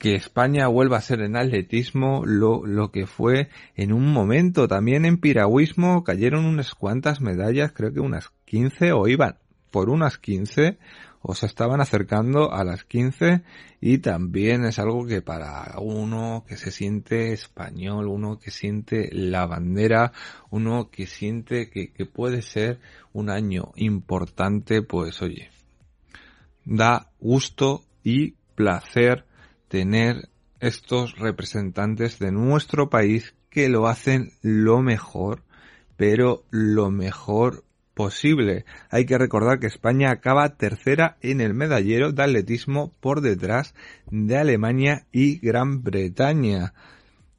que, 0.00 0.14
España 0.14 0.66
vuelva 0.66 0.96
a 0.96 1.02
ser 1.02 1.20
en 1.20 1.36
atletismo 1.36 2.24
lo, 2.24 2.66
lo 2.66 2.90
que 2.90 3.06
fue 3.06 3.50
en 3.76 3.92
un 3.92 4.12
momento. 4.12 4.66
También 4.66 5.04
en 5.04 5.18
piragüismo 5.18 6.02
cayeron 6.02 6.46
unas 6.46 6.74
cuantas 6.74 7.20
medallas, 7.20 7.72
creo 7.72 7.92
que 7.92 8.00
unas 8.00 8.30
15 8.46 8.92
o 8.92 9.06
iban 9.06 9.36
por 9.70 9.88
unas 9.88 10.18
15 10.18 10.78
o 11.22 11.34
se 11.34 11.46
estaban 11.46 11.80
acercando 11.80 12.52
a 12.52 12.64
las 12.64 12.84
15 12.84 13.42
y 13.80 13.98
también 13.98 14.64
es 14.64 14.78
algo 14.78 15.06
que 15.06 15.20
para 15.20 15.74
uno 15.78 16.44
que 16.48 16.56
se 16.56 16.70
siente 16.70 17.32
español, 17.32 18.08
uno 18.08 18.38
que 18.38 18.50
siente 18.50 19.10
la 19.12 19.46
bandera, 19.46 20.12
uno 20.50 20.90
que 20.90 21.06
siente 21.06 21.68
que, 21.68 21.92
que 21.92 22.06
puede 22.06 22.42
ser 22.42 22.80
un 23.12 23.28
año 23.28 23.72
importante, 23.76 24.82
pues 24.82 25.20
oye, 25.20 25.50
da 26.64 27.10
gusto 27.20 27.84
y 28.02 28.32
placer 28.54 29.26
tener 29.70 30.28
estos 30.58 31.16
representantes 31.16 32.18
de 32.18 32.32
nuestro 32.32 32.90
país 32.90 33.34
que 33.50 33.68
lo 33.68 33.86
hacen 33.86 34.32
lo 34.42 34.82
mejor, 34.82 35.44
pero 35.96 36.42
lo 36.50 36.90
mejor 36.90 37.64
posible. 37.94 38.64
Hay 38.90 39.06
que 39.06 39.16
recordar 39.16 39.60
que 39.60 39.68
España 39.68 40.10
acaba 40.10 40.56
tercera 40.56 41.16
en 41.20 41.40
el 41.40 41.54
medallero 41.54 42.10
de 42.10 42.22
atletismo 42.22 42.92
por 43.00 43.20
detrás 43.20 43.74
de 44.10 44.36
Alemania 44.36 45.06
y 45.12 45.38
Gran 45.38 45.84
Bretaña. 45.84 46.74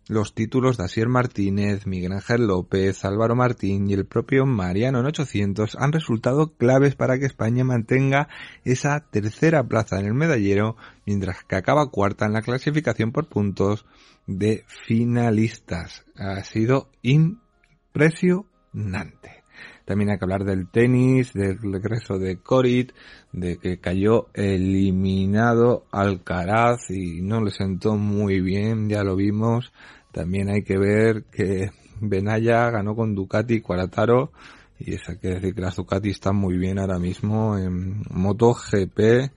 Los 0.08 0.34
títulos 0.34 0.78
de 0.78 0.86
Asier 0.86 1.08
Martínez, 1.08 1.86
Miguel 1.86 2.14
Ángel 2.14 2.47
López, 2.47 3.06
Álvaro 3.06 3.36
Martín 3.36 3.89
y 3.89 3.93
el 3.93 4.06
propio 4.06 4.45
Mariano 4.45 4.99
en 4.99 5.06
800 5.06 5.78
han 5.80 5.91
resultado 5.91 6.56
claves 6.56 6.95
para 6.95 7.20
que 7.20 7.26
España 7.26 7.64
mantenga 7.64 8.28
esa 8.64 8.99
tercera 8.99 9.64
plaza 9.64 9.99
en 9.99 10.08
el 10.08 10.14
medallero, 10.14 10.76
mientras 11.06 11.43
que 11.43 11.56
acaba 11.56 11.91
cuarta 11.91 12.26
en 12.26 12.34
la 12.34 12.41
clasificación 12.41 13.12
por 13.12 13.30
puntos 13.30 13.86
de 14.28 14.66
finalistas. 14.68 16.04
Ha 16.16 16.43
sido 16.43 16.89
impresionante. 17.04 19.41
También 19.86 20.10
hay 20.10 20.18
que 20.18 20.26
hablar 20.26 20.44
del 20.44 20.70
tenis, 20.70 21.34
del 21.34 21.60
regreso 21.62 22.18
de 22.18 22.38
Corit, 22.38 22.92
de 23.32 23.58
que 23.58 23.80
cayó 23.80 24.28
eliminado 24.34 25.86
Alcaraz 25.92 26.90
y 26.90 27.22
no 27.22 27.42
le 27.42 27.52
sentó 27.52 27.96
muy 27.98 28.42
bien, 28.42 28.90
ya 28.90 29.04
lo 29.04 29.16
vimos. 29.16 29.72
También 30.12 30.50
hay 30.50 30.64
que 30.64 30.78
ver 30.78 31.24
que 31.32 31.70
Benaya 32.00 32.70
ganó 32.70 32.96
con 32.96 33.16
Ducati 33.16 33.62
Cuarataro 33.62 34.32
y 34.80 34.96
eso 34.96 35.14
quiere 35.20 35.36
decir 35.36 35.54
que 35.54 35.62
las 35.62 35.76
Ducati 35.76 36.10
están 36.10 36.36
muy 36.36 36.58
bien 36.58 36.80
ahora 36.80 36.98
mismo 36.98 37.58
en 37.58 38.02
MotoGP. 38.10 39.32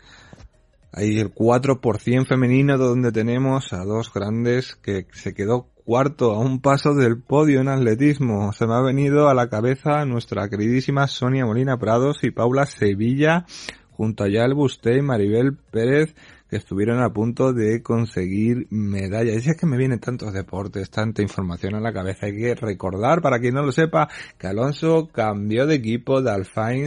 Hay 0.93 1.19
el 1.19 1.35
4% 1.35 2.27
femenino 2.27 2.79
donde 2.79 3.13
tenemos 3.13 3.73
a 3.73 3.85
dos 3.85 4.13
grandes 4.13 4.77
que 4.77 5.07
se 5.13 5.35
quedó 5.35 5.74
cuarto 5.85 6.33
a 6.33 6.39
un 6.39 6.61
paso 6.61 6.95
del 6.95 7.21
podio 7.21 7.61
en 7.61 7.69
atletismo. 7.69 8.53
Se 8.53 8.67
me 8.67 8.75
ha 8.75 8.81
venido 8.81 9.29
a 9.29 9.35
la 9.35 9.49
cabeza 9.49 10.05
nuestra 10.07 10.49
queridísima 10.49 11.07
Sonia 11.07 11.45
Molina 11.45 11.79
Prados 11.79 12.25
y 12.25 12.31
Paula 12.31 12.67
Sevilla 12.67 13.45
junto 13.93 14.25
a 14.25 14.29
Yal 14.29 14.55
Busté 14.55 14.97
y 14.97 15.03
Maribel 15.03 15.57
Pérez 15.57 16.15
que 16.49 16.57
estuvieron 16.57 17.03
a 17.03 17.13
punto 17.13 17.53
de 17.53 17.83
conseguir 17.83 18.67
medallas. 18.71 19.47
Y 19.47 19.51
es 19.51 19.57
que 19.57 19.67
me 19.67 19.77
vienen 19.77 20.01
tantos 20.01 20.33
deportes, 20.33 20.91
tanta 20.91 21.23
información 21.23 21.75
a 21.75 21.81
la 21.81 21.93
cabeza. 21.93 22.27
Hay 22.27 22.37
que 22.37 22.55
recordar, 22.55 23.23
para 23.23 23.39
quien 23.39 23.55
no 23.55 23.63
lo 23.63 23.73
sepa, 23.73 24.09
que 24.39 24.47
Alonso 24.47 25.09
cambió 25.13 25.67
de 25.67 25.77
equipo, 25.77 26.23
de 26.23 26.35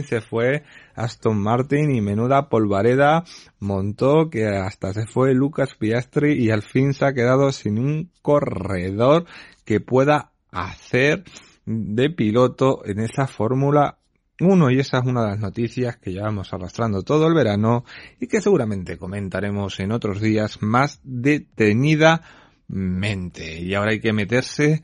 se 0.04 0.20
fue 0.20 0.62
Aston 0.94 1.38
Martin 1.38 1.94
y 1.94 2.00
menuda 2.00 2.48
polvareda 2.48 3.24
montó 3.60 4.30
que 4.30 4.46
hasta 4.46 4.92
se 4.92 5.06
fue 5.06 5.34
Lucas 5.34 5.74
Piastri 5.78 6.32
y 6.32 6.50
al 6.50 6.62
fin 6.62 6.92
se 6.92 7.04
ha 7.06 7.12
quedado 7.12 7.52
sin 7.52 7.78
un 7.78 8.10
corredor 8.22 9.24
que 9.64 9.80
pueda 9.80 10.32
hacer 10.50 11.24
de 11.66 12.10
piloto 12.10 12.84
en 12.84 13.00
esa 13.00 13.26
Fórmula 13.26 13.98
1 14.40 14.70
y 14.70 14.78
esa 14.78 14.98
es 14.98 15.04
una 15.04 15.22
de 15.22 15.30
las 15.30 15.40
noticias 15.40 15.96
que 15.96 16.12
llevamos 16.12 16.52
arrastrando 16.52 17.02
todo 17.02 17.26
el 17.26 17.34
verano 17.34 17.84
y 18.20 18.28
que 18.28 18.40
seguramente 18.40 18.96
comentaremos 18.96 19.80
en 19.80 19.92
otros 19.92 20.20
días 20.20 20.62
más 20.62 21.00
detenidamente. 21.02 23.60
Y 23.60 23.74
ahora 23.74 23.92
hay 23.92 24.00
que 24.00 24.12
meterse, 24.12 24.82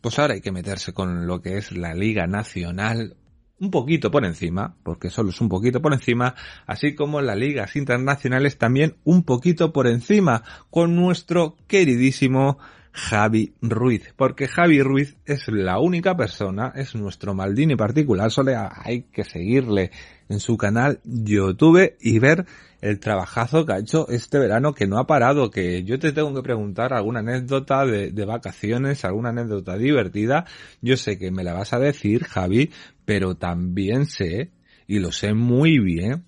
pues 0.00 0.18
ahora 0.18 0.34
hay 0.34 0.40
que 0.40 0.52
meterse 0.52 0.92
con 0.92 1.26
lo 1.26 1.40
que 1.40 1.56
es 1.56 1.72
la 1.72 1.94
Liga 1.94 2.26
Nacional 2.26 3.16
un 3.58 3.70
poquito 3.70 4.10
por 4.10 4.24
encima, 4.24 4.76
porque 4.82 5.10
solo 5.10 5.30
es 5.30 5.40
un 5.40 5.48
poquito 5.48 5.82
por 5.82 5.92
encima, 5.92 6.34
así 6.66 6.94
como 6.94 7.20
las 7.20 7.36
ligas 7.36 7.76
internacionales 7.76 8.56
también 8.56 8.96
un 9.04 9.22
poquito 9.22 9.72
por 9.72 9.86
encima, 9.86 10.42
con 10.70 10.96
nuestro 10.96 11.56
queridísimo 11.66 12.58
Javi 12.92 13.54
Ruiz, 13.60 14.12
porque 14.16 14.48
Javi 14.48 14.82
Ruiz 14.82 15.16
es 15.24 15.46
la 15.48 15.78
única 15.78 16.16
persona, 16.16 16.72
es 16.74 16.94
nuestro 16.94 17.34
Maldini 17.34 17.76
particular, 17.76 18.30
solo 18.30 18.52
hay 18.72 19.02
que 19.02 19.24
seguirle 19.24 19.90
en 20.28 20.40
su 20.40 20.56
canal 20.56 21.00
YouTube 21.04 21.94
y 22.00 22.18
ver 22.18 22.46
el 22.80 22.98
trabajazo 22.98 23.66
que 23.66 23.72
ha 23.72 23.78
hecho 23.78 24.08
este 24.08 24.38
verano 24.38 24.74
que 24.74 24.86
no 24.86 24.98
ha 24.98 25.06
parado, 25.06 25.50
que 25.50 25.84
yo 25.84 25.98
te 25.98 26.12
tengo 26.12 26.34
que 26.34 26.42
preguntar 26.42 26.92
alguna 26.92 27.20
anécdota 27.20 27.84
de, 27.84 28.10
de 28.10 28.24
vacaciones, 28.24 29.04
alguna 29.04 29.30
anécdota 29.30 29.76
divertida, 29.76 30.46
yo 30.80 30.96
sé 30.96 31.18
que 31.18 31.30
me 31.30 31.44
la 31.44 31.52
vas 31.52 31.72
a 31.72 31.78
decir, 31.78 32.24
Javi, 32.24 32.70
pero 33.04 33.36
también 33.36 34.06
sé, 34.06 34.50
y 34.86 34.98
lo 34.98 35.12
sé 35.12 35.34
muy 35.34 35.78
bien, 35.78 36.24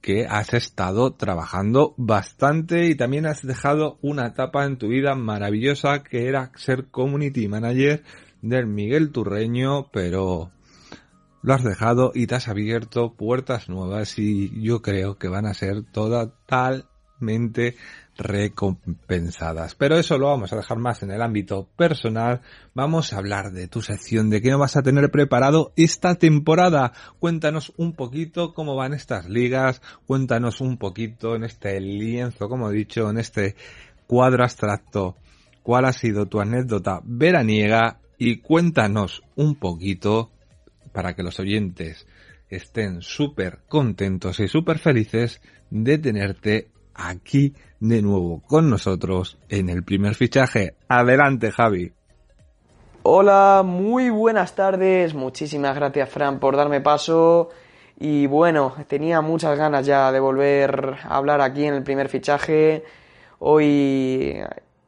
que 0.00 0.26
has 0.26 0.54
estado 0.54 1.12
trabajando 1.14 1.94
bastante 1.96 2.86
y 2.86 2.94
también 2.94 3.26
has 3.26 3.46
dejado 3.46 3.98
una 4.02 4.26
etapa 4.26 4.64
en 4.64 4.78
tu 4.78 4.88
vida 4.88 5.14
maravillosa 5.14 6.02
que 6.02 6.28
era 6.28 6.52
ser 6.56 6.86
community 6.86 7.48
manager 7.48 8.02
del 8.42 8.66
Miguel 8.66 9.10
Turreño, 9.10 9.90
pero 9.92 10.50
lo 11.42 11.54
has 11.54 11.64
dejado 11.64 12.12
y 12.14 12.26
te 12.26 12.34
has 12.34 12.48
abierto 12.48 13.14
puertas 13.14 13.68
nuevas 13.68 14.18
y 14.18 14.60
yo 14.62 14.82
creo 14.82 15.18
que 15.18 15.28
van 15.28 15.46
a 15.46 15.54
ser 15.54 15.82
totalmente 15.82 17.76
recompensadas. 18.18 19.76
Pero 19.76 19.96
eso 19.96 20.18
lo 20.18 20.26
vamos 20.26 20.52
a 20.52 20.56
dejar 20.56 20.78
más 20.78 21.02
en 21.02 21.12
el 21.12 21.22
ámbito 21.22 21.68
personal. 21.76 22.42
Vamos 22.74 23.12
a 23.12 23.18
hablar 23.18 23.52
de 23.52 23.68
tu 23.68 23.80
sección, 23.80 24.28
de 24.28 24.42
qué 24.42 24.50
no 24.50 24.58
vas 24.58 24.76
a 24.76 24.82
tener 24.82 25.10
preparado 25.10 25.72
esta 25.76 26.16
temporada. 26.16 26.92
Cuéntanos 27.20 27.72
un 27.76 27.94
poquito 27.94 28.52
cómo 28.52 28.74
van 28.74 28.92
estas 28.92 29.28
ligas, 29.28 29.80
cuéntanos 30.06 30.60
un 30.60 30.76
poquito 30.76 31.36
en 31.36 31.44
este 31.44 31.80
lienzo, 31.80 32.48
como 32.48 32.70
he 32.70 32.74
dicho, 32.74 33.08
en 33.08 33.18
este 33.18 33.54
cuadro 34.08 34.42
abstracto, 34.42 35.16
cuál 35.62 35.84
ha 35.84 35.92
sido 35.92 36.26
tu 36.26 36.40
anécdota 36.40 37.00
veraniega 37.04 38.00
y 38.18 38.38
cuéntanos 38.38 39.22
un 39.36 39.54
poquito 39.54 40.32
para 40.92 41.14
que 41.14 41.22
los 41.22 41.38
oyentes 41.38 42.06
estén 42.48 43.02
súper 43.02 43.60
contentos 43.68 44.40
y 44.40 44.48
súper 44.48 44.78
felices 44.78 45.40
de 45.70 45.98
tenerte 45.98 46.70
aquí 46.94 47.54
de 47.80 48.02
nuevo 48.02 48.42
con 48.46 48.70
nosotros 48.70 49.38
en 49.48 49.68
el 49.68 49.84
primer 49.84 50.14
fichaje. 50.14 50.76
Adelante, 50.88 51.50
Javi. 51.50 51.92
Hola, 53.02 53.62
muy 53.64 54.10
buenas 54.10 54.54
tardes. 54.54 55.14
Muchísimas 55.14 55.74
gracias, 55.74 56.10
Fran, 56.10 56.38
por 56.40 56.56
darme 56.56 56.80
paso. 56.80 57.50
Y 57.98 58.26
bueno, 58.26 58.74
tenía 58.86 59.20
muchas 59.20 59.56
ganas 59.58 59.86
ya 59.86 60.12
de 60.12 60.20
volver 60.20 60.96
a 61.04 61.16
hablar 61.16 61.40
aquí 61.40 61.64
en 61.64 61.74
el 61.74 61.82
primer 61.82 62.08
fichaje. 62.08 62.84
Hoy 63.38 64.36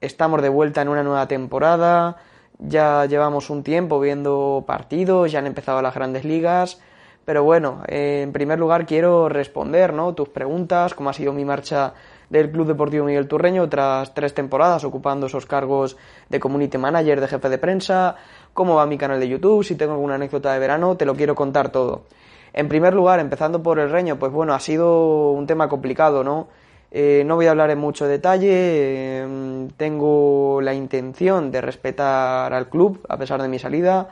estamos 0.00 0.42
de 0.42 0.48
vuelta 0.48 0.82
en 0.82 0.88
una 0.88 1.02
nueva 1.02 1.26
temporada. 1.26 2.16
Ya 2.58 3.06
llevamos 3.06 3.48
un 3.48 3.62
tiempo 3.62 3.98
viendo 4.00 4.64
partidos, 4.66 5.32
ya 5.32 5.38
han 5.38 5.46
empezado 5.46 5.80
las 5.80 5.94
grandes 5.94 6.24
ligas. 6.24 6.80
Pero 7.24 7.42
bueno, 7.44 7.82
en 7.86 8.32
primer 8.32 8.58
lugar 8.58 8.86
quiero 8.86 9.28
responder 9.28 9.92
¿no? 9.92 10.14
tus 10.14 10.28
preguntas, 10.28 10.94
cómo 10.94 11.10
ha 11.10 11.12
sido 11.12 11.32
mi 11.32 11.44
marcha 11.44 11.94
del 12.30 12.50
Club 12.50 12.68
Deportivo 12.68 13.04
Miguel 13.04 13.28
Turreño 13.28 13.68
tras 13.68 14.14
tres 14.14 14.32
temporadas 14.32 14.84
ocupando 14.84 15.26
esos 15.26 15.46
cargos 15.46 15.96
de 16.28 16.40
community 16.40 16.78
manager, 16.78 17.20
de 17.20 17.28
jefe 17.28 17.48
de 17.48 17.58
prensa, 17.58 18.16
cómo 18.54 18.76
va 18.76 18.86
mi 18.86 18.96
canal 18.96 19.20
de 19.20 19.28
YouTube, 19.28 19.64
si 19.64 19.74
tengo 19.74 19.92
alguna 19.92 20.14
anécdota 20.14 20.52
de 20.52 20.58
verano, 20.58 20.96
te 20.96 21.04
lo 21.04 21.14
quiero 21.14 21.34
contar 21.34 21.70
todo. 21.70 22.04
En 22.52 22.68
primer 22.68 22.94
lugar, 22.94 23.20
empezando 23.20 23.62
por 23.62 23.78
el 23.78 23.90
Reño, 23.90 24.18
pues 24.18 24.32
bueno, 24.32 24.54
ha 24.54 24.60
sido 24.60 25.32
un 25.32 25.46
tema 25.46 25.68
complicado, 25.68 26.24
¿no? 26.24 26.48
Eh, 26.92 27.22
no 27.24 27.36
voy 27.36 27.46
a 27.46 27.50
hablar 27.52 27.70
en 27.70 27.78
mucho 27.78 28.08
detalle, 28.08 28.48
eh, 28.50 29.68
tengo 29.76 30.60
la 30.60 30.74
intención 30.74 31.52
de 31.52 31.60
respetar 31.60 32.52
al 32.52 32.68
club 32.68 33.04
a 33.08 33.16
pesar 33.16 33.40
de 33.40 33.46
mi 33.46 33.60
salida, 33.60 34.08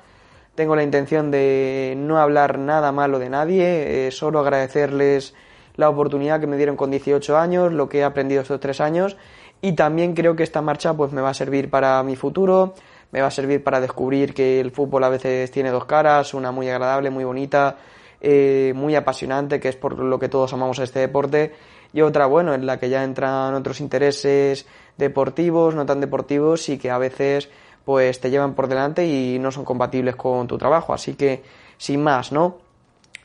tengo 0.54 0.76
la 0.76 0.84
intención 0.84 1.32
de 1.32 1.94
no 1.96 2.18
hablar 2.18 2.58
nada 2.58 2.92
malo 2.92 3.18
de 3.18 3.30
nadie, 3.30 4.06
eh, 4.06 4.10
solo 4.12 4.38
agradecerles 4.38 5.34
la 5.78 5.88
oportunidad 5.88 6.40
que 6.40 6.46
me 6.46 6.58
dieron 6.58 6.76
con 6.76 6.90
18 6.90 7.38
años, 7.38 7.72
lo 7.72 7.88
que 7.88 8.00
he 8.00 8.04
aprendido 8.04 8.42
estos 8.42 8.60
tres 8.60 8.82
años 8.82 9.16
y 9.60 9.72
también 9.72 10.14
creo 10.14 10.36
que 10.36 10.42
esta 10.42 10.60
marcha 10.60 10.94
pues 10.94 11.12
me 11.12 11.20
va 11.20 11.30
a 11.30 11.34
servir 11.34 11.70
para 11.70 12.02
mi 12.02 12.16
futuro, 12.16 12.74
me 13.10 13.20
va 13.20 13.28
a 13.28 13.30
servir 13.30 13.62
para 13.64 13.80
descubrir 13.80 14.34
que 14.34 14.60
el 14.60 14.70
fútbol 14.70 15.04
a 15.04 15.08
veces 15.08 15.50
tiene 15.50 15.70
dos 15.70 15.84
caras, 15.84 16.34
una 16.34 16.52
muy 16.52 16.68
agradable, 16.68 17.10
muy 17.10 17.24
bonita, 17.24 17.76
eh, 18.20 18.72
muy 18.74 18.94
apasionante, 18.94 19.58
que 19.60 19.68
es 19.68 19.76
por 19.76 19.98
lo 19.98 20.18
que 20.18 20.28
todos 20.28 20.52
amamos 20.52 20.78
este 20.78 21.00
deporte, 21.00 21.54
y 21.92 22.02
otra, 22.02 22.26
bueno, 22.26 22.54
en 22.54 22.66
la 22.66 22.78
que 22.78 22.90
ya 22.90 23.02
entran 23.02 23.54
otros 23.54 23.80
intereses 23.80 24.66
deportivos, 24.98 25.74
no 25.74 25.86
tan 25.86 26.00
deportivos, 26.00 26.68
y 26.68 26.78
que 26.78 26.90
a 26.90 26.98
veces 26.98 27.48
pues 27.84 28.20
te 28.20 28.28
llevan 28.28 28.54
por 28.54 28.68
delante 28.68 29.06
y 29.06 29.38
no 29.38 29.50
son 29.50 29.64
compatibles 29.64 30.14
con 30.14 30.46
tu 30.46 30.58
trabajo. 30.58 30.92
Así 30.92 31.14
que, 31.14 31.42
sin 31.78 32.02
más, 32.02 32.32
¿no? 32.32 32.58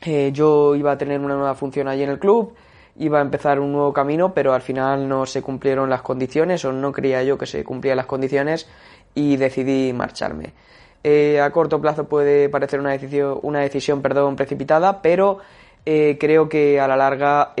Eh, 0.04 0.30
yo 0.32 0.74
iba 0.74 0.92
a 0.92 0.98
tener 0.98 1.20
una 1.20 1.34
nueva 1.34 1.54
función 1.54 1.88
allí 1.88 2.02
en 2.02 2.10
el 2.10 2.18
club, 2.18 2.54
iba 2.98 3.18
a 3.18 3.22
empezar 3.22 3.58
un 3.58 3.72
nuevo 3.72 3.92
camino, 3.92 4.34
pero 4.34 4.52
al 4.52 4.60
final 4.60 5.08
no 5.08 5.24
se 5.24 5.40
cumplieron 5.40 5.88
las 5.88 6.02
condiciones, 6.02 6.64
o 6.64 6.72
no 6.72 6.92
creía 6.92 7.22
yo 7.22 7.38
que 7.38 7.46
se 7.46 7.64
cumplían 7.64 7.96
las 7.96 8.06
condiciones, 8.06 8.68
y 9.14 9.36
decidí 9.36 9.92
marcharme. 9.92 10.52
Eh, 11.02 11.40
a 11.40 11.50
corto 11.50 11.80
plazo 11.80 12.04
puede 12.08 12.48
parecer 12.48 12.80
una 12.80 12.92
decisión, 12.92 13.38
una 13.42 13.60
decisión 13.60 14.02
perdón, 14.02 14.36
precipitada, 14.36 15.00
pero 15.00 15.38
eh, 15.86 16.16
creo 16.20 16.48
que 16.48 16.80
a 16.80 16.88
la 16.88 16.96
larga 16.96 17.54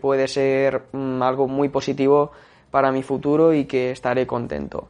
puede 0.00 0.28
ser 0.28 0.82
mm, 0.92 1.22
algo 1.22 1.48
muy 1.48 1.68
positivo 1.68 2.32
para 2.70 2.90
mi 2.92 3.02
futuro 3.02 3.54
y 3.54 3.64
que 3.64 3.92
estaré 3.92 4.26
contento. 4.26 4.88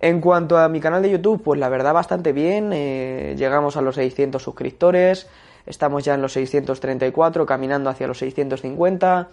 En 0.00 0.20
cuanto 0.20 0.58
a 0.58 0.68
mi 0.68 0.80
canal 0.80 1.02
de 1.02 1.10
YouTube, 1.10 1.42
pues 1.42 1.60
la 1.60 1.68
verdad 1.68 1.94
bastante 1.94 2.32
bien. 2.32 2.70
llegamos 3.36 3.76
a 3.76 3.82
los 3.82 3.94
600 3.94 4.42
suscriptores. 4.42 5.28
Estamos 5.66 6.04
ya 6.04 6.14
en 6.14 6.22
los 6.22 6.32
634, 6.32 7.46
caminando 7.46 7.90
hacia 7.90 8.06
los 8.06 8.18
650. 8.18 9.28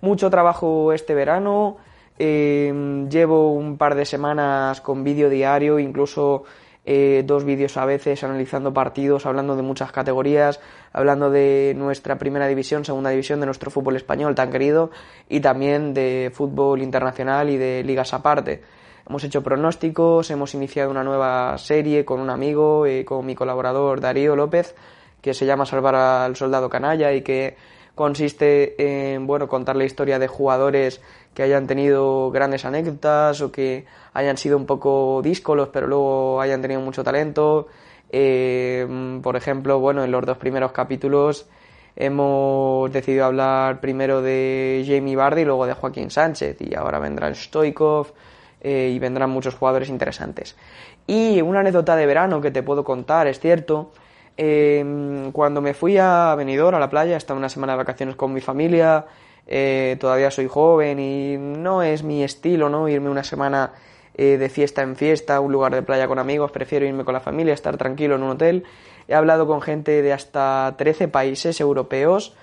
Mucho 0.00 0.30
trabajo 0.30 0.92
este 0.92 1.14
verano. 1.14 1.76
eh, 2.18 3.06
llevo 3.10 3.52
un 3.54 3.78
par 3.78 3.94
de 3.94 4.04
semanas 4.04 4.80
con 4.80 5.04
vídeo 5.04 5.30
diario, 5.30 5.78
incluso 5.78 6.44
eh, 6.84 7.22
dos 7.26 7.44
vídeos 7.44 7.76
a 7.76 7.84
veces 7.84 8.24
analizando 8.24 8.72
partidos, 8.72 9.26
hablando 9.26 9.54
de 9.54 9.62
muchas 9.62 9.92
categorías, 9.92 10.60
hablando 10.92 11.30
de 11.30 11.74
nuestra 11.76 12.18
primera 12.18 12.46
división, 12.46 12.84
segunda 12.84 13.10
división, 13.10 13.38
de 13.40 13.46
nuestro 13.46 13.70
fútbol 13.70 13.96
español 13.96 14.34
tan 14.34 14.50
querido 14.50 14.90
y 15.28 15.40
también 15.40 15.92
de 15.92 16.30
fútbol 16.34 16.82
internacional 16.82 17.50
y 17.50 17.58
de 17.58 17.84
ligas 17.84 18.14
aparte. 18.14 18.62
Hemos 19.06 19.24
hecho 19.24 19.42
pronósticos, 19.42 20.30
hemos 20.30 20.54
iniciado 20.54 20.90
una 20.90 21.04
nueva 21.04 21.58
serie 21.58 22.04
con 22.04 22.18
un 22.20 22.30
amigo, 22.30 22.86
eh, 22.86 23.04
con 23.04 23.26
mi 23.26 23.34
colaborador 23.34 24.00
Darío 24.00 24.34
López, 24.34 24.74
que 25.20 25.34
se 25.34 25.46
llama 25.46 25.66
Salvar 25.66 25.94
al 25.94 26.36
Soldado 26.36 26.68
Canalla 26.68 27.12
y 27.12 27.22
que 27.22 27.56
consiste 27.94 29.12
en 29.12 29.26
bueno 29.26 29.48
contar 29.48 29.76
la 29.76 29.84
historia 29.84 30.18
de 30.18 30.26
jugadores 30.26 31.00
que 31.34 31.42
hayan 31.42 31.66
tenido 31.66 32.30
grandes 32.30 32.64
anécdotas 32.64 33.40
o 33.40 33.52
que 33.52 33.84
hayan 34.14 34.36
sido 34.36 34.56
un 34.56 34.66
poco 34.66 35.20
díscolos 35.22 35.68
pero 35.68 35.86
luego 35.86 36.40
hayan 36.40 36.62
tenido 36.62 36.80
mucho 36.80 37.04
talento. 37.04 37.68
Eh, 38.12 39.20
por 39.22 39.36
ejemplo, 39.36 39.78
bueno, 39.78 40.02
en 40.02 40.10
los 40.10 40.24
dos 40.24 40.38
primeros 40.38 40.72
capítulos 40.72 41.46
hemos 41.94 42.90
decidido 42.92 43.26
hablar 43.26 43.80
primero 43.80 44.22
de 44.22 44.84
Jamie 44.86 45.16
Vardy 45.16 45.42
y 45.42 45.44
luego 45.44 45.66
de 45.66 45.74
Joaquín 45.74 46.10
Sánchez 46.10 46.56
y 46.60 46.74
ahora 46.74 46.98
vendrán 46.98 47.34
Stoikov 47.34 48.12
eh, 48.60 48.92
y 48.94 48.98
vendrán 48.98 49.30
muchos 49.30 49.54
jugadores 49.54 49.88
interesantes. 49.88 50.56
Y 51.06 51.40
una 51.40 51.60
anécdota 51.60 51.96
de 51.96 52.06
verano 52.06 52.40
que 52.40 52.50
te 52.50 52.62
puedo 52.62 52.84
contar, 52.84 53.26
es 53.26 53.40
cierto, 53.40 53.90
eh, 54.36 55.30
cuando 55.32 55.60
me 55.60 55.74
fui 55.74 55.98
a 55.98 56.34
Benidorm, 56.36 56.76
a 56.76 56.80
la 56.80 56.90
playa, 56.90 57.16
estaba 57.16 57.38
una 57.38 57.48
semana 57.48 57.74
de 57.74 57.78
vacaciones 57.78 58.16
con 58.16 58.32
mi 58.32 58.40
familia, 58.40 59.06
eh, 59.46 59.96
todavía 60.00 60.30
soy 60.30 60.48
joven 60.48 60.98
y 60.98 61.36
no 61.36 61.82
es 61.82 62.02
mi 62.02 62.22
estilo, 62.22 62.68
¿no? 62.68 62.88
Irme 62.88 63.10
una 63.10 63.24
semana 63.24 63.72
eh, 64.14 64.36
de 64.38 64.48
fiesta 64.48 64.82
en 64.82 64.96
fiesta, 64.96 65.40
un 65.40 65.50
lugar 65.50 65.74
de 65.74 65.82
playa 65.82 66.06
con 66.06 66.18
amigos, 66.18 66.50
prefiero 66.50 66.84
irme 66.84 67.04
con 67.04 67.14
la 67.14 67.20
familia, 67.20 67.54
estar 67.54 67.76
tranquilo 67.76 68.16
en 68.16 68.22
un 68.22 68.30
hotel. 68.30 68.64
He 69.08 69.14
hablado 69.14 69.46
con 69.46 69.62
gente 69.62 70.02
de 70.02 70.12
hasta 70.12 70.74
13 70.76 71.08
países 71.08 71.60
europeos, 71.60 72.34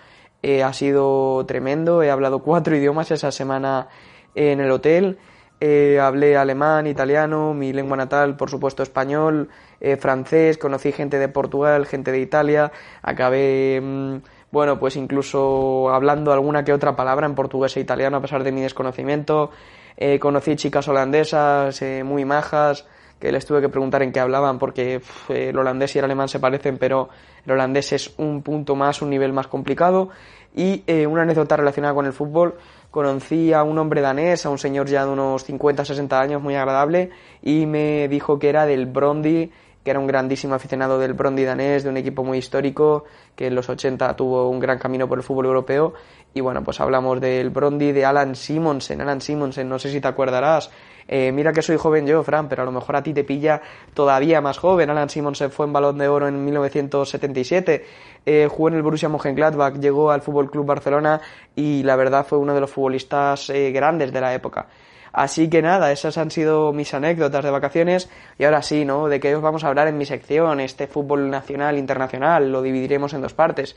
eh, 0.41 0.63
ha 0.63 0.73
sido 0.73 1.45
tremendo, 1.45 2.03
he 2.03 2.09
hablado 2.09 2.39
cuatro 2.43 2.75
idiomas 2.75 3.11
esa 3.11 3.31
semana 3.31 3.89
en 4.33 4.59
el 4.59 4.71
hotel. 4.71 5.17
Eh, 5.59 5.99
hablé 5.99 6.37
alemán, 6.37 6.87
italiano, 6.87 7.53
mi 7.53 7.73
lengua 7.73 7.97
natal, 7.97 8.37
por 8.37 8.49
supuesto, 8.49 8.83
español, 8.83 9.49
eh, 9.79 9.97
francés, 9.97 10.57
conocí 10.57 10.91
gente 10.91 11.19
de 11.19 11.29
Portugal, 11.29 11.85
gente 11.85 12.11
de 12.11 12.19
Italia, 12.19 12.71
acabé, 13.01 13.79
mm, 13.81 14.15
bueno, 14.51 14.79
pues 14.79 14.95
incluso 14.95 15.89
hablando 15.89 16.31
alguna 16.31 16.63
que 16.63 16.73
otra 16.73 16.95
palabra 16.95 17.25
en 17.25 17.35
portugués 17.35 17.75
e 17.77 17.81
italiano 17.81 18.17
a 18.17 18.21
pesar 18.21 18.43
de 18.43 18.51
mi 18.51 18.61
desconocimiento. 18.61 19.51
Eh, 19.97 20.19
conocí 20.19 20.55
chicas 20.55 20.87
holandesas 20.87 21.81
eh, 21.81 22.03
muy 22.03 22.23
majas, 22.23 22.85
que 23.19 23.31
les 23.31 23.45
tuve 23.45 23.61
que 23.61 23.69
preguntar 23.69 24.03
en 24.03 24.11
qué 24.11 24.19
hablaban 24.19 24.59
porque 24.59 25.01
eh, 25.29 25.49
el 25.49 25.57
holandés 25.57 25.95
y 25.95 25.99
el 25.99 26.05
alemán 26.05 26.27
se 26.27 26.39
parecen, 26.39 26.77
pero 26.77 27.09
el 27.45 27.51
holandés 27.51 27.91
es 27.93 28.13
un 28.17 28.41
punto 28.41 28.75
más, 28.75 29.01
un 29.01 29.09
nivel 29.09 29.33
más 29.33 29.47
complicado. 29.47 30.09
Y 30.55 30.83
eh, 30.87 31.05
una 31.05 31.21
anécdota 31.21 31.55
relacionada 31.55 31.93
con 31.93 32.05
el 32.05 32.13
fútbol, 32.13 32.55
conocí 32.89 33.53
a 33.53 33.63
un 33.63 33.77
hombre 33.77 34.01
danés, 34.01 34.45
a 34.45 34.49
un 34.49 34.57
señor 34.57 34.87
ya 34.87 35.05
de 35.05 35.11
unos 35.11 35.43
50, 35.43 35.85
60 35.85 36.19
años, 36.19 36.41
muy 36.41 36.55
agradable, 36.55 37.11
y 37.43 37.65
me 37.67 38.07
dijo 38.07 38.39
que 38.39 38.49
era 38.49 38.65
del 38.65 38.87
Brondi, 38.87 39.51
que 39.87 39.91
era 39.91 40.01
un 40.01 40.07
grandísimo 40.07 40.53
aficionado 40.53 40.99
del 40.99 41.13
Brondi 41.13 41.45
danés, 41.45 41.85
de 41.85 41.89
un 41.89 41.95
equipo 41.95 42.21
muy 42.21 42.39
histórico, 42.39 43.05
que 43.37 43.47
en 43.47 43.55
los 43.55 43.69
80 43.69 44.17
tuvo 44.17 44.49
un 44.49 44.59
gran 44.59 44.77
camino 44.79 45.07
por 45.07 45.17
el 45.17 45.23
fútbol 45.23 45.45
europeo. 45.45 45.93
Y 46.33 46.41
bueno, 46.41 46.61
pues 46.61 46.81
hablamos 46.81 47.21
del 47.21 47.51
Brondi 47.51 47.93
de 47.93 48.03
Alan 48.03 48.35
Simonsen. 48.35 48.99
Alan 48.99 49.21
Simonsen, 49.21 49.69
no 49.69 49.79
sé 49.79 49.89
si 49.89 50.01
te 50.01 50.09
acordarás. 50.09 50.69
Eh, 51.07 51.31
mira 51.31 51.53
que 51.53 51.61
soy 51.61 51.77
joven 51.77 52.05
yo, 52.05 52.21
Fran, 52.21 52.49
pero 52.49 52.63
a 52.63 52.65
lo 52.65 52.73
mejor 52.73 52.97
a 52.97 53.01
ti 53.01 53.13
te 53.13 53.23
pilla 53.23 53.61
todavía 53.93 54.41
más 54.41 54.57
joven. 54.57 54.89
Alan 54.89 55.09
Simonsen 55.09 55.51
fue 55.51 55.65
en 55.65 55.71
Balón 55.71 55.97
de 55.97 56.09
Oro 56.09 56.27
en 56.27 56.43
1977. 56.43 57.85
Eh, 58.25 58.49
jugó 58.51 58.67
en 58.67 58.73
el 58.73 58.81
Borussia 58.81 59.07
Mönchengladbach, 59.07 59.75
llegó 59.79 60.11
al 60.11 60.21
Fútbol 60.21 60.51
Club 60.51 60.65
Barcelona 60.65 61.21
y 61.55 61.81
la 61.83 61.95
verdad 61.95 62.25
fue 62.27 62.39
uno 62.39 62.53
de 62.53 62.59
los 62.59 62.69
futbolistas 62.69 63.49
eh, 63.51 63.71
grandes 63.71 64.11
de 64.11 64.19
la 64.19 64.33
época. 64.33 64.67
Así 65.13 65.49
que 65.49 65.61
nada, 65.61 65.91
esas 65.91 66.17
han 66.17 66.31
sido 66.31 66.73
mis 66.73 66.93
anécdotas 66.93 67.43
de 67.43 67.51
vacaciones. 67.51 68.09
Y 68.37 68.43
ahora 68.43 68.61
sí, 68.61 68.85
¿no? 68.85 69.07
¿De 69.07 69.19
qué 69.19 69.35
os 69.35 69.41
vamos 69.41 69.63
a 69.63 69.67
hablar 69.67 69.87
en 69.87 69.97
mi 69.97 70.05
sección? 70.05 70.59
Este 70.59 70.87
fútbol 70.87 71.29
nacional, 71.29 71.77
internacional, 71.77 72.51
lo 72.51 72.61
dividiremos 72.61 73.13
en 73.13 73.21
dos 73.21 73.33
partes. 73.33 73.75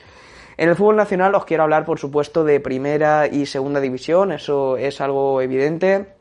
En 0.57 0.69
el 0.69 0.77
fútbol 0.77 0.97
nacional 0.97 1.35
os 1.35 1.45
quiero 1.45 1.63
hablar, 1.63 1.85
por 1.85 1.99
supuesto, 1.99 2.45
de 2.45 2.61
primera 2.61 3.27
y 3.27 3.47
segunda 3.47 3.81
división, 3.81 4.31
eso 4.31 4.77
es 4.77 5.01
algo 5.01 5.41
evidente. 5.41 6.15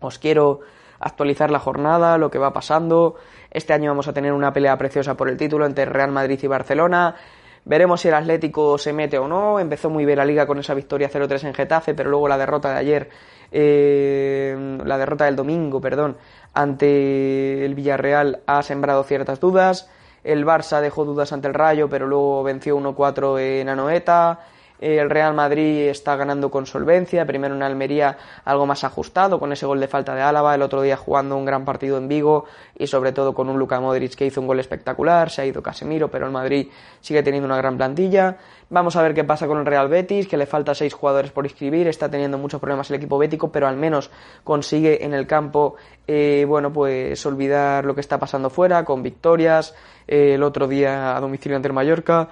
Os 0.00 0.18
quiero 0.18 0.60
actualizar 1.00 1.50
la 1.50 1.58
jornada, 1.58 2.16
lo 2.16 2.30
que 2.30 2.38
va 2.38 2.52
pasando. 2.52 3.16
Este 3.50 3.72
año 3.72 3.90
vamos 3.90 4.06
a 4.08 4.12
tener 4.12 4.32
una 4.32 4.52
pelea 4.52 4.78
preciosa 4.78 5.16
por 5.16 5.28
el 5.28 5.36
título 5.36 5.66
entre 5.66 5.84
Real 5.84 6.12
Madrid 6.12 6.38
y 6.42 6.46
Barcelona. 6.46 7.16
Veremos 7.64 8.00
si 8.00 8.08
el 8.08 8.14
Atlético 8.14 8.78
se 8.78 8.92
mete 8.92 9.18
o 9.18 9.28
no. 9.28 9.58
Empezó 9.60 9.90
muy 9.90 10.04
bien 10.04 10.18
la 10.18 10.24
liga 10.24 10.46
con 10.46 10.58
esa 10.58 10.74
victoria 10.74 11.10
0-3 11.10 11.46
en 11.46 11.54
Getafe, 11.54 11.94
pero 11.94 12.10
luego 12.10 12.28
la 12.28 12.38
derrota 12.38 12.72
de 12.72 12.78
ayer, 12.78 13.10
eh, 13.52 14.78
la 14.84 14.98
derrota 14.98 15.26
del 15.26 15.36
domingo, 15.36 15.80
perdón, 15.80 16.16
ante 16.54 17.64
el 17.64 17.74
Villarreal 17.74 18.40
ha 18.46 18.62
sembrado 18.62 19.04
ciertas 19.04 19.40
dudas. 19.40 19.88
El 20.24 20.46
Barça 20.46 20.80
dejó 20.80 21.04
dudas 21.04 21.32
ante 21.32 21.48
el 21.48 21.54
Rayo, 21.54 21.88
pero 21.88 22.06
luego 22.06 22.42
venció 22.42 22.78
1-4 22.78 23.40
en 23.40 23.68
Anoeta. 23.68 24.40
El 24.82 25.10
Real 25.10 25.32
Madrid 25.32 25.86
está 25.86 26.16
ganando 26.16 26.50
con 26.50 26.66
solvencia, 26.66 27.24
primero 27.24 27.54
en 27.54 27.62
Almería 27.62 28.18
algo 28.44 28.66
más 28.66 28.82
ajustado, 28.82 29.38
con 29.38 29.52
ese 29.52 29.64
gol 29.64 29.78
de 29.78 29.86
falta 29.86 30.12
de 30.12 30.22
Álava, 30.22 30.56
el 30.56 30.62
otro 30.62 30.82
día 30.82 30.96
jugando 30.96 31.36
un 31.36 31.44
gran 31.44 31.64
partido 31.64 31.98
en 31.98 32.08
Vigo 32.08 32.46
y 32.76 32.88
sobre 32.88 33.12
todo 33.12 33.32
con 33.32 33.48
un 33.48 33.60
Luka 33.60 33.78
Modric 33.78 34.16
que 34.16 34.26
hizo 34.26 34.40
un 34.40 34.48
gol 34.48 34.58
espectacular, 34.58 35.30
se 35.30 35.42
ha 35.42 35.46
ido 35.46 35.62
Casemiro, 35.62 36.08
pero 36.08 36.26
el 36.26 36.32
Madrid 36.32 36.66
sigue 37.00 37.22
teniendo 37.22 37.46
una 37.46 37.58
gran 37.58 37.76
plantilla. 37.76 38.38
Vamos 38.70 38.96
a 38.96 39.02
ver 39.02 39.14
qué 39.14 39.22
pasa 39.22 39.46
con 39.46 39.58
el 39.58 39.66
Real 39.66 39.88
Betis, 39.88 40.26
que 40.26 40.36
le 40.36 40.46
falta 40.46 40.74
seis 40.74 40.92
jugadores 40.94 41.30
por 41.30 41.46
inscribir, 41.46 41.86
está 41.86 42.10
teniendo 42.10 42.36
muchos 42.36 42.60
problemas 42.60 42.90
el 42.90 42.96
equipo 42.96 43.18
bético, 43.18 43.52
pero 43.52 43.68
al 43.68 43.76
menos 43.76 44.10
consigue 44.42 45.04
en 45.04 45.14
el 45.14 45.28
campo, 45.28 45.76
eh, 46.08 46.44
bueno, 46.48 46.72
pues 46.72 47.24
olvidar 47.24 47.84
lo 47.84 47.94
que 47.94 48.00
está 48.00 48.18
pasando 48.18 48.50
fuera, 48.50 48.84
con 48.84 49.04
victorias, 49.04 49.76
eh, 50.08 50.34
el 50.34 50.42
otro 50.42 50.66
día 50.66 51.16
a 51.16 51.20
domicilio 51.20 51.54
ante 51.54 51.68
el 51.68 51.74
Mallorca, 51.74 52.28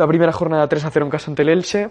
la 0.00 0.06
primera 0.06 0.32
jornada 0.32 0.66
3 0.66 0.86
a 0.86 0.90
0 0.90 1.06
en 1.06 1.10
casa 1.10 1.30
ante 1.30 1.42
el 1.42 1.50
Elche. 1.50 1.90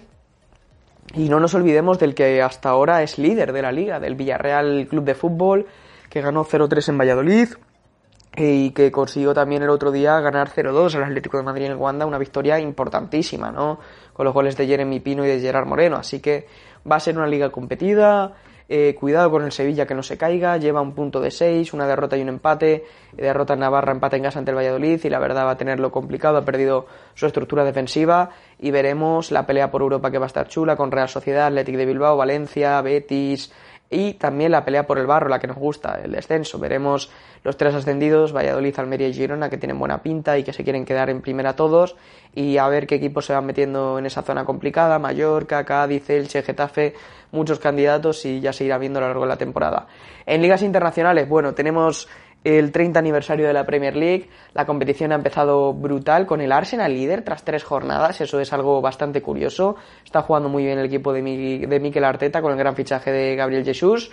Y 1.13 1.29
no 1.29 1.39
nos 1.39 1.53
olvidemos 1.53 1.99
del 1.99 2.15
que 2.15 2.41
hasta 2.41 2.69
ahora 2.69 3.03
es 3.03 3.19
líder 3.19 3.53
de 3.53 3.61
la 3.61 3.71
liga, 3.71 3.99
del 3.99 4.15
Villarreal 4.15 4.87
Club 4.89 5.03
de 5.03 5.13
Fútbol, 5.13 5.67
que 6.09 6.21
ganó 6.21 6.43
0-3 6.43 6.89
en 6.89 6.97
Valladolid 6.97 7.49
y 8.35 8.71
que 8.71 8.91
consiguió 8.91 9.33
también 9.33 9.61
el 9.61 9.69
otro 9.69 9.91
día 9.91 10.19
ganar 10.21 10.49
0-2 10.49 10.95
al 10.95 11.03
Atlético 11.03 11.37
de 11.37 11.43
Madrid 11.43 11.65
en 11.65 11.71
el 11.73 11.77
Wanda, 11.77 12.07
una 12.07 12.17
victoria 12.17 12.59
importantísima, 12.59 13.51
¿no? 13.51 13.79
Con 14.13 14.25
los 14.25 14.33
goles 14.33 14.57
de 14.57 14.65
Jeremy 14.65 14.99
Pino 14.99 15.23
y 15.23 15.27
de 15.27 15.39
Gerard 15.39 15.67
Moreno. 15.67 15.97
Así 15.97 16.19
que 16.19 16.47
va 16.89 16.95
a 16.95 16.99
ser 16.99 17.15
una 17.15 17.27
liga 17.27 17.51
competida. 17.51 18.33
Eh, 18.71 18.93
cuidado 18.93 19.31
con 19.31 19.43
el 19.43 19.51
Sevilla 19.51 19.87
que 19.87 19.95
no 19.95 20.03
se 20.03 20.15
caiga, 20.15 20.55
lleva 20.57 20.79
un 20.79 20.93
punto 20.93 21.19
de 21.19 21.31
6, 21.31 21.73
una 21.73 21.87
derrota 21.87 22.15
y 22.15 22.21
un 22.21 22.29
empate, 22.29 22.85
derrota 23.13 23.55
en 23.55 23.61
Navarra, 23.61 23.91
empate 23.91 24.17
en 24.17 24.23
casa 24.23 24.37
ante 24.37 24.51
el 24.51 24.57
Valladolid 24.57 25.03
y 25.03 25.09
la 25.09 25.17
verdad 25.17 25.47
va 25.47 25.51
a 25.51 25.57
tenerlo 25.57 25.91
complicado, 25.91 26.37
ha 26.37 26.45
perdido 26.45 26.85
su 27.15 27.25
estructura 27.25 27.63
defensiva 27.63 28.29
y 28.59 28.69
veremos 28.69 29.31
la 29.31 29.47
pelea 29.47 29.71
por 29.71 29.81
Europa 29.81 30.11
que 30.11 30.19
va 30.19 30.25
a 30.25 30.27
estar 30.27 30.47
chula 30.47 30.75
con 30.75 30.91
Real 30.91 31.09
Sociedad, 31.09 31.47
Athletic 31.47 31.77
de 31.77 31.85
Bilbao, 31.87 32.15
Valencia, 32.15 32.79
Betis 32.83 33.51
y 33.89 34.13
también 34.13 34.51
la 34.51 34.63
pelea 34.63 34.85
por 34.85 34.99
el 34.99 35.07
barro, 35.07 35.29
la 35.29 35.39
que 35.39 35.47
nos 35.47 35.57
gusta, 35.57 35.99
el 36.03 36.11
descenso. 36.11 36.59
Veremos 36.59 37.11
los 37.43 37.57
tres 37.57 37.73
ascendidos, 37.73 38.33
Valladolid, 38.35 38.77
Almería 38.77 39.07
y 39.07 39.13
Girona, 39.13 39.49
que 39.49 39.57
tienen 39.57 39.79
buena 39.79 40.03
pinta 40.03 40.37
y 40.37 40.43
que 40.43 40.53
se 40.53 40.63
quieren 40.63 40.85
quedar 40.85 41.09
en 41.09 41.21
primera 41.21 41.55
todos 41.55 41.95
y 42.35 42.57
a 42.57 42.67
ver 42.67 42.85
qué 42.85 42.95
equipos 42.95 43.25
se 43.25 43.33
van 43.33 43.45
metiendo 43.45 43.97
en 43.97 44.05
esa 44.05 44.21
zona 44.21 44.45
complicada, 44.45 44.99
Mallorca, 44.99 45.65
Cádiz, 45.65 46.09
Elche, 46.09 46.43
Getafe, 46.43 46.93
muchos 47.31 47.59
candidatos 47.59 48.25
y 48.25 48.39
ya 48.39 48.53
se 48.53 48.65
irá 48.65 48.77
viendo 48.77 48.99
a 48.99 49.01
lo 49.01 49.07
largo 49.07 49.23
de 49.23 49.29
la 49.29 49.37
temporada. 49.37 49.87
En 50.25 50.41
ligas 50.41 50.61
internacionales, 50.61 51.27
bueno, 51.27 51.53
tenemos 51.53 52.07
el 52.43 52.71
30 52.71 52.99
aniversario 52.99 53.47
de 53.47 53.53
la 53.53 53.65
Premier 53.65 53.95
League. 53.95 54.29
La 54.53 54.65
competición 54.65 55.11
ha 55.11 55.15
empezado 55.15 55.73
brutal 55.73 56.25
con 56.25 56.41
el 56.41 56.51
Arsenal 56.51 56.93
líder 56.93 57.23
tras 57.23 57.43
tres 57.43 57.63
jornadas. 57.63 58.21
Eso 58.21 58.39
es 58.39 58.53
algo 58.53 58.81
bastante 58.81 59.21
curioso. 59.21 59.75
Está 60.05 60.21
jugando 60.21 60.49
muy 60.49 60.63
bien 60.65 60.79
el 60.79 60.85
equipo 60.85 61.11
de, 61.13 61.21
Mi- 61.21 61.65
de 61.65 61.79
Mikel 61.79 62.03
Arteta 62.03 62.41
con 62.41 62.51
el 62.51 62.57
gran 62.57 62.75
fichaje 62.75 63.11
de 63.11 63.35
Gabriel 63.35 63.65
Jesus. 63.65 64.11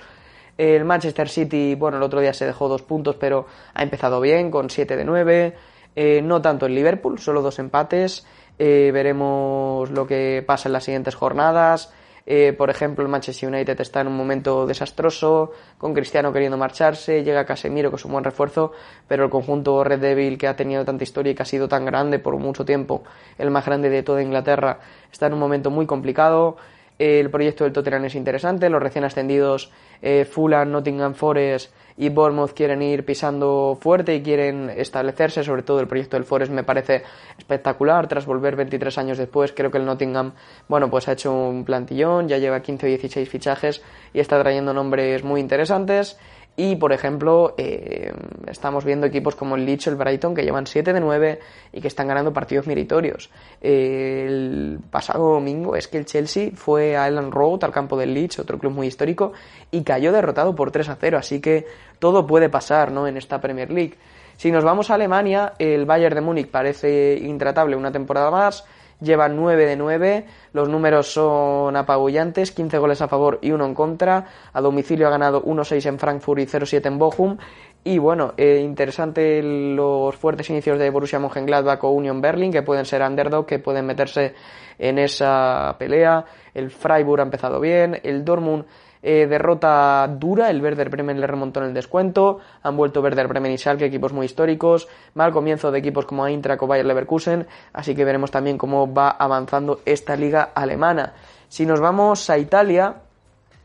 El 0.59 0.85
Manchester 0.85 1.29
City, 1.29 1.75
bueno, 1.75 1.99
el 1.99 2.03
otro 2.03 2.21
día 2.21 2.33
se 2.33 2.47
dejó 2.47 2.69
dos 2.69 2.83
puntos, 2.83 3.17
pero 3.17 3.47
ha 3.75 3.83
empezado 3.83 4.21
bien 4.21 4.51
con 4.51 4.71
7 4.71 4.97
de 4.97 5.05
9. 5.05 5.55
Eh, 5.95 6.21
no 6.23 6.41
tanto 6.43 6.67
el 6.67 6.75
Liverpool, 6.75 7.19
solo 7.19 7.43
dos 7.43 7.59
empates. 7.59 8.27
Eh, 8.59 8.91
veremos 8.93 9.91
lo 9.91 10.07
que 10.07 10.43
pasa 10.47 10.69
en 10.69 10.73
las 10.73 10.85
siguientes 10.85 11.15
jornadas. 11.15 11.93
Eh, 12.29 12.53
por 12.53 12.71
ejemplo, 12.71 13.05
el 13.05 13.11
Manchester 13.11 13.49
United 13.49 13.81
está 13.81 14.01
en 14.01 14.09
un 14.09 14.17
momento 14.17 14.67
desastroso, 14.67 15.53
con 15.79 15.95
Cristiano 15.95 16.33
queriendo 16.33 16.57
marcharse, 16.57 17.23
llega 17.23 17.47
Casemiro, 17.47 17.91
que 17.91 17.97
es 17.97 18.05
un 18.05 18.13
buen 18.13 18.25
refuerzo, 18.25 18.73
pero 19.07 19.25
el 19.25 19.31
conjunto 19.31 19.85
Red 19.85 20.01
Devil, 20.01 20.37
que 20.37 20.49
ha 20.49 20.57
tenido 20.57 20.85
tanta 20.85 21.05
historia 21.05 21.31
y 21.31 21.35
que 21.37 21.43
ha 21.43 21.47
sido 21.47 21.69
tan 21.69 21.85
grande 21.85 22.19
por 22.19 22.37
mucho 22.37 22.65
tiempo, 22.65 23.05
el 23.39 23.53
más 23.53 23.65
grande 23.65 23.91
de 23.91 24.03
toda 24.03 24.23
Inglaterra, 24.23 24.81
está 25.13 25.29
en 25.29 25.35
un 25.35 25.39
momento 25.39 25.71
muy 25.71 25.87
complicado. 25.87 26.57
El 26.99 27.31
proyecto 27.31 27.65
del 27.65 27.75
Tottenham 27.75 28.07
es 28.07 28.15
interesante, 28.15 28.71
los 28.71 28.83
recién 28.83 29.05
ascendidos 29.05 29.71
eh, 30.01 30.25
Fulham, 30.25 30.71
Nottingham 30.71 31.15
Forest 31.15 31.73
y 31.99 32.09
Bournemouth 32.09 32.53
quieren 32.53 32.81
ir 32.81 33.05
pisando 33.05 33.77
fuerte 33.79 34.15
y 34.15 34.23
quieren 34.23 34.71
establecerse, 34.71 35.43
sobre 35.43 35.63
todo 35.63 35.81
el 35.81 35.89
proyecto 35.89 36.17
del 36.17 36.25
Forest 36.25 36.53
me 36.53 36.65
parece 36.65 37.03
espectacular, 37.37 38.07
tras 38.09 38.25
volver 38.25 38.57
23 38.57 38.97
años 38.99 39.19
después, 39.19 39.53
creo 39.53 39.71
que 39.71 39.79
el 39.79 39.85
Nottingham, 39.85 40.33
bueno, 40.69 40.91
pues 40.91 41.07
ha 41.09 41.13
hecho 41.13 41.33
un 41.35 41.65
plantillón, 41.65 42.29
ya 42.29 42.39
lleva 42.39 42.61
15 42.61 42.87
o 42.87 42.89
16 42.89 43.29
fichajes 43.29 43.83
y 44.15 44.21
está 44.21 44.41
trayendo 44.41 44.73
nombres 44.73 45.23
muy 45.23 45.41
interesantes. 45.41 46.19
Y, 46.57 46.77
por 46.77 46.93
ejemplo, 46.93 47.55
eh, 47.59 48.13
estamos 48.47 48.85
viendo 48.85 49.07
equipos 49.07 49.37
como 49.37 49.57
el 49.57 49.67
Leeds 49.67 49.89
o 49.89 49.91
el 49.91 49.97
Brighton 49.97 50.35
que 50.35 50.43
llevan 50.43 50.67
7 50.67 50.95
de 50.95 51.01
9 51.01 51.39
y 51.73 51.81
que 51.83 51.89
están 51.89 52.09
ganando 52.09 52.33
partidos 52.33 52.67
meritorios. 52.67 53.31
El 53.61 54.79
pasado 54.91 55.35
domingo 55.35 55.77
es 55.77 55.87
que 55.87 55.99
el 55.99 56.07
Chelsea 56.07 56.53
fue 56.55 56.97
a 56.97 57.09
Ellen 57.09 57.31
Road, 57.31 57.65
al 57.65 57.73
campo 57.73 57.99
del 57.99 58.15
Leeds, 58.15 58.39
otro 58.39 58.59
club 58.59 58.73
muy 58.73 58.87
histórico, 58.87 59.33
y 59.71 59.83
cayó 59.83 60.13
derrotado 60.13 60.55
por 60.55 60.71
3 60.71 60.89
a 60.89 60.97
0. 60.97 61.19
Así 61.19 61.43
que 61.43 61.67
todo 61.99 62.27
puede 62.27 62.49
pasar 62.49 62.91
¿no? 62.91 63.07
en 63.07 63.19
esta 63.19 63.39
Premier 63.39 63.71
League. 63.71 63.99
Si 64.39 64.51
nos 64.51 64.65
vamos 64.65 64.91
a 64.91 64.95
Alemania, 64.95 65.53
el 65.59 65.85
Bayern 65.85 66.15
de 66.15 66.21
Múnich 66.23 66.51
parece 66.51 67.19
intratable 67.19 67.77
una 67.77 67.93
temporada 67.93 68.31
más 68.31 68.65
lleva 69.01 69.29
9 69.29 69.67
de 69.67 69.77
9, 69.77 70.27
los 70.53 70.69
números 70.69 71.13
son 71.13 71.77
apabullantes, 71.77 72.53
15 72.53 72.79
goles 72.79 73.03
a 73.03 73.09
favor 73.09 73.39
y 73.43 73.51
1 73.51 73.65
en 73.65 73.75
contra, 73.75 74.27
a 74.53 74.61
domicilio 74.61 75.07
ha 75.07 75.11
ganado 75.11 75.43
1-6 75.45 75.87
en 75.87 75.99
Frankfurt 75.99 76.41
y 76.41 76.47
0-7 76.47 76.87
en 76.87 76.99
Bochum, 76.99 77.37
y 77.85 77.99
bueno, 77.99 78.35
eh, 78.37 78.61
interesante 78.65 79.41
los 79.43 80.17
fuertes 80.17 80.51
inicios 80.51 80.79
de 80.79 80.91
Borussia 80.91 81.21
Mönchengladbach 81.21 81.85
o 81.85 81.91
Union 81.91 82.21
Berlin, 82.21 82.51
que 82.51 82.63
pueden 82.63 82.85
ser 82.85 83.03
underdog, 83.03 83.47
que 83.47 83.61
pueden 83.61 83.87
meterse 83.87 84.35
en 84.79 84.99
esa 84.99 85.77
pelea, 85.79 86.25
el 86.53 86.71
Freiburg 86.71 87.21
ha 87.21 87.25
empezado 87.25 87.61
bien, 87.61 88.01
el 88.03 88.25
Dortmund 88.25 88.65
eh, 89.09 89.29
derrota 89.29 90.09
dura, 90.09 90.51
el 90.51 90.61
Werder 90.61 90.91
Bremen 90.91 91.21
le 91.21 91.29
remontó 91.29 91.61
en 91.61 91.67
el 91.67 91.75
descuento, 91.75 92.41
han 92.65 92.77
vuelto 92.77 93.01
Werder 93.01 93.29
Bremen 93.29 93.53
y 93.53 93.57
Schalke, 93.57 93.85
equipos 93.85 94.13
muy 94.13 94.27
históricos, 94.27 94.89
mal 95.15 95.31
comienzo 95.31 95.71
de 95.71 95.79
equipos 95.79 96.07
como 96.07 96.27
Eintracht 96.27 96.61
o 96.61 96.67
Bayer 96.67 96.85
Leverkusen, 96.85 97.47
así 97.73 97.95
que 97.95 98.05
veremos 98.05 98.33
también 98.33 98.59
cómo 98.59 98.93
va 98.93 99.11
avanzando 99.11 99.79
esta 99.85 100.17
liga 100.17 100.51
alemana. 100.57 101.13
Si 101.49 101.65
nos 101.67 101.79
vamos 101.79 102.29
a 102.31 102.37
Italia, 102.37 102.97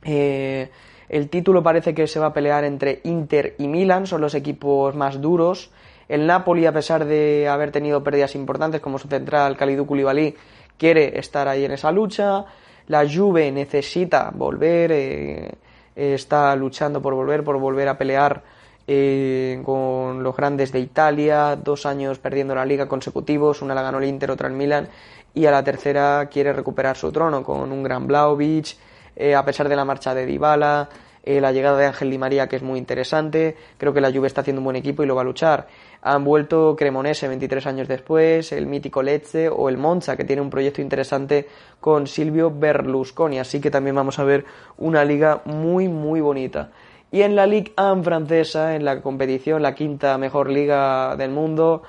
eh, 0.03 0.69
el 1.09 1.27
título 1.29 1.63
parece 1.63 1.95
que 1.95 2.05
se 2.05 2.19
va 2.19 2.27
a 2.27 2.33
pelear 2.33 2.63
entre 2.63 3.01
Inter 3.05 3.55
y 3.57 3.67
Milan, 3.67 4.05
son 4.05 4.21
los 4.21 4.35
equipos 4.35 4.95
más 4.95 5.19
duros. 5.21 5.71
El 6.07 6.27
Napoli, 6.27 6.67
a 6.67 6.71
pesar 6.71 7.05
de 7.05 7.47
haber 7.47 7.71
tenido 7.71 8.03
pérdidas 8.03 8.35
importantes 8.35 8.79
como 8.79 8.99
su 8.99 9.07
central 9.07 9.57
Kalidou 9.57 9.87
Koulibaly, 9.87 10.35
quiere 10.77 11.17
estar 11.17 11.47
ahí 11.47 11.65
en 11.65 11.71
esa 11.71 11.91
lucha. 11.91 12.45
La 12.87 13.07
Juve 13.07 13.51
necesita 13.51 14.31
volver, 14.33 14.91
eh, 14.91 15.55
está 15.95 16.55
luchando 16.55 17.01
por 17.01 17.13
volver, 17.13 17.43
por 17.43 17.57
volver 17.57 17.87
a 17.87 17.97
pelear 17.97 18.43
eh, 18.87 19.61
con 19.63 20.23
los 20.23 20.35
grandes 20.35 20.71
de 20.71 20.79
Italia, 20.79 21.55
dos 21.55 21.85
años 21.85 22.19
perdiendo 22.19 22.55
la 22.55 22.65
liga 22.65 22.87
consecutivos, 22.87 23.61
una 23.61 23.75
la 23.75 23.83
ganó 23.83 23.99
el 23.99 24.05
Inter, 24.05 24.31
otra 24.31 24.47
el 24.47 24.53
Milan, 24.53 24.89
y 25.33 25.45
a 25.45 25.51
la 25.51 25.63
tercera 25.63 26.27
quiere 26.29 26.51
recuperar 26.51 26.97
su 26.97 27.11
trono 27.11 27.43
con 27.43 27.71
un 27.71 27.83
gran 27.83 28.07
Blaovic, 28.07 28.75
eh, 29.15 29.35
a 29.35 29.45
pesar 29.45 29.69
de 29.69 29.75
la 29.75 29.85
marcha 29.85 30.13
de 30.13 30.25
Dybala, 30.25 30.89
eh, 31.23 31.39
la 31.39 31.51
llegada 31.51 31.77
de 31.77 31.85
Ángel 31.85 32.09
Di 32.09 32.17
María, 32.17 32.47
que 32.49 32.55
es 32.55 32.63
muy 32.63 32.79
interesante. 32.79 33.55
Creo 33.77 33.93
que 33.93 34.01
la 34.01 34.11
Juve 34.11 34.27
está 34.27 34.41
haciendo 34.41 34.59
un 34.59 34.65
buen 34.65 34.75
equipo 34.75 35.03
y 35.03 35.05
lo 35.05 35.15
va 35.15 35.21
a 35.21 35.25
luchar. 35.25 35.67
Han 36.03 36.23
vuelto 36.23 36.75
Cremonese 36.75 37.27
23 37.27 37.67
años 37.67 37.87
después, 37.87 38.51
el 38.51 38.65
mítico 38.65 39.03
Lecce 39.03 39.49
o 39.49 39.69
el 39.69 39.77
Monza, 39.77 40.17
que 40.17 40.23
tiene 40.23 40.41
un 40.41 40.49
proyecto 40.49 40.81
interesante 40.81 41.47
con 41.79 42.07
Silvio 42.07 42.51
Berlusconi. 42.51 43.37
Así 43.37 43.61
que 43.61 43.69
también 43.69 43.95
vamos 43.95 44.17
a 44.17 44.23
ver 44.23 44.45
una 44.77 45.05
liga 45.05 45.41
muy, 45.45 45.87
muy 45.87 46.19
bonita. 46.19 46.71
Y 47.11 47.21
en 47.21 47.35
la 47.35 47.45
Ligue 47.45 47.73
1 47.77 48.03
francesa, 48.03 48.75
en 48.75 48.85
la 48.85 49.01
competición, 49.01 49.61
la 49.61 49.75
quinta 49.75 50.17
mejor 50.17 50.49
liga 50.49 51.15
del 51.17 51.29
mundo, 51.29 51.83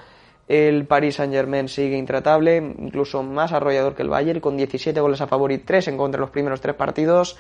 el 0.49 0.85
Paris 0.85 1.15
Saint-Germain 1.15 1.69
sigue 1.69 1.97
intratable, 1.97 2.57
incluso 2.57 3.23
más 3.23 3.53
arrollador 3.53 3.95
que 3.95 4.03
el 4.03 4.11
Bayern, 4.11 4.41
con 4.41 4.57
17 4.57 5.01
goles 5.01 5.21
a 5.21 5.27
favor 5.27 5.53
y 5.53 5.59
3 5.59 5.89
en 5.89 5.97
contra 5.97 6.19
de 6.19 6.23
los 6.23 6.31
primeros 6.31 6.61
tres 6.61 6.75
partidos. 6.75 7.39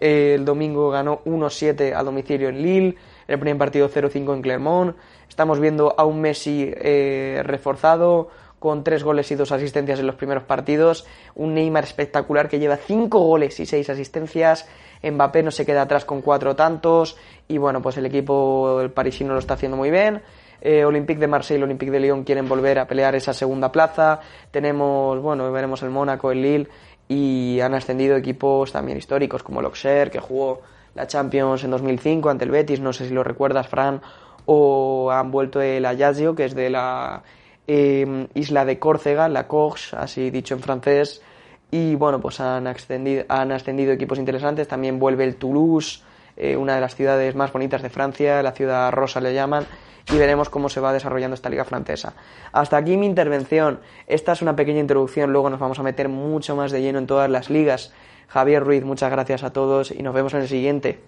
El 0.00 0.44
domingo 0.44 0.90
ganó 0.90 1.22
1-7 1.24 1.94
a 1.94 2.02
domicilio 2.02 2.48
en 2.48 2.62
Lille, 2.62 2.96
el 3.30 3.38
primer 3.38 3.58
partido 3.58 3.88
0-5 3.88 4.34
en 4.34 4.42
Clermont. 4.42 4.96
Estamos 5.28 5.60
viendo 5.60 5.94
a 5.96 6.04
un 6.04 6.20
Messi 6.20 6.68
eh, 6.74 7.42
reforzado, 7.44 8.28
con 8.58 8.82
tres 8.82 9.04
goles 9.04 9.30
y 9.30 9.36
dos 9.36 9.52
asistencias 9.52 10.00
en 10.00 10.06
los 10.06 10.16
primeros 10.16 10.42
partidos. 10.42 11.06
Un 11.36 11.54
Neymar 11.54 11.84
espectacular 11.84 12.48
que 12.48 12.58
lleva 12.58 12.76
cinco 12.76 13.20
goles 13.20 13.58
y 13.60 13.66
seis 13.66 13.88
asistencias. 13.88 14.68
Mbappé 15.02 15.44
no 15.44 15.52
se 15.52 15.64
queda 15.64 15.82
atrás 15.82 16.04
con 16.04 16.22
cuatro 16.22 16.56
tantos. 16.56 17.16
Y 17.46 17.56
bueno, 17.56 17.80
pues 17.80 17.96
el 17.96 18.06
equipo 18.06 18.82
parisino 18.92 19.32
lo 19.32 19.38
está 19.38 19.54
haciendo 19.54 19.76
muy 19.76 19.90
bien. 19.90 20.22
Eh, 20.60 20.84
Olympique 20.84 21.20
de 21.20 21.28
Marsella 21.28 21.60
y 21.60 21.62
Olympique 21.62 21.92
de 21.92 22.00
Lyon 22.00 22.24
quieren 22.24 22.48
volver 22.48 22.80
a 22.80 22.86
pelear 22.86 23.14
esa 23.14 23.32
segunda 23.32 23.70
plaza. 23.70 24.20
Tenemos, 24.50 25.20
bueno, 25.22 25.50
veremos 25.52 25.82
el 25.82 25.90
Mónaco, 25.90 26.32
el 26.32 26.42
Lille 26.42 26.68
y 27.08 27.60
han 27.60 27.74
ascendido 27.74 28.16
equipos 28.16 28.72
también 28.72 28.98
históricos 28.98 29.42
como 29.42 29.60
el 29.60 29.66
Auxerre, 29.66 30.10
que 30.10 30.20
jugó 30.20 30.60
la 30.94 31.06
Champions 31.06 31.64
en 31.64 31.70
2005 31.70 32.30
ante 32.30 32.44
el 32.44 32.50
Betis, 32.50 32.80
no 32.80 32.92
sé 32.92 33.06
si 33.06 33.14
lo 33.14 33.22
recuerdas, 33.24 33.68
Fran, 33.68 34.00
o 34.46 35.10
han 35.10 35.30
vuelto 35.30 35.60
el 35.60 35.84
Ajaccio, 35.86 36.34
que 36.34 36.44
es 36.44 36.54
de 36.54 36.70
la 36.70 37.22
eh, 37.66 38.26
isla 38.34 38.64
de 38.64 38.78
Córcega, 38.78 39.28
la 39.28 39.46
Cox, 39.46 39.94
así 39.94 40.30
dicho 40.30 40.54
en 40.54 40.60
francés, 40.60 41.22
y 41.70 41.94
bueno, 41.94 42.20
pues 42.20 42.40
han 42.40 42.66
ascendido, 42.66 43.24
han 43.28 43.52
ascendido 43.52 43.92
equipos 43.92 44.18
interesantes, 44.18 44.66
también 44.66 44.98
vuelve 44.98 45.24
el 45.24 45.36
Toulouse, 45.36 46.02
eh, 46.36 46.56
una 46.56 46.74
de 46.74 46.80
las 46.80 46.94
ciudades 46.94 47.34
más 47.34 47.52
bonitas 47.52 47.82
de 47.82 47.90
Francia, 47.90 48.42
la 48.42 48.52
ciudad 48.52 48.90
rosa 48.92 49.20
le 49.20 49.34
llaman, 49.34 49.66
y 50.10 50.18
veremos 50.18 50.48
cómo 50.48 50.68
se 50.68 50.80
va 50.80 50.92
desarrollando 50.92 51.34
esta 51.34 51.48
liga 51.48 51.64
francesa. 51.64 52.14
Hasta 52.52 52.76
aquí 52.76 52.96
mi 52.96 53.06
intervención. 53.06 53.80
Esta 54.06 54.32
es 54.32 54.42
una 54.42 54.56
pequeña 54.56 54.80
introducción, 54.80 55.32
luego 55.32 55.50
nos 55.50 55.60
vamos 55.60 55.78
a 55.78 55.82
meter 55.82 56.08
mucho 56.08 56.56
más 56.56 56.72
de 56.72 56.82
lleno 56.82 56.98
en 56.98 57.06
todas 57.06 57.30
las 57.30 57.50
ligas. 57.50 57.92
Javier 58.30 58.62
Ruiz, 58.62 58.84
muchas 58.84 59.10
gracias 59.10 59.42
a 59.42 59.50
todos 59.50 59.90
y 59.90 60.04
nos 60.04 60.14
vemos 60.14 60.32
en 60.34 60.42
el 60.42 60.48
siguiente. 60.48 61.00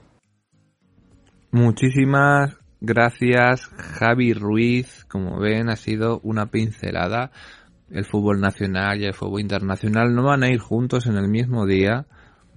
Muchísimas 1.53 2.57
gracias 2.81 3.67
Javi 3.67 4.33
Ruiz. 4.33 5.05
Como 5.05 5.39
ven, 5.39 5.71
ha 5.71 5.77
sido 5.77 6.19
una 6.25 6.47
pincelada. 6.47 7.31
El 7.91 8.05
fútbol 8.05 8.41
nacional 8.41 9.01
y 9.01 9.05
el 9.05 9.15
fútbol 9.15 9.41
internacional 9.41 10.13
no 10.13 10.25
van 10.25 10.43
a 10.43 10.49
ir 10.49 10.59
juntos 10.59 11.07
en 11.07 11.17
el 11.17 11.29
mismo 11.29 11.65
día. 11.65 12.07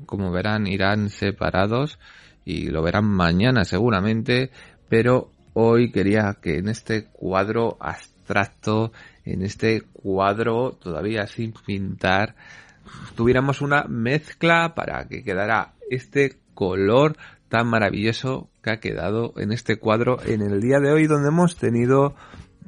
Como 0.07 0.31
verán, 0.31 0.65
irán 0.65 1.09
separados 1.09 1.99
y 2.43 2.69
lo 2.69 2.81
verán 2.81 3.05
mañana 3.05 3.65
seguramente. 3.65 4.49
Pero 4.89 5.29
hoy 5.53 5.91
quería 5.91 6.37
que 6.41 6.57
en 6.57 6.69
este 6.69 7.05
cuadro 7.11 7.77
abstracto, 7.79 8.91
en 9.25 9.43
este 9.43 9.81
cuadro 9.93 10.71
todavía 10.71 11.27
sin 11.27 11.53
pintar, 11.53 12.35
tuviéramos 13.15 13.61
una 13.61 13.85
mezcla 13.85 14.75
para 14.75 15.07
que 15.07 15.23
quedara 15.23 15.73
este 15.89 16.37
color 16.53 17.17
tan 17.49 17.67
maravilloso 17.67 18.49
que 18.61 18.71
ha 18.71 18.79
quedado 18.79 19.33
en 19.37 19.51
este 19.51 19.77
cuadro 19.77 20.17
en 20.25 20.41
el 20.41 20.61
día 20.61 20.79
de 20.79 20.91
hoy 20.91 21.07
donde 21.07 21.29
hemos 21.29 21.57
tenido 21.57 22.15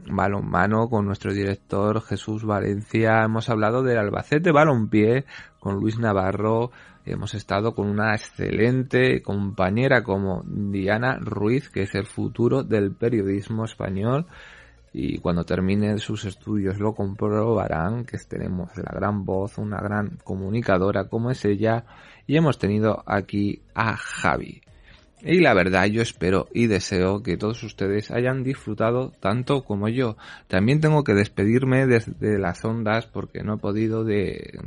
balonmano 0.10 0.90
con 0.90 1.06
nuestro 1.06 1.34
director 1.34 2.02
Jesús 2.02 2.46
Valencia, 2.46 3.24
hemos 3.24 3.50
hablado 3.50 3.84
del 3.84 3.98
Albacete 3.98 4.52
Balompié 4.52 5.26
con 5.60 5.76
Luis 5.76 6.00
Navarro, 6.00 6.72
hemos 7.06 7.34
estado 7.34 7.74
con 7.74 7.90
una 7.90 8.14
excelente 8.14 9.22
compañera 9.22 10.04
como 10.04 10.44
Diana 10.46 11.18
Ruiz, 11.20 11.70
que 11.70 11.84
es 11.84 11.96
el 11.96 12.06
futuro 12.06 12.64
del 12.64 12.94
periodismo 12.94 13.66
español 13.66 14.28
y 15.00 15.20
cuando 15.20 15.46
termine 15.46 16.00
sus 16.00 16.26
estudios 16.26 16.80
lo 16.80 16.96
comprobarán 16.96 18.04
que 18.04 18.18
tenemos 18.18 18.76
la 18.78 18.92
gran 18.92 19.26
voz, 19.26 19.60
una 19.60 19.80
gran 19.80 20.18
comunicadora 20.24 21.04
como 21.04 21.30
es 21.30 21.46
ella 21.46 21.86
y 22.26 22.36
hemos 22.36 22.58
tenido 22.58 23.04
aquí 23.06 23.62
a 23.76 23.96
Javi. 23.96 24.60
Y 25.22 25.40
la 25.40 25.54
verdad 25.54 25.86
yo 25.86 26.02
espero 26.02 26.48
y 26.52 26.66
deseo 26.66 27.22
que 27.22 27.38
todos 27.38 27.62
ustedes 27.62 28.10
hayan 28.10 28.44
disfrutado 28.44 29.14
tanto 29.20 29.64
como 29.64 29.88
yo. 29.88 30.18
También 30.48 30.80
tengo 30.80 31.04
que 31.04 31.14
despedirme 31.14 31.86
desde 31.86 32.40
las 32.40 32.66
ondas 32.66 33.06
porque 33.06 33.44
no 33.44 33.56
he 33.56 33.58
podido 33.58 34.04
de, 34.04 34.60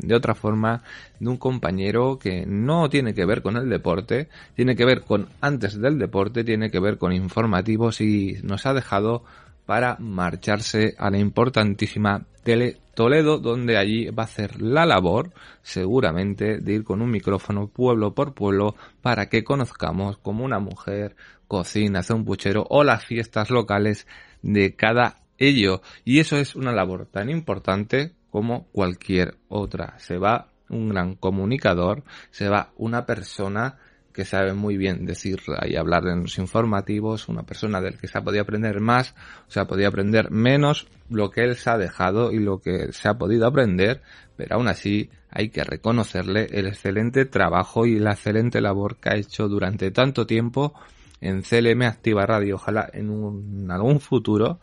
de 0.00 0.14
otra 0.16 0.34
forma 0.34 0.82
de 1.20 1.28
un 1.28 1.36
compañero 1.36 2.18
que 2.18 2.44
no 2.44 2.88
tiene 2.88 3.14
que 3.14 3.24
ver 3.24 3.40
con 3.40 3.56
el 3.56 3.68
deporte, 3.68 4.28
tiene 4.56 4.74
que 4.74 4.84
ver 4.84 5.02
con 5.02 5.28
antes 5.40 5.80
del 5.80 5.98
deporte, 5.98 6.42
tiene 6.42 6.70
que 6.70 6.80
ver 6.80 6.98
con 6.98 7.12
informativos 7.12 8.00
y 8.00 8.38
nos 8.42 8.66
ha 8.66 8.74
dejado 8.74 9.22
para 9.66 9.96
marcharse 9.98 10.94
a 10.96 11.10
la 11.10 11.18
importantísima 11.18 12.24
Tele 12.42 12.78
Toledo, 12.94 13.38
donde 13.38 13.76
allí 13.76 14.06
va 14.06 14.22
a 14.22 14.26
hacer 14.26 14.62
la 14.62 14.86
labor, 14.86 15.32
seguramente, 15.62 16.58
de 16.58 16.72
ir 16.72 16.84
con 16.84 17.02
un 17.02 17.10
micrófono 17.10 17.66
pueblo 17.66 18.14
por 18.14 18.32
pueblo 18.32 18.76
para 19.02 19.28
que 19.28 19.44
conozcamos 19.44 20.16
cómo 20.18 20.44
una 20.44 20.60
mujer 20.60 21.16
cocina, 21.48 21.98
hace 21.98 22.14
un 22.14 22.24
puchero 22.24 22.66
o 22.70 22.84
las 22.84 23.04
fiestas 23.04 23.50
locales 23.50 24.06
de 24.42 24.74
cada 24.76 25.18
ello. 25.38 25.82
Y 26.04 26.20
eso 26.20 26.36
es 26.36 26.56
una 26.56 26.72
labor 26.72 27.06
tan 27.06 27.28
importante 27.28 28.12
como 28.30 28.66
cualquier 28.72 29.36
otra. 29.48 29.98
Se 29.98 30.16
va 30.16 30.48
un 30.68 30.88
gran 30.88 31.14
comunicador, 31.16 32.04
se 32.30 32.48
va 32.48 32.70
una 32.76 33.06
persona 33.06 33.78
que 34.16 34.24
sabe 34.24 34.54
muy 34.54 34.78
bien 34.78 35.04
decir 35.04 35.42
y 35.68 35.76
hablar 35.76 36.06
en 36.08 36.22
los 36.22 36.38
informativos, 36.38 37.28
una 37.28 37.42
persona 37.42 37.82
del 37.82 37.98
que 37.98 38.08
se 38.08 38.16
ha 38.16 38.22
podido 38.22 38.42
aprender 38.42 38.80
más, 38.80 39.14
o 39.46 39.50
se 39.50 39.60
ha 39.60 39.66
podido 39.66 39.88
aprender 39.88 40.30
menos 40.30 40.88
lo 41.10 41.30
que 41.30 41.44
él 41.44 41.54
se 41.54 41.68
ha 41.68 41.76
dejado 41.76 42.32
y 42.32 42.38
lo 42.38 42.58
que 42.58 42.94
se 42.94 43.08
ha 43.08 43.18
podido 43.18 43.46
aprender, 43.46 44.00
pero 44.34 44.56
aún 44.56 44.68
así 44.68 45.10
hay 45.30 45.50
que 45.50 45.64
reconocerle 45.64 46.46
el 46.50 46.66
excelente 46.66 47.26
trabajo 47.26 47.84
y 47.84 47.98
la 47.98 48.12
excelente 48.12 48.62
labor 48.62 48.96
que 48.96 49.10
ha 49.10 49.16
hecho 49.16 49.48
durante 49.48 49.90
tanto 49.90 50.26
tiempo 50.26 50.72
en 51.20 51.42
CLM 51.42 51.82
Activa 51.82 52.24
Radio. 52.24 52.54
Ojalá 52.54 52.88
en 52.94 53.10
un, 53.10 53.70
algún 53.70 54.00
futuro 54.00 54.60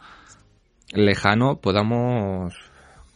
lejano 0.94 1.62
podamos 1.62 2.56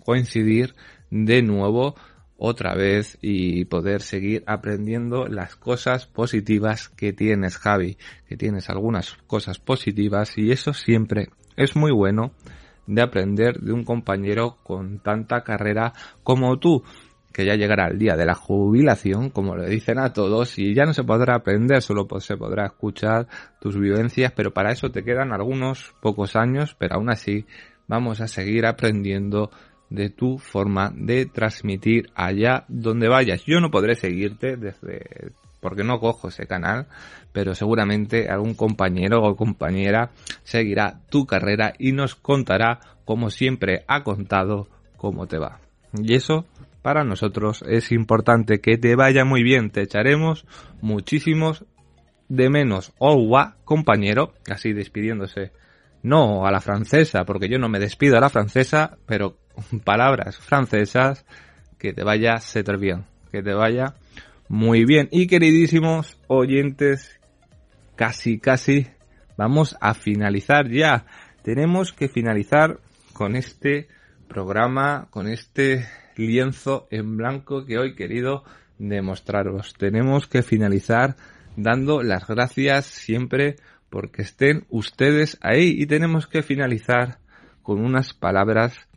coincidir 0.06 0.76
de 1.10 1.42
nuevo 1.42 1.96
otra 2.38 2.76
vez 2.76 3.18
y 3.22 3.66
poder 3.66 4.02
seguir 4.02 4.44
aprendiendo 4.46 5.28
las 5.28 5.56
cosas 5.56 6.06
positivas 6.06 6.90
que 6.90 7.14
tienes, 7.14 7.58
Javi, 7.58 7.98
que 8.28 8.38
tienes 8.38 8.70
algunas 8.70 9.14
cosas 9.28 9.60
positivas 9.60 10.38
y 10.38 10.52
eso 10.52 10.74
siempre 10.74 11.30
es 11.56 11.76
muy 11.76 11.92
bueno 11.92 12.32
de 12.86 13.02
aprender 13.02 13.60
de 13.60 13.74
un 13.74 13.84
compañero 13.84 14.58
con 14.64 15.00
tanta 15.00 15.44
carrera 15.44 15.94
como 16.24 16.58
tú 16.58 16.84
que 17.34 17.46
ya 17.46 17.54
llegará 17.54 17.88
el 17.90 18.00
día 18.00 18.16
de 18.16 18.26
la 18.26 18.34
jubilación, 18.34 19.30
como 19.30 19.56
le 19.56 19.70
dicen 19.70 20.00
a 20.00 20.12
todos, 20.12 20.58
y 20.58 20.74
ya 20.74 20.86
no 20.86 20.94
se 20.94 21.04
podrá 21.04 21.36
aprender, 21.36 21.84
solo 21.84 22.08
se 22.20 22.36
podrá 22.36 22.66
escuchar 22.66 23.28
tus 23.62 23.78
vivencias, 23.78 24.32
pero 24.36 24.52
para 24.54 24.72
eso 24.72 24.90
te 24.90 25.04
quedan 25.04 25.32
algunos 25.32 25.94
pocos 26.02 26.36
años, 26.36 26.76
pero 26.80 26.96
aún 26.96 27.12
así 27.12 27.46
vamos 27.88 28.22
a 28.22 28.28
seguir 28.28 28.66
aprendiendo 28.66 29.52
de 29.90 30.10
tu 30.10 30.38
forma 30.38 30.92
de 30.96 31.26
transmitir 31.26 32.10
allá 32.16 32.66
donde 32.68 33.08
vayas. 33.08 33.44
Yo 33.46 33.60
no 33.60 33.72
podré 33.72 33.96
seguirte 33.96 34.58
desde 34.58 35.32
porque 35.60 35.84
no 35.84 36.00
cojo 36.00 36.28
ese 36.28 36.46
canal, 36.46 36.88
pero 37.32 37.56
seguramente 37.56 38.30
algún 38.30 38.54
compañero 38.54 39.22
o 39.24 39.36
compañera 39.36 40.12
seguirá 40.44 41.02
tu 41.10 41.26
carrera 41.26 41.74
y 41.78 41.92
nos 41.92 42.16
contará, 42.16 42.80
como 43.06 43.30
siempre 43.30 43.84
ha 43.88 44.04
contado, 44.04 44.68
cómo 44.98 45.28
te 45.28 45.38
va. 45.38 45.60
Y 45.94 46.14
eso 46.14 46.46
para 46.82 47.04
nosotros 47.04 47.64
es 47.68 47.92
importante 47.92 48.60
que 48.62 48.78
te 48.78 48.96
vaya 48.96 49.26
muy 49.26 49.44
bien. 49.44 49.72
Te 49.72 49.82
echaremos 49.82 50.46
muchísimos 50.82 51.66
de 52.30 52.50
menos. 52.50 52.94
Owa, 52.98 53.58
compañero, 53.66 54.34
así 54.50 54.74
despidiéndose. 54.74 55.52
No 56.04 56.46
a 56.46 56.52
la 56.52 56.62
francesa, 56.62 57.26
porque 57.26 57.50
yo 57.50 57.60
no 57.60 57.70
me 57.70 57.80
despido 57.80 58.18
a 58.18 58.22
la 58.22 58.30
francesa, 58.30 58.98
pero 59.06 59.38
palabras 59.84 60.38
francesas, 60.38 61.26
que 61.78 61.94
te 61.94 62.04
vaya 62.04 62.38
ser 62.38 62.78
bien, 62.78 63.06
que 63.32 63.42
te 63.42 63.54
vaya 63.54 63.96
muy 64.48 64.86
bien. 64.86 65.10
Y 65.12 65.28
queridísimos 65.28 66.18
oyentes, 66.28 67.20
casi, 67.96 68.40
casi 68.40 68.88
vamos 69.38 69.78
a 69.80 69.94
finalizar 69.94 70.70
ya. 70.70 71.06
Tenemos 71.44 71.94
que 71.94 72.10
finalizar 72.10 72.80
con 73.14 73.36
este 73.36 73.88
programa, 74.28 75.08
con 75.10 75.28
este 75.28 75.88
lienzo 76.16 76.88
en 76.92 77.18
blanco 77.18 77.66
que 77.66 77.78
hoy 77.78 77.96
querido 77.96 78.44
demostraros. 78.78 79.74
Tenemos 79.78 80.28
que 80.28 80.44
finalizar 80.44 81.16
dando 81.56 82.04
las 82.04 82.28
gracias 82.28 82.86
siempre 82.86 83.56
porque 83.90 84.22
estén 84.22 84.66
ustedes 84.70 85.38
ahí 85.42 85.76
y 85.78 85.86
tenemos 85.86 86.28
que 86.28 86.42
finalizar 86.42 87.20
con 87.62 87.84
unas 87.84 88.14
palabras 88.14 88.88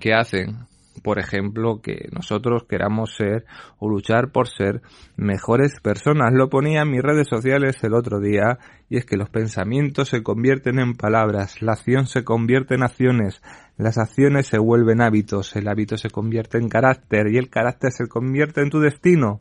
que 0.00 0.14
hacen, 0.14 0.66
por 1.02 1.18
ejemplo, 1.18 1.80
que 1.80 2.08
nosotros 2.12 2.64
queramos 2.68 3.14
ser 3.14 3.44
o 3.78 3.88
luchar 3.88 4.32
por 4.32 4.48
ser 4.48 4.82
mejores 5.16 5.80
personas. 5.80 6.32
Lo 6.32 6.48
ponía 6.48 6.82
en 6.82 6.90
mis 6.90 7.02
redes 7.02 7.28
sociales 7.28 7.82
el 7.84 7.94
otro 7.94 8.20
día 8.20 8.58
y 8.88 8.96
es 8.96 9.04
que 9.04 9.16
los 9.16 9.30
pensamientos 9.30 10.08
se 10.08 10.22
convierten 10.22 10.78
en 10.78 10.94
palabras, 10.94 11.62
la 11.62 11.72
acción 11.72 12.06
se 12.06 12.24
convierte 12.24 12.74
en 12.74 12.82
acciones, 12.82 13.42
las 13.76 13.98
acciones 13.98 14.46
se 14.46 14.58
vuelven 14.58 15.00
hábitos, 15.00 15.54
el 15.56 15.68
hábito 15.68 15.96
se 15.96 16.10
convierte 16.10 16.58
en 16.58 16.68
carácter 16.68 17.28
y 17.28 17.38
el 17.38 17.50
carácter 17.50 17.92
se 17.92 18.08
convierte 18.08 18.62
en 18.62 18.70
tu 18.70 18.80
destino. 18.80 19.40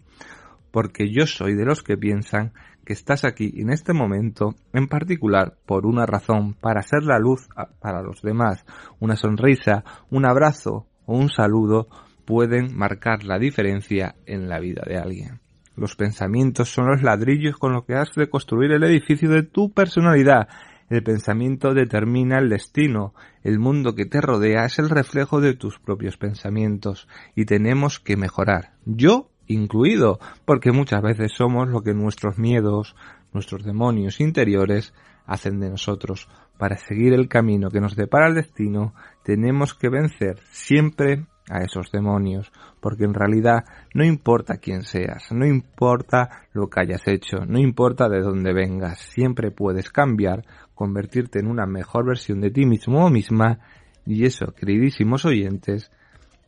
Porque 0.71 1.11
yo 1.11 1.27
soy 1.27 1.53
de 1.53 1.65
los 1.65 1.83
que 1.83 1.97
piensan 1.97 2.51
que 2.85 2.93
estás 2.93 3.23
aquí 3.23 3.53
en 3.57 3.69
este 3.69 3.93
momento 3.93 4.55
en 4.73 4.87
particular 4.87 5.55
por 5.65 5.85
una 5.85 6.05
razón, 6.05 6.53
para 6.53 6.81
ser 6.81 7.03
la 7.03 7.19
luz 7.19 7.47
para 7.79 8.01
los 8.01 8.21
demás. 8.21 8.65
Una 8.99 9.15
sonrisa, 9.15 9.83
un 10.09 10.25
abrazo 10.25 10.87
o 11.05 11.17
un 11.17 11.29
saludo 11.29 11.87
pueden 12.25 12.75
marcar 12.75 13.23
la 13.23 13.39
diferencia 13.39 14.15
en 14.25 14.49
la 14.49 14.59
vida 14.59 14.83
de 14.85 14.97
alguien. 14.97 15.39
Los 15.75 15.95
pensamientos 15.95 16.69
son 16.69 16.87
los 16.87 17.01
ladrillos 17.01 17.57
con 17.57 17.73
los 17.73 17.85
que 17.85 17.95
has 17.95 18.13
de 18.15 18.29
construir 18.29 18.71
el 18.71 18.83
edificio 18.83 19.29
de 19.29 19.43
tu 19.43 19.71
personalidad. 19.71 20.47
El 20.89 21.01
pensamiento 21.01 21.73
determina 21.73 22.37
el 22.37 22.49
destino. 22.49 23.15
El 23.43 23.57
mundo 23.57 23.95
que 23.95 24.05
te 24.05 24.21
rodea 24.21 24.65
es 24.65 24.77
el 24.77 24.89
reflejo 24.89 25.41
de 25.41 25.55
tus 25.55 25.79
propios 25.79 26.17
pensamientos 26.17 27.07
y 27.35 27.45
tenemos 27.45 27.99
que 27.99 28.17
mejorar. 28.17 28.73
Yo 28.85 29.31
incluido, 29.47 30.19
porque 30.45 30.71
muchas 30.71 31.01
veces 31.01 31.31
somos 31.35 31.67
lo 31.69 31.81
que 31.81 31.93
nuestros 31.93 32.37
miedos, 32.37 32.95
nuestros 33.33 33.63
demonios 33.63 34.19
interiores 34.19 34.93
hacen 35.25 35.59
de 35.59 35.69
nosotros. 35.69 36.27
Para 36.57 36.77
seguir 36.77 37.13
el 37.13 37.27
camino 37.27 37.69
que 37.69 37.81
nos 37.81 37.95
depara 37.95 38.27
el 38.27 38.35
destino, 38.35 38.93
tenemos 39.23 39.73
que 39.73 39.89
vencer 39.89 40.39
siempre 40.51 41.25
a 41.49 41.63
esos 41.63 41.91
demonios, 41.91 42.51
porque 42.79 43.03
en 43.03 43.13
realidad 43.13 43.65
no 43.93 44.05
importa 44.05 44.57
quién 44.57 44.83
seas, 44.83 45.31
no 45.31 45.45
importa 45.45 46.47
lo 46.53 46.69
que 46.69 46.81
hayas 46.81 47.05
hecho, 47.07 47.45
no 47.45 47.59
importa 47.59 48.07
de 48.07 48.21
dónde 48.21 48.53
vengas, 48.53 48.99
siempre 48.99 49.51
puedes 49.51 49.89
cambiar, 49.89 50.45
convertirte 50.73 51.39
en 51.39 51.47
una 51.47 51.65
mejor 51.65 52.05
versión 52.05 52.39
de 52.39 52.51
ti 52.51 52.65
mismo 52.65 53.05
o 53.05 53.09
misma, 53.09 53.59
y 54.05 54.25
eso, 54.25 54.53
queridísimos 54.53 55.25
oyentes, 55.25 55.91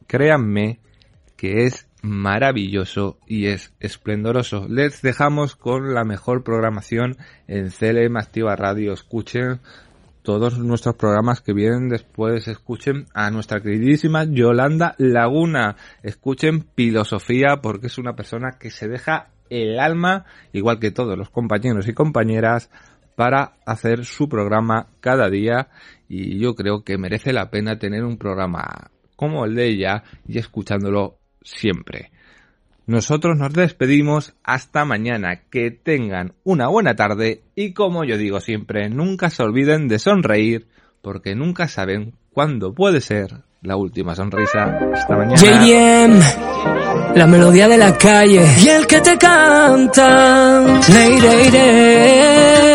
créanme 0.08 0.80
que 1.36 1.66
es 1.66 1.88
maravilloso 2.06 3.18
y 3.28 3.48
es 3.48 3.74
esplendoroso. 3.80 4.68
Les 4.70 5.02
dejamos 5.02 5.56
con 5.56 5.94
la 5.94 6.04
mejor 6.04 6.44
programación 6.44 7.18
en 7.48 7.70
CLM 7.70 8.16
Activa 8.18 8.56
Radio. 8.56 8.94
Escuchen 8.94 9.60
todos 10.22 10.58
nuestros 10.60 10.96
programas 10.96 11.42
que 11.42 11.54
vienen 11.54 11.90
después. 11.90 12.48
Escuchen 12.48 13.08
a 13.14 13.32
nuestra 13.32 13.60
queridísima 13.60 14.24
Yolanda 14.24 14.96
Laguna. 14.98 15.76
Escuchen 16.04 16.66
Filosofía 16.76 17.58
porque 17.62 17.88
es 17.88 17.98
una 17.98 18.16
persona 18.16 18.58
que 18.60 18.70
se 18.70 18.88
deja 18.88 19.30
el 19.50 19.80
alma, 19.80 20.26
igual 20.54 20.80
que 20.80 20.92
todos 20.92 21.18
los 21.18 21.30
compañeros 21.30 21.88
y 21.88 21.94
compañeras, 21.94 22.70
para 23.16 23.54
hacer 23.66 24.06
su 24.06 24.28
programa 24.28 24.88
cada 25.00 25.30
día 25.30 25.70
y 26.10 26.38
yo 26.38 26.54
creo 26.56 26.84
que 26.84 26.98
merece 26.98 27.32
la 27.32 27.50
pena 27.50 27.80
tener 27.80 28.04
un 28.04 28.18
programa 28.18 28.92
como 29.16 29.46
el 29.46 29.56
de 29.56 29.68
ella 29.68 30.04
y 30.28 30.38
escuchándolo 30.38 31.20
siempre. 31.46 32.12
Nosotros 32.88 33.38
nos 33.38 33.54
despedimos 33.54 34.36
hasta 34.44 34.84
mañana. 34.86 35.42
Que 35.50 35.72
tengan 35.72 36.34
una 36.44 36.68
buena 36.68 36.96
tarde 36.96 37.42
y 37.56 37.74
como 37.74 38.04
yo 38.04 38.18
digo 38.18 38.42
siempre, 38.42 38.90
nunca 38.90 39.30
se 39.30 39.44
olviden 39.44 39.88
de 39.88 40.00
sonreír 40.00 40.68
porque 41.02 41.36
nunca 41.36 41.68
saben 41.68 42.14
cuándo 42.32 42.74
puede 42.74 43.02
ser 43.02 43.44
la 43.62 43.76
última 43.76 44.16
sonrisa. 44.16 44.80
Hasta 44.94 45.16
mañana. 45.16 45.36
JDM, 45.36 46.20
la 47.16 47.28
melodía 47.28 47.68
de 47.68 47.78
la 47.78 47.98
calle 47.98 48.46
y 48.64 48.70
el 48.70 48.86
que 48.86 49.02
te 49.02 49.18
canta. 49.18 50.80
Leire, 50.90 51.48
¿Y 51.48 51.50
dónde 51.50 52.75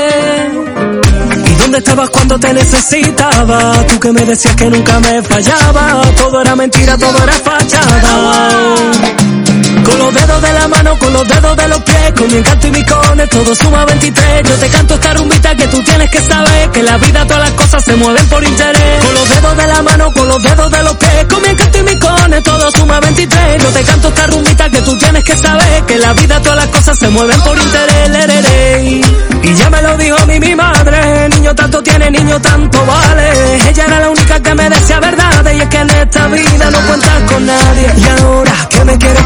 estabas 1.80 2.10
cuando 2.10 2.38
te 2.38 2.52
necesitaba? 2.52 3.86
Tú 3.86 3.98
que 3.98 4.12
me 4.12 4.24
decías 4.24 4.54
que 4.54 4.70
nunca 4.70 5.00
me 5.00 5.22
fallaba. 5.22 6.02
Todo 6.16 6.40
era 6.40 6.54
mentira, 6.54 6.96
todo 6.96 7.22
era 7.22 7.32
fachada. 7.32 9.39
Con 9.84 9.98
los 9.98 10.14
dedos 10.14 10.42
de 10.42 10.52
la 10.52 10.68
mano, 10.68 10.98
con 10.98 11.12
los 11.12 11.28
dedos 11.28 11.56
de 11.56 11.68
los 11.68 11.80
pies, 11.82 12.12
con 12.16 12.30
mi 12.30 12.38
encanto 12.38 12.66
y 12.66 12.70
mi 12.70 12.84
cone, 12.84 13.26
todo 13.26 13.54
suma 13.54 13.84
23. 13.84 14.48
Yo 14.48 14.56
te 14.56 14.68
canto 14.68 14.94
esta 14.94 15.14
rumbita 15.14 15.56
que 15.56 15.66
tú 15.68 15.82
tienes 15.82 16.10
que 16.10 16.20
saber, 16.20 16.70
que 16.70 16.82
la 16.82 16.98
vida 16.98 17.26
todas 17.26 17.42
las 17.42 17.52
cosas 17.52 17.84
se 17.84 17.96
mueven 17.96 18.26
por 18.28 18.44
interés. 18.44 19.04
Con 19.04 19.14
los 19.14 19.28
dedos 19.28 19.56
de 19.56 19.66
la 19.66 19.82
mano, 19.82 20.12
con 20.12 20.28
los 20.28 20.42
dedos 20.42 20.70
de 20.70 20.82
los 20.82 20.96
pies, 20.96 21.26
con 21.28 21.42
mi 21.42 21.48
encanto 21.48 21.78
y 21.78 21.82
mi 21.82 21.98
cone, 21.98 22.42
todo 22.42 22.70
suma 22.72 23.00
23. 23.00 23.62
Yo 23.62 23.68
te 23.70 23.82
canto 23.82 24.08
esta 24.08 24.26
rumbita 24.26 24.70
que 24.70 24.82
tú 24.82 24.98
tienes 24.98 25.24
que 25.24 25.36
saber, 25.36 25.84
que 25.86 25.94
en 25.94 26.00
la 26.00 26.12
vida 26.12 26.40
todas 26.40 26.56
las 26.56 26.68
cosas 26.68 26.98
se 26.98 27.08
mueven 27.08 27.40
por 27.42 27.58
interés. 27.58 28.10
Y 29.42 29.54
ya 29.54 29.70
me 29.70 29.82
lo 29.82 29.96
dijo 29.96 30.16
mí 30.26 30.38
mi 30.38 30.54
madre, 30.54 31.28
niño 31.30 31.54
tanto 31.54 31.82
tiene, 31.82 32.10
niño 32.10 32.40
tanto 32.40 32.84
vale. 32.84 33.68
Ella 33.68 33.84
era 33.84 34.00
la 34.00 34.10
única 34.10 34.40
que 34.40 34.54
me 34.54 34.68
decía 34.70 35.00
verdad, 35.00 35.52
y 35.52 35.60
es 35.60 35.68
que 35.68 35.78
en 35.78 35.90
esta 35.90 36.26
vida 36.28 36.70
no 36.70 36.80
cuentas 36.86 37.22
con 37.26 37.46
nadie. 37.46 37.92
Y 37.96 38.04
ahora 38.20 38.52
que 38.68 38.84
me 38.84 38.98
quieres 38.98 39.24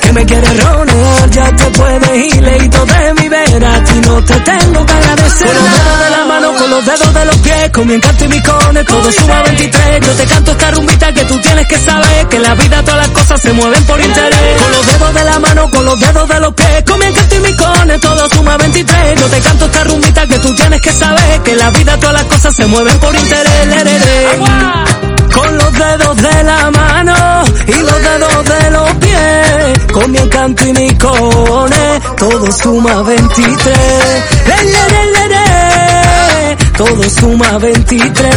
que 0.00 0.12
me 0.12 0.26
quieres 0.26 0.64
ronear, 0.64 1.30
ya 1.30 1.56
te 1.56 1.64
puedes 1.70 2.34
ir 2.34 2.42
leído 2.42 2.86
de 2.86 3.14
mi 3.14 3.28
vera, 3.28 3.74
a 3.74 3.84
ti 3.84 4.00
no 4.06 4.24
te 4.24 4.34
tengo 4.40 4.86
que 4.86 4.92
agradecer. 4.92 5.46
Con 5.46 5.54
los 5.56 5.72
dedos 5.72 5.98
de 6.00 6.10
la 6.10 6.24
mano, 6.26 6.52
con 6.56 6.70
los 6.70 6.84
dedos 6.84 7.14
de 7.14 7.24
los 7.24 7.36
pies, 7.38 7.70
con 7.72 7.86
mi 7.86 7.94
encanto 7.94 8.24
y 8.24 8.28
mi 8.28 8.42
cone, 8.42 8.84
todo 8.84 9.12
suma 9.12 9.42
23. 9.42 10.06
Yo 10.06 10.12
te 10.14 10.26
canto 10.26 10.50
esta 10.52 10.70
rumbita 10.72 11.12
que 11.12 11.24
tú 11.24 11.38
tienes 11.40 11.66
que 11.68 11.78
saber, 11.78 12.28
que 12.28 12.36
en 12.36 12.42
la 12.42 12.54
vida 12.54 12.82
todas 12.82 13.06
las 13.06 13.08
cosas 13.08 13.40
se 13.40 13.52
mueven 13.52 13.84
por 13.84 14.00
interés. 14.00 14.62
Con 14.62 14.72
los 14.72 14.86
dedos 14.86 15.14
de 15.14 15.24
la 15.24 15.38
mano, 15.38 15.70
con 15.70 15.84
los 15.84 16.00
dedos 16.00 16.28
de 16.28 16.40
los 16.40 16.54
pies, 16.54 16.84
con 16.86 16.98
mi 16.98 17.06
encanto 17.06 17.34
y 17.34 17.40
mi 17.40 17.56
cone, 17.56 17.98
todo 17.98 18.30
suma 18.30 18.56
23. 18.56 19.20
Yo 19.20 19.26
te 19.28 19.40
canto 19.40 19.64
esta 19.66 19.84
rumbita 19.84 20.26
que 20.26 20.38
tú 20.38 20.54
tienes 20.54 20.80
que 20.80 20.92
saber, 20.92 21.42
que 21.42 21.52
en 21.52 21.58
la 21.58 21.70
vida 21.70 21.96
todas 21.98 22.14
las 22.14 22.24
cosas 22.24 22.54
se 22.56 22.66
mueven 22.66 22.98
por 22.98 23.14
interés. 23.14 23.50
Con 25.34 25.56
los 25.56 25.72
dedos 25.72 26.16
de 26.16 26.42
la 26.42 26.70
mano 26.70 27.44
y 27.66 27.72
de 28.18 28.70
los 28.70 28.90
pies, 28.96 29.78
con 29.92 30.10
mi 30.10 30.18
encanto 30.18 30.66
y 30.66 30.72
mis 30.72 30.94
cojones, 30.94 32.02
todo 32.16 32.50
suma 32.50 33.02
23. 33.02 33.78
Le, 34.46 34.64
le, 34.64 35.30
todo 36.76 37.08
suma 37.08 37.58
23. 37.58 38.34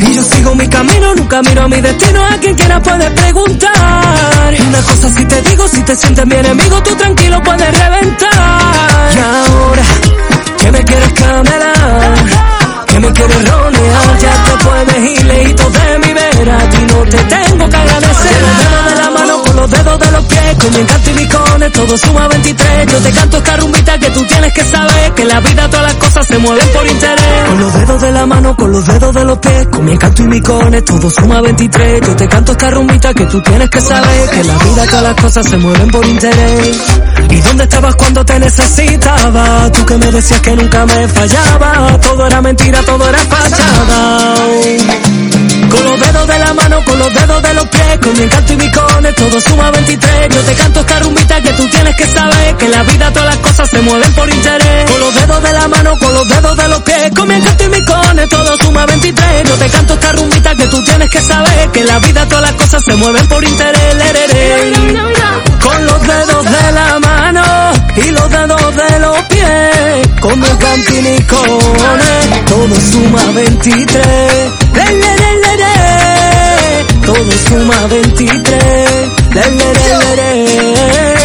Y 0.00 0.14
yo 0.14 0.22
sigo 0.24 0.54
mi 0.56 0.66
camino, 0.68 1.14
nunca 1.14 1.42
miro 1.42 1.62
a 1.62 1.68
mi 1.68 1.80
destino, 1.80 2.24
a 2.24 2.36
quien 2.38 2.56
quiera 2.56 2.82
puedes 2.82 3.10
preguntar. 3.10 4.54
Una 4.68 4.82
cosa 4.82 5.10
si 5.10 5.24
te 5.26 5.42
digo, 5.42 5.68
si 5.68 5.82
te 5.82 5.94
sientes 5.94 6.26
mi 6.26 6.34
enemigo, 6.34 6.82
tú 6.82 6.96
tranquilo 6.96 7.40
puedes 7.42 7.78
reventar. 7.78 9.14
Y 9.14 9.18
ahora, 9.18 9.82
que 10.58 10.72
me 10.72 10.82
quieres 10.82 11.12
camelar, 11.12 12.14
que 12.86 12.98
me 12.98 13.12
quieres 13.12 13.48
ronear, 13.48 14.18
ya 14.18 14.44
te 14.44 14.49
te 17.10 17.18
tengo 17.24 17.68
que 17.68 17.76
agradecer. 17.76 18.40
Con 18.40 18.46
los 18.46 18.58
dedos 18.58 18.84
de 18.86 19.02
la 19.02 19.10
mano, 19.10 19.42
con 19.42 19.56
los 19.56 19.70
dedos 19.70 19.98
de 19.98 20.10
los 20.12 20.24
pies, 20.24 20.56
con 20.58 20.70
mi 20.72 20.80
encanto 20.80 21.10
y 21.10 21.14
mis 21.14 21.28
todo 21.72 21.98
suma 21.98 22.28
23. 22.28 22.86
Yo 22.92 22.98
te 23.00 23.12
canto 23.12 23.36
esta 23.36 23.56
rumbita 23.56 23.98
que 23.98 24.10
tú 24.10 24.24
tienes 24.24 24.52
que 24.52 24.64
saber, 24.64 25.14
que 25.14 25.22
en 25.22 25.28
la 25.28 25.40
vida 25.40 25.70
todas 25.70 25.82
las 25.82 25.94
cosas 25.94 26.26
se 26.26 26.38
mueven 26.38 26.68
por 26.68 26.86
interés. 26.86 27.48
Con 27.48 27.60
los 27.60 27.74
dedos 27.74 28.00
de 28.00 28.12
la 28.12 28.26
mano, 28.26 28.56
con 28.56 28.72
los 28.72 28.86
dedos 28.86 29.14
de 29.14 29.24
los 29.24 29.38
pies, 29.38 29.66
con 29.70 29.84
mi 29.84 29.92
encanto 29.92 30.22
y 30.22 30.26
mis 30.26 30.42
todo 30.42 31.10
suma 31.10 31.40
23. 31.40 32.00
Yo 32.06 32.16
te 32.16 32.28
canto 32.28 32.52
esta 32.52 32.70
rumbita 32.70 33.14
que 33.14 33.24
tú 33.26 33.40
tienes 33.42 33.70
que 33.70 33.80
saber, 33.80 34.30
que 34.30 34.40
en 34.40 34.46
la 34.46 34.58
vida 34.58 34.86
todas 34.86 35.02
las 35.02 35.14
cosas 35.16 35.46
se 35.46 35.56
mueven 35.56 35.90
por 35.90 36.06
interés. 36.06 36.80
¿Y 37.30 37.40
dónde 37.40 37.64
estabas 37.64 37.94
cuando 37.96 38.24
te 38.24 38.38
necesitaba? 38.38 39.70
Tú 39.72 39.86
que 39.86 39.96
me 39.98 40.10
decías 40.10 40.40
que 40.40 40.56
nunca 40.56 40.86
me 40.86 41.08
fallaba, 41.08 41.98
todo 42.00 42.26
era 42.26 42.40
mentira, 42.40 42.82
todo 42.82 43.08
era 43.08 43.18
fachada. 43.18 44.34
Con 45.70 45.84
los 45.84 46.00
dedos 46.00 46.26
de 46.26 46.38
la 46.38 46.54
mano, 46.54 46.84
con 46.84 46.98
los 46.98 47.12
dedos 47.14 47.42
de 47.42 47.54
los 47.54 47.68
pies, 47.68 47.98
con 48.02 48.12
mi 48.16 48.22
encanto 48.24 48.52
y 48.52 48.56
mi 48.56 48.70
cone, 48.72 49.12
todo 49.12 49.40
suma 49.40 49.70
23. 49.70 50.28
Yo 50.34 50.40
te 50.42 50.54
canto 50.54 50.80
esta 50.80 51.00
rumbita 51.00 51.40
que 51.40 51.52
tú 51.52 51.68
tienes 51.68 51.96
que 51.96 52.06
saber, 52.06 52.56
que 52.56 52.64
en 52.64 52.70
la 52.72 52.82
vida 52.82 53.12
todas 53.12 53.28
las 53.34 53.38
cosas 53.38 53.70
se 53.70 53.80
mueven 53.80 54.14
por 54.14 54.28
interés. 54.28 54.90
Con 54.90 55.00
los 55.00 55.14
dedos 55.14 55.42
de 55.42 55.52
la 55.52 55.68
mano, 55.68 55.98
con 55.98 56.14
los 56.14 56.28
dedos 56.28 56.56
de 56.56 56.68
los 56.68 56.82
pies, 56.82 57.10
con 57.14 57.28
mi 57.28 57.34
encanto 57.34 57.64
y 57.64 57.68
mi 57.68 57.84
cone, 57.84 58.26
todo 58.26 58.56
suma 58.58 58.86
23. 58.86 59.48
Yo 59.48 59.56
te 59.56 59.68
canto 59.70 59.94
esta 59.94 60.12
rumbita 60.12 60.54
que 60.56 60.66
tú 60.66 60.82
tienes 60.84 61.10
que 61.10 61.20
saber, 61.20 61.70
que 61.70 61.80
en 61.80 61.86
la 61.86 61.98
vida 62.00 62.26
todas 62.28 62.42
las 62.42 62.52
cosas 62.54 62.82
se 62.84 62.94
mueven 62.96 63.28
por 63.28 63.44
interés. 63.44 63.94
Con 65.62 65.86
los 65.86 66.02
dedos 66.02 66.44
de 66.44 66.72
la 66.72 66.98
mano 66.98 67.42
y 67.96 68.10
los 68.10 68.28
dedos 68.28 68.76
de 68.76 68.98
los 68.98 69.16
pies, 69.22 70.08
con 70.20 70.40
mi 70.40 70.46
encanto 70.46 70.94
y 70.94 71.02
mi 71.02 71.22
cone, 71.22 72.44
todo 72.46 72.74
suma 72.74 73.22
23. 73.34 74.69
Le, 74.74 74.84
le, 75.00 75.10
le, 75.22 75.30
le, 75.42 75.52
le. 75.62 75.72
Todo 77.06 77.32
suma 77.46 77.78
23. 77.88 78.58
Le, 79.34 79.40
le, 79.40 79.68
le, 79.78 79.96
le, 80.16 80.34
le. 81.14 81.19